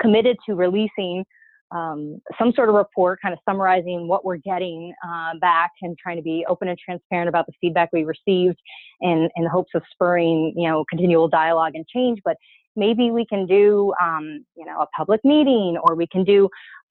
committed 0.00 0.36
to 0.46 0.54
releasing 0.54 1.24
um, 1.70 2.20
some 2.38 2.52
sort 2.54 2.70
of 2.70 2.74
report 2.74 3.20
kind 3.20 3.34
of 3.34 3.40
summarizing 3.46 4.08
what 4.08 4.24
we're 4.24 4.38
getting 4.38 4.94
uh, 5.06 5.32
back 5.40 5.70
and 5.82 5.98
trying 5.98 6.16
to 6.16 6.22
be 6.22 6.44
open 6.48 6.68
and 6.68 6.78
transparent 6.78 7.28
about 7.28 7.46
the 7.46 7.52
feedback 7.60 7.90
we 7.92 8.04
received 8.04 8.58
in, 9.02 9.28
in 9.36 9.44
the 9.44 9.50
hopes 9.50 9.70
of 9.74 9.82
spurring 9.90 10.54
you 10.56 10.68
know 10.68 10.84
continual 10.88 11.28
dialogue 11.28 11.72
and 11.74 11.86
change 11.86 12.20
but 12.24 12.36
maybe 12.78 13.10
we 13.10 13.26
can 13.26 13.46
do, 13.46 13.92
um, 14.00 14.44
you 14.56 14.64
know, 14.64 14.80
a 14.80 14.86
public 14.96 15.20
meeting 15.24 15.76
or 15.82 15.94
we 15.94 16.06
can 16.06 16.24
do 16.24 16.48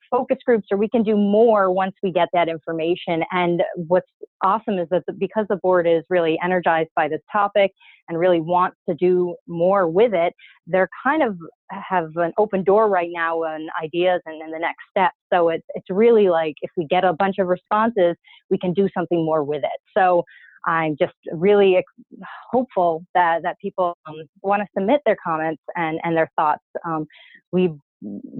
focus 0.09 0.38
groups 0.45 0.67
or 0.71 0.77
we 0.77 0.89
can 0.89 1.03
do 1.03 1.15
more 1.15 1.71
once 1.71 1.93
we 2.01 2.11
get 2.11 2.29
that 2.33 2.47
information. 2.47 3.23
And 3.31 3.61
what's 3.75 4.07
awesome 4.43 4.79
is 4.79 4.88
that 4.91 5.03
because 5.17 5.45
the 5.49 5.57
board 5.57 5.88
is 5.88 6.03
really 6.09 6.39
energized 6.43 6.89
by 6.95 7.07
this 7.07 7.21
topic 7.31 7.71
and 8.07 8.17
really 8.17 8.39
wants 8.39 8.77
to 8.88 8.95
do 8.95 9.35
more 9.47 9.88
with 9.89 10.13
it, 10.13 10.33
they're 10.65 10.89
kind 11.03 11.23
of 11.23 11.38
have 11.71 12.09
an 12.15 12.31
open 12.38 12.63
door 12.63 12.88
right 12.89 13.09
now 13.11 13.38
on 13.39 13.67
ideas 13.83 14.21
and, 14.25 14.41
and 14.41 14.53
the 14.53 14.59
next 14.59 14.83
step. 14.89 15.11
So 15.33 15.49
it's 15.49 15.65
it's 15.75 15.89
really 15.89 16.29
like 16.29 16.55
if 16.61 16.71
we 16.77 16.85
get 16.85 17.03
a 17.03 17.13
bunch 17.13 17.35
of 17.39 17.47
responses, 17.47 18.15
we 18.49 18.57
can 18.57 18.73
do 18.73 18.88
something 18.95 19.25
more 19.25 19.43
with 19.43 19.63
it. 19.63 19.79
So 19.97 20.23
I'm 20.68 20.97
just 20.99 21.15
really 21.32 21.84
hopeful 22.51 23.05
that 23.13 23.41
that 23.43 23.57
people 23.59 23.97
um, 24.05 24.15
want 24.41 24.61
to 24.61 24.68
submit 24.78 25.01
their 25.05 25.18
comments 25.24 25.63
and 25.76 25.99
and 26.03 26.15
their 26.15 26.30
thoughts. 26.36 26.63
Um, 26.86 27.07
we 27.51 27.74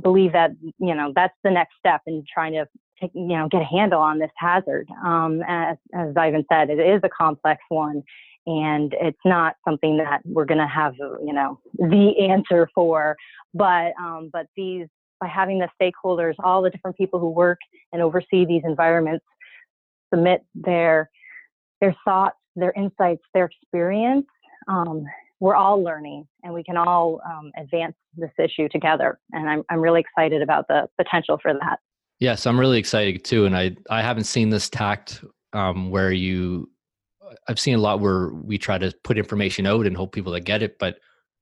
believe 0.04 0.34
that 0.34 0.52
you 0.62 0.94
know 0.94 1.12
that's 1.16 1.34
the 1.44 1.52
next 1.52 1.74
step 1.80 2.02
in 2.06 2.24
trying 2.32 2.54
to 2.54 2.68
take, 3.02 3.12
you 3.16 3.28
know 3.28 3.48
get 3.48 3.62
a 3.62 3.66
handle 3.66 4.02
on 4.02 4.20
this 4.20 4.32
hazard. 4.36 4.88
Um, 5.04 5.42
as, 5.48 5.78
as 5.96 6.16
Ivan 6.16 6.46
said, 6.52 6.70
it 6.70 6.80
is 6.80 7.02
a 7.04 7.10
complex 7.10 7.62
one, 7.70 8.04
and 8.46 8.94
it's 9.00 9.18
not 9.26 9.56
something 9.66 9.98
that 9.98 10.22
we're 10.26 10.46
going 10.46 10.60
to 10.60 10.68
have 10.68 10.94
you 11.00 11.34
know 11.34 11.60
the 11.78 12.28
answer 12.30 12.70
for. 12.76 13.16
But 13.54 13.94
um, 14.00 14.30
but 14.34 14.48
these 14.56 14.88
by 15.20 15.28
having 15.28 15.60
the 15.60 15.70
stakeholders, 15.82 16.34
all 16.44 16.62
the 16.62 16.70
different 16.70 16.98
people 16.98 17.20
who 17.20 17.30
work 17.30 17.58
and 17.92 18.02
oversee 18.02 18.46
these 18.46 18.62
environments, 18.66 19.26
submit 20.14 20.44
their 20.54 21.10
their 21.82 21.96
thoughts, 22.06 22.38
their 22.56 22.74
insights, 22.74 23.22
their 23.34 23.46
experience. 23.46 24.26
Um, 24.68 25.06
we're 25.40 25.56
all 25.56 25.82
learning 25.84 26.28
and 26.44 26.54
we 26.54 26.64
can 26.64 26.78
all 26.78 27.22
um, 27.26 27.52
advance 27.58 27.96
this 28.16 28.32
issue 28.40 28.68
together. 28.70 29.20
And 29.32 29.50
I'm, 29.50 29.64
I'm 29.70 29.80
really 29.80 30.02
excited 30.02 30.42
about 30.42 30.68
the 30.68 30.88
potential 30.98 31.38
for 31.42 31.54
that. 31.54 31.80
Yes, 32.20 32.48
I'm 32.48 32.60
really 32.60 32.80
excited 32.80 33.24
too. 33.24 33.46
And 33.46 33.56
I, 33.56 33.76
I 33.90 34.02
haven't 34.02 34.24
seen 34.24 34.50
this 34.50 34.70
tact 34.70 35.24
um, 35.54 35.92
where 35.92 36.12
you, 36.12 36.70
I've 37.48 37.60
seen 37.60 37.76
a 37.76 37.80
lot 37.80 38.00
where 38.00 38.30
we 38.30 38.58
try 38.58 38.78
to 38.80 38.92
put 39.04 39.18
information 39.18 39.68
out 39.68 39.86
and 39.86 39.96
hope 39.96 40.14
people 40.14 40.32
that 40.32 40.42
get 40.42 40.64
it. 40.64 40.80
But 40.80 40.98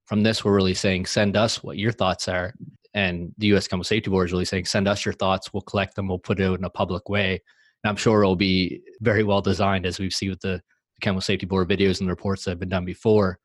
from 0.06 0.24
this, 0.24 0.44
we're 0.44 0.56
really 0.56 0.74
saying, 0.74 1.06
send 1.06 1.38
us 1.38 1.64
what 1.64 1.78
your 1.78 1.92
thoughts 1.92 2.28
are. 2.28 2.54
And 2.94 3.34
the 3.38 3.48
U.S. 3.48 3.68
Chemical 3.68 3.86
Safety 3.86 4.10
Board 4.10 4.28
is 4.28 4.32
really 4.34 4.46
saying, 4.46 4.66
send 4.66 4.88
us 4.88 5.06
your 5.06 5.14
thoughts. 5.14 5.54
We'll 5.54 5.62
collect 5.62 5.96
them. 5.96 6.08
We'll 6.08 6.20
put 6.20 6.40
it 6.40 6.46
out 6.46 6.60
in 6.60 6.66
a 6.66 6.70
public 6.70 7.08
way. 7.10 7.42
I'm 7.88 7.96
sure 7.96 8.22
it'll 8.22 8.36
be 8.36 8.82
very 9.02 9.24
well 9.24 9.42
designed 9.42 9.86
as 9.86 10.00
we've 10.00 10.14
seen 10.14 10.30
with 10.30 10.42
the, 10.42 10.62
the 10.96 11.02
Chemical 11.02 11.22
Safety 11.22 11.46
Board 11.46 11.70
videos 11.70 12.00
and 12.00 12.08
the 12.08 12.12
reports 12.12 12.44
that 12.44 12.52
have 12.52 12.60
been 12.60 12.70
done 12.70 12.86
before 12.86 13.40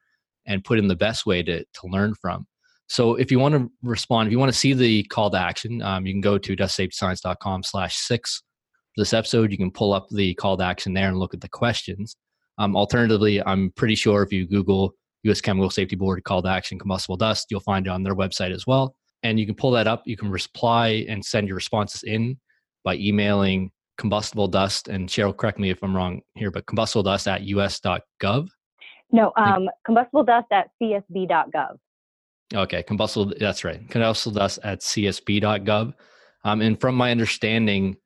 and 0.47 0.65
put 0.65 0.79
in 0.79 0.89
the 0.89 0.97
best 0.97 1.27
way 1.27 1.43
to, 1.43 1.61
to 1.61 1.87
learn 1.87 2.15
from. 2.15 2.47
So 2.89 3.15
if 3.15 3.31
you 3.31 3.39
want 3.39 3.55
to 3.55 3.71
respond, 3.83 4.27
if 4.27 4.33
you 4.33 4.39
want 4.39 4.53
to 4.53 4.59
see 4.59 4.73
the 4.73 5.05
call 5.05 5.31
to 5.31 5.39
action, 5.39 5.81
um, 5.83 6.07
you 6.07 6.13
can 6.13 6.21
go 6.21 6.39
to 6.39 6.57
dustsafetyscience.com 6.57 7.63
slash 7.63 7.97
six 7.97 8.43
for 8.95 9.03
this 9.03 9.13
episode. 9.13 9.53
You 9.53 9.59
can 9.59 9.71
pull 9.71 9.93
up 9.93 10.09
the 10.11 10.35
call 10.35 10.57
to 10.57 10.65
action 10.65 10.93
there 10.93 11.09
and 11.09 11.19
look 11.19 11.33
at 11.33 11.41
the 11.41 11.49
questions. 11.49 12.17
Um, 12.59 12.77
alternatively, 12.77 13.43
I'm 13.45 13.71
pretty 13.77 13.95
sure 13.95 14.23
if 14.23 14.33
you 14.33 14.47
Google 14.47 14.95
U.S. 15.23 15.41
Chemical 15.41 15.71
Safety 15.71 15.97
Board 15.97 16.25
call 16.25 16.43
to 16.43 16.49
action 16.49 16.79
combustible 16.79 17.17
dust, 17.17 17.47
you'll 17.51 17.61
find 17.61 17.87
it 17.87 17.91
on 17.91 18.03
their 18.03 18.17
website 18.17 18.53
as 18.53 18.67
well. 18.67 18.97
And 19.23 19.39
you 19.39 19.47
can 19.47 19.55
pull 19.55 19.71
that 19.73 19.87
up. 19.87 20.03
You 20.07 20.17
can 20.17 20.31
reply 20.31 21.05
and 21.09 21.25
send 21.25 21.47
your 21.47 21.57
responses 21.57 22.03
in 22.03 22.39
by 22.85 22.97
emailing 22.97 23.71
combustible 24.01 24.49
dust. 24.49 24.89
And 24.89 25.09
Cheryl, 25.09 25.37
correct 25.37 25.59
me 25.59 25.69
if 25.69 25.83
I'm 25.83 25.95
wrong 25.95 26.23
here, 26.35 26.51
but 26.51 26.65
combustible 26.67 27.03
dust 27.03 27.29
at 27.29 27.43
us.gov. 27.43 28.49
No, 29.13 29.33
um, 29.37 29.69
combustible 29.85 30.25
dust 30.25 30.47
at 30.51 30.71
csb.gov. 30.83 31.77
Okay, 32.55 32.83
combustible. 32.83 33.33
That's 33.39 33.63
right. 33.63 33.89
Combustible 33.91 34.39
dust 34.39 34.59
at 34.65 34.81
csb.gov. 34.81 35.93
Um, 36.45 36.63
and 36.63 36.81
from 36.81 36.95
my 36.95 37.11
understanding, 37.11 37.97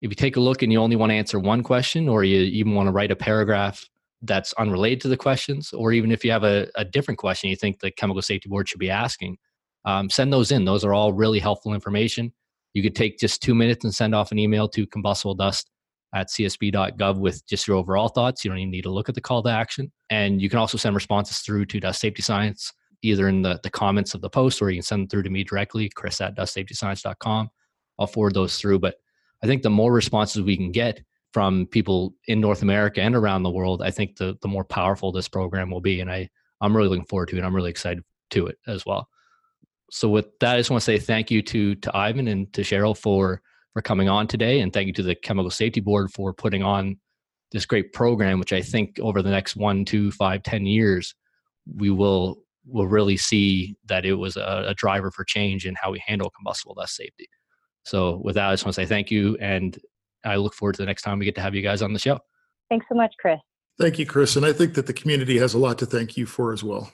if 0.00 0.10
you 0.10 0.14
take 0.14 0.36
a 0.36 0.40
look 0.40 0.62
and 0.62 0.72
you 0.72 0.78
only 0.78 0.96
want 0.96 1.10
to 1.10 1.16
answer 1.16 1.40
one 1.40 1.64
question, 1.64 2.08
or 2.08 2.22
you 2.22 2.40
even 2.42 2.74
want 2.74 2.86
to 2.86 2.92
write 2.92 3.10
a 3.10 3.16
paragraph 3.16 3.84
that's 4.22 4.52
unrelated 4.54 5.00
to 5.00 5.08
the 5.08 5.16
questions, 5.16 5.72
or 5.72 5.92
even 5.92 6.12
if 6.12 6.24
you 6.24 6.30
have 6.30 6.44
a, 6.44 6.68
a 6.76 6.84
different 6.84 7.18
question 7.18 7.50
you 7.50 7.56
think 7.56 7.80
the 7.80 7.90
Chemical 7.90 8.22
Safety 8.22 8.48
Board 8.48 8.68
should 8.68 8.78
be 8.78 8.90
asking, 8.90 9.36
um, 9.84 10.08
send 10.08 10.32
those 10.32 10.52
in. 10.52 10.64
Those 10.64 10.84
are 10.84 10.94
all 10.94 11.12
really 11.12 11.40
helpful 11.40 11.74
information. 11.74 12.32
You 12.74 12.82
could 12.82 12.94
take 12.94 13.18
just 13.18 13.42
two 13.42 13.54
minutes 13.54 13.84
and 13.84 13.94
send 13.94 14.14
off 14.14 14.32
an 14.32 14.38
email 14.38 14.68
to 14.70 14.86
combustible 14.86 15.34
dust 15.34 15.70
at 16.14 16.28
csb.gov 16.28 17.18
with 17.18 17.46
just 17.46 17.66
your 17.66 17.76
overall 17.76 18.08
thoughts. 18.08 18.44
You 18.44 18.50
don't 18.50 18.58
even 18.58 18.70
need 18.70 18.82
to 18.82 18.90
look 18.90 19.08
at 19.08 19.14
the 19.14 19.20
call 19.20 19.42
to 19.42 19.50
action. 19.50 19.90
And 20.10 20.40
you 20.42 20.48
can 20.48 20.58
also 20.58 20.76
send 20.76 20.94
responses 20.94 21.38
through 21.38 21.66
to 21.66 21.80
Dust 21.80 22.00
Safety 22.00 22.22
Science, 22.22 22.72
either 23.02 23.28
in 23.28 23.42
the, 23.42 23.60
the 23.62 23.70
comments 23.70 24.14
of 24.14 24.20
the 24.20 24.28
post 24.28 24.60
or 24.60 24.70
you 24.70 24.76
can 24.76 24.82
send 24.82 25.02
them 25.02 25.08
through 25.08 25.22
to 25.22 25.30
me 25.30 25.44
directly, 25.44 25.88
chris 25.88 26.20
at 26.20 26.36
dustsafetyscience.com. 26.36 27.50
I'll 27.98 28.06
forward 28.06 28.34
those 28.34 28.58
through. 28.58 28.78
But 28.80 28.96
I 29.42 29.46
think 29.46 29.62
the 29.62 29.70
more 29.70 29.92
responses 29.92 30.42
we 30.42 30.56
can 30.56 30.70
get 30.70 31.02
from 31.32 31.66
people 31.66 32.14
in 32.28 32.40
North 32.40 32.62
America 32.62 33.00
and 33.00 33.16
around 33.16 33.42
the 33.42 33.50
world, 33.50 33.82
I 33.82 33.90
think 33.90 34.16
the, 34.16 34.36
the 34.42 34.48
more 34.48 34.64
powerful 34.64 35.12
this 35.12 35.28
program 35.28 35.70
will 35.70 35.80
be. 35.80 36.00
And 36.00 36.10
I, 36.10 36.28
I'm 36.60 36.76
really 36.76 36.88
looking 36.88 37.06
forward 37.06 37.28
to 37.30 37.38
it. 37.38 37.44
I'm 37.44 37.56
really 37.56 37.70
excited 37.70 38.04
to 38.30 38.46
it 38.48 38.58
as 38.66 38.84
well. 38.84 39.08
So 39.92 40.08
with 40.08 40.38
that, 40.40 40.54
I 40.54 40.58
just 40.58 40.70
want 40.70 40.80
to 40.80 40.84
say 40.86 40.98
thank 40.98 41.30
you 41.30 41.42
to 41.42 41.74
to 41.74 41.94
Ivan 41.96 42.26
and 42.26 42.50
to 42.54 42.62
Cheryl 42.62 42.96
for 42.96 43.42
for 43.74 43.82
coming 43.82 44.08
on 44.08 44.26
today. 44.26 44.60
And 44.60 44.72
thank 44.72 44.86
you 44.86 44.92
to 44.94 45.02
the 45.02 45.14
Chemical 45.14 45.50
Safety 45.50 45.80
Board 45.80 46.10
for 46.10 46.32
putting 46.32 46.62
on 46.62 46.96
this 47.52 47.66
great 47.66 47.92
program, 47.92 48.38
which 48.38 48.54
I 48.54 48.62
think 48.62 48.98
over 49.00 49.20
the 49.20 49.30
next 49.30 49.54
one, 49.54 49.84
two, 49.84 50.10
five, 50.10 50.42
ten 50.44 50.64
years, 50.64 51.14
we 51.76 51.90
will 51.90 52.38
will 52.66 52.86
really 52.86 53.18
see 53.18 53.76
that 53.84 54.06
it 54.06 54.14
was 54.14 54.38
a, 54.38 54.64
a 54.68 54.74
driver 54.74 55.10
for 55.10 55.24
change 55.24 55.66
in 55.66 55.74
how 55.74 55.90
we 55.92 56.02
handle 56.06 56.30
combustible 56.30 56.74
dust 56.74 56.96
safety. 56.96 57.28
So 57.84 58.18
with 58.24 58.36
that, 58.36 58.48
I 58.48 58.52
just 58.54 58.64
want 58.64 58.74
to 58.74 58.80
say 58.80 58.86
thank 58.86 59.10
you, 59.10 59.36
and 59.40 59.78
I 60.24 60.36
look 60.36 60.54
forward 60.54 60.76
to 60.76 60.82
the 60.82 60.86
next 60.86 61.02
time 61.02 61.18
we 61.18 61.26
get 61.26 61.34
to 61.34 61.42
have 61.42 61.54
you 61.54 61.62
guys 61.62 61.82
on 61.82 61.92
the 61.92 61.98
show. 61.98 62.18
Thanks 62.70 62.86
so 62.88 62.94
much, 62.94 63.12
Chris. 63.20 63.40
Thank 63.78 63.98
you, 63.98 64.06
Chris. 64.06 64.36
And 64.36 64.46
I 64.46 64.54
think 64.54 64.72
that 64.74 64.86
the 64.86 64.94
community 64.94 65.36
has 65.38 65.52
a 65.52 65.58
lot 65.58 65.78
to 65.80 65.86
thank 65.86 66.16
you 66.16 66.24
for 66.24 66.54
as 66.54 66.64
well. 66.64 66.90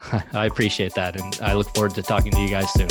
I 0.32 0.46
appreciate 0.46 0.94
that, 0.94 1.16
and 1.16 1.38
I 1.42 1.54
look 1.54 1.74
forward 1.74 1.94
to 1.94 2.02
talking 2.02 2.32
to 2.32 2.40
you 2.40 2.48
guys 2.48 2.72
soon. 2.72 2.88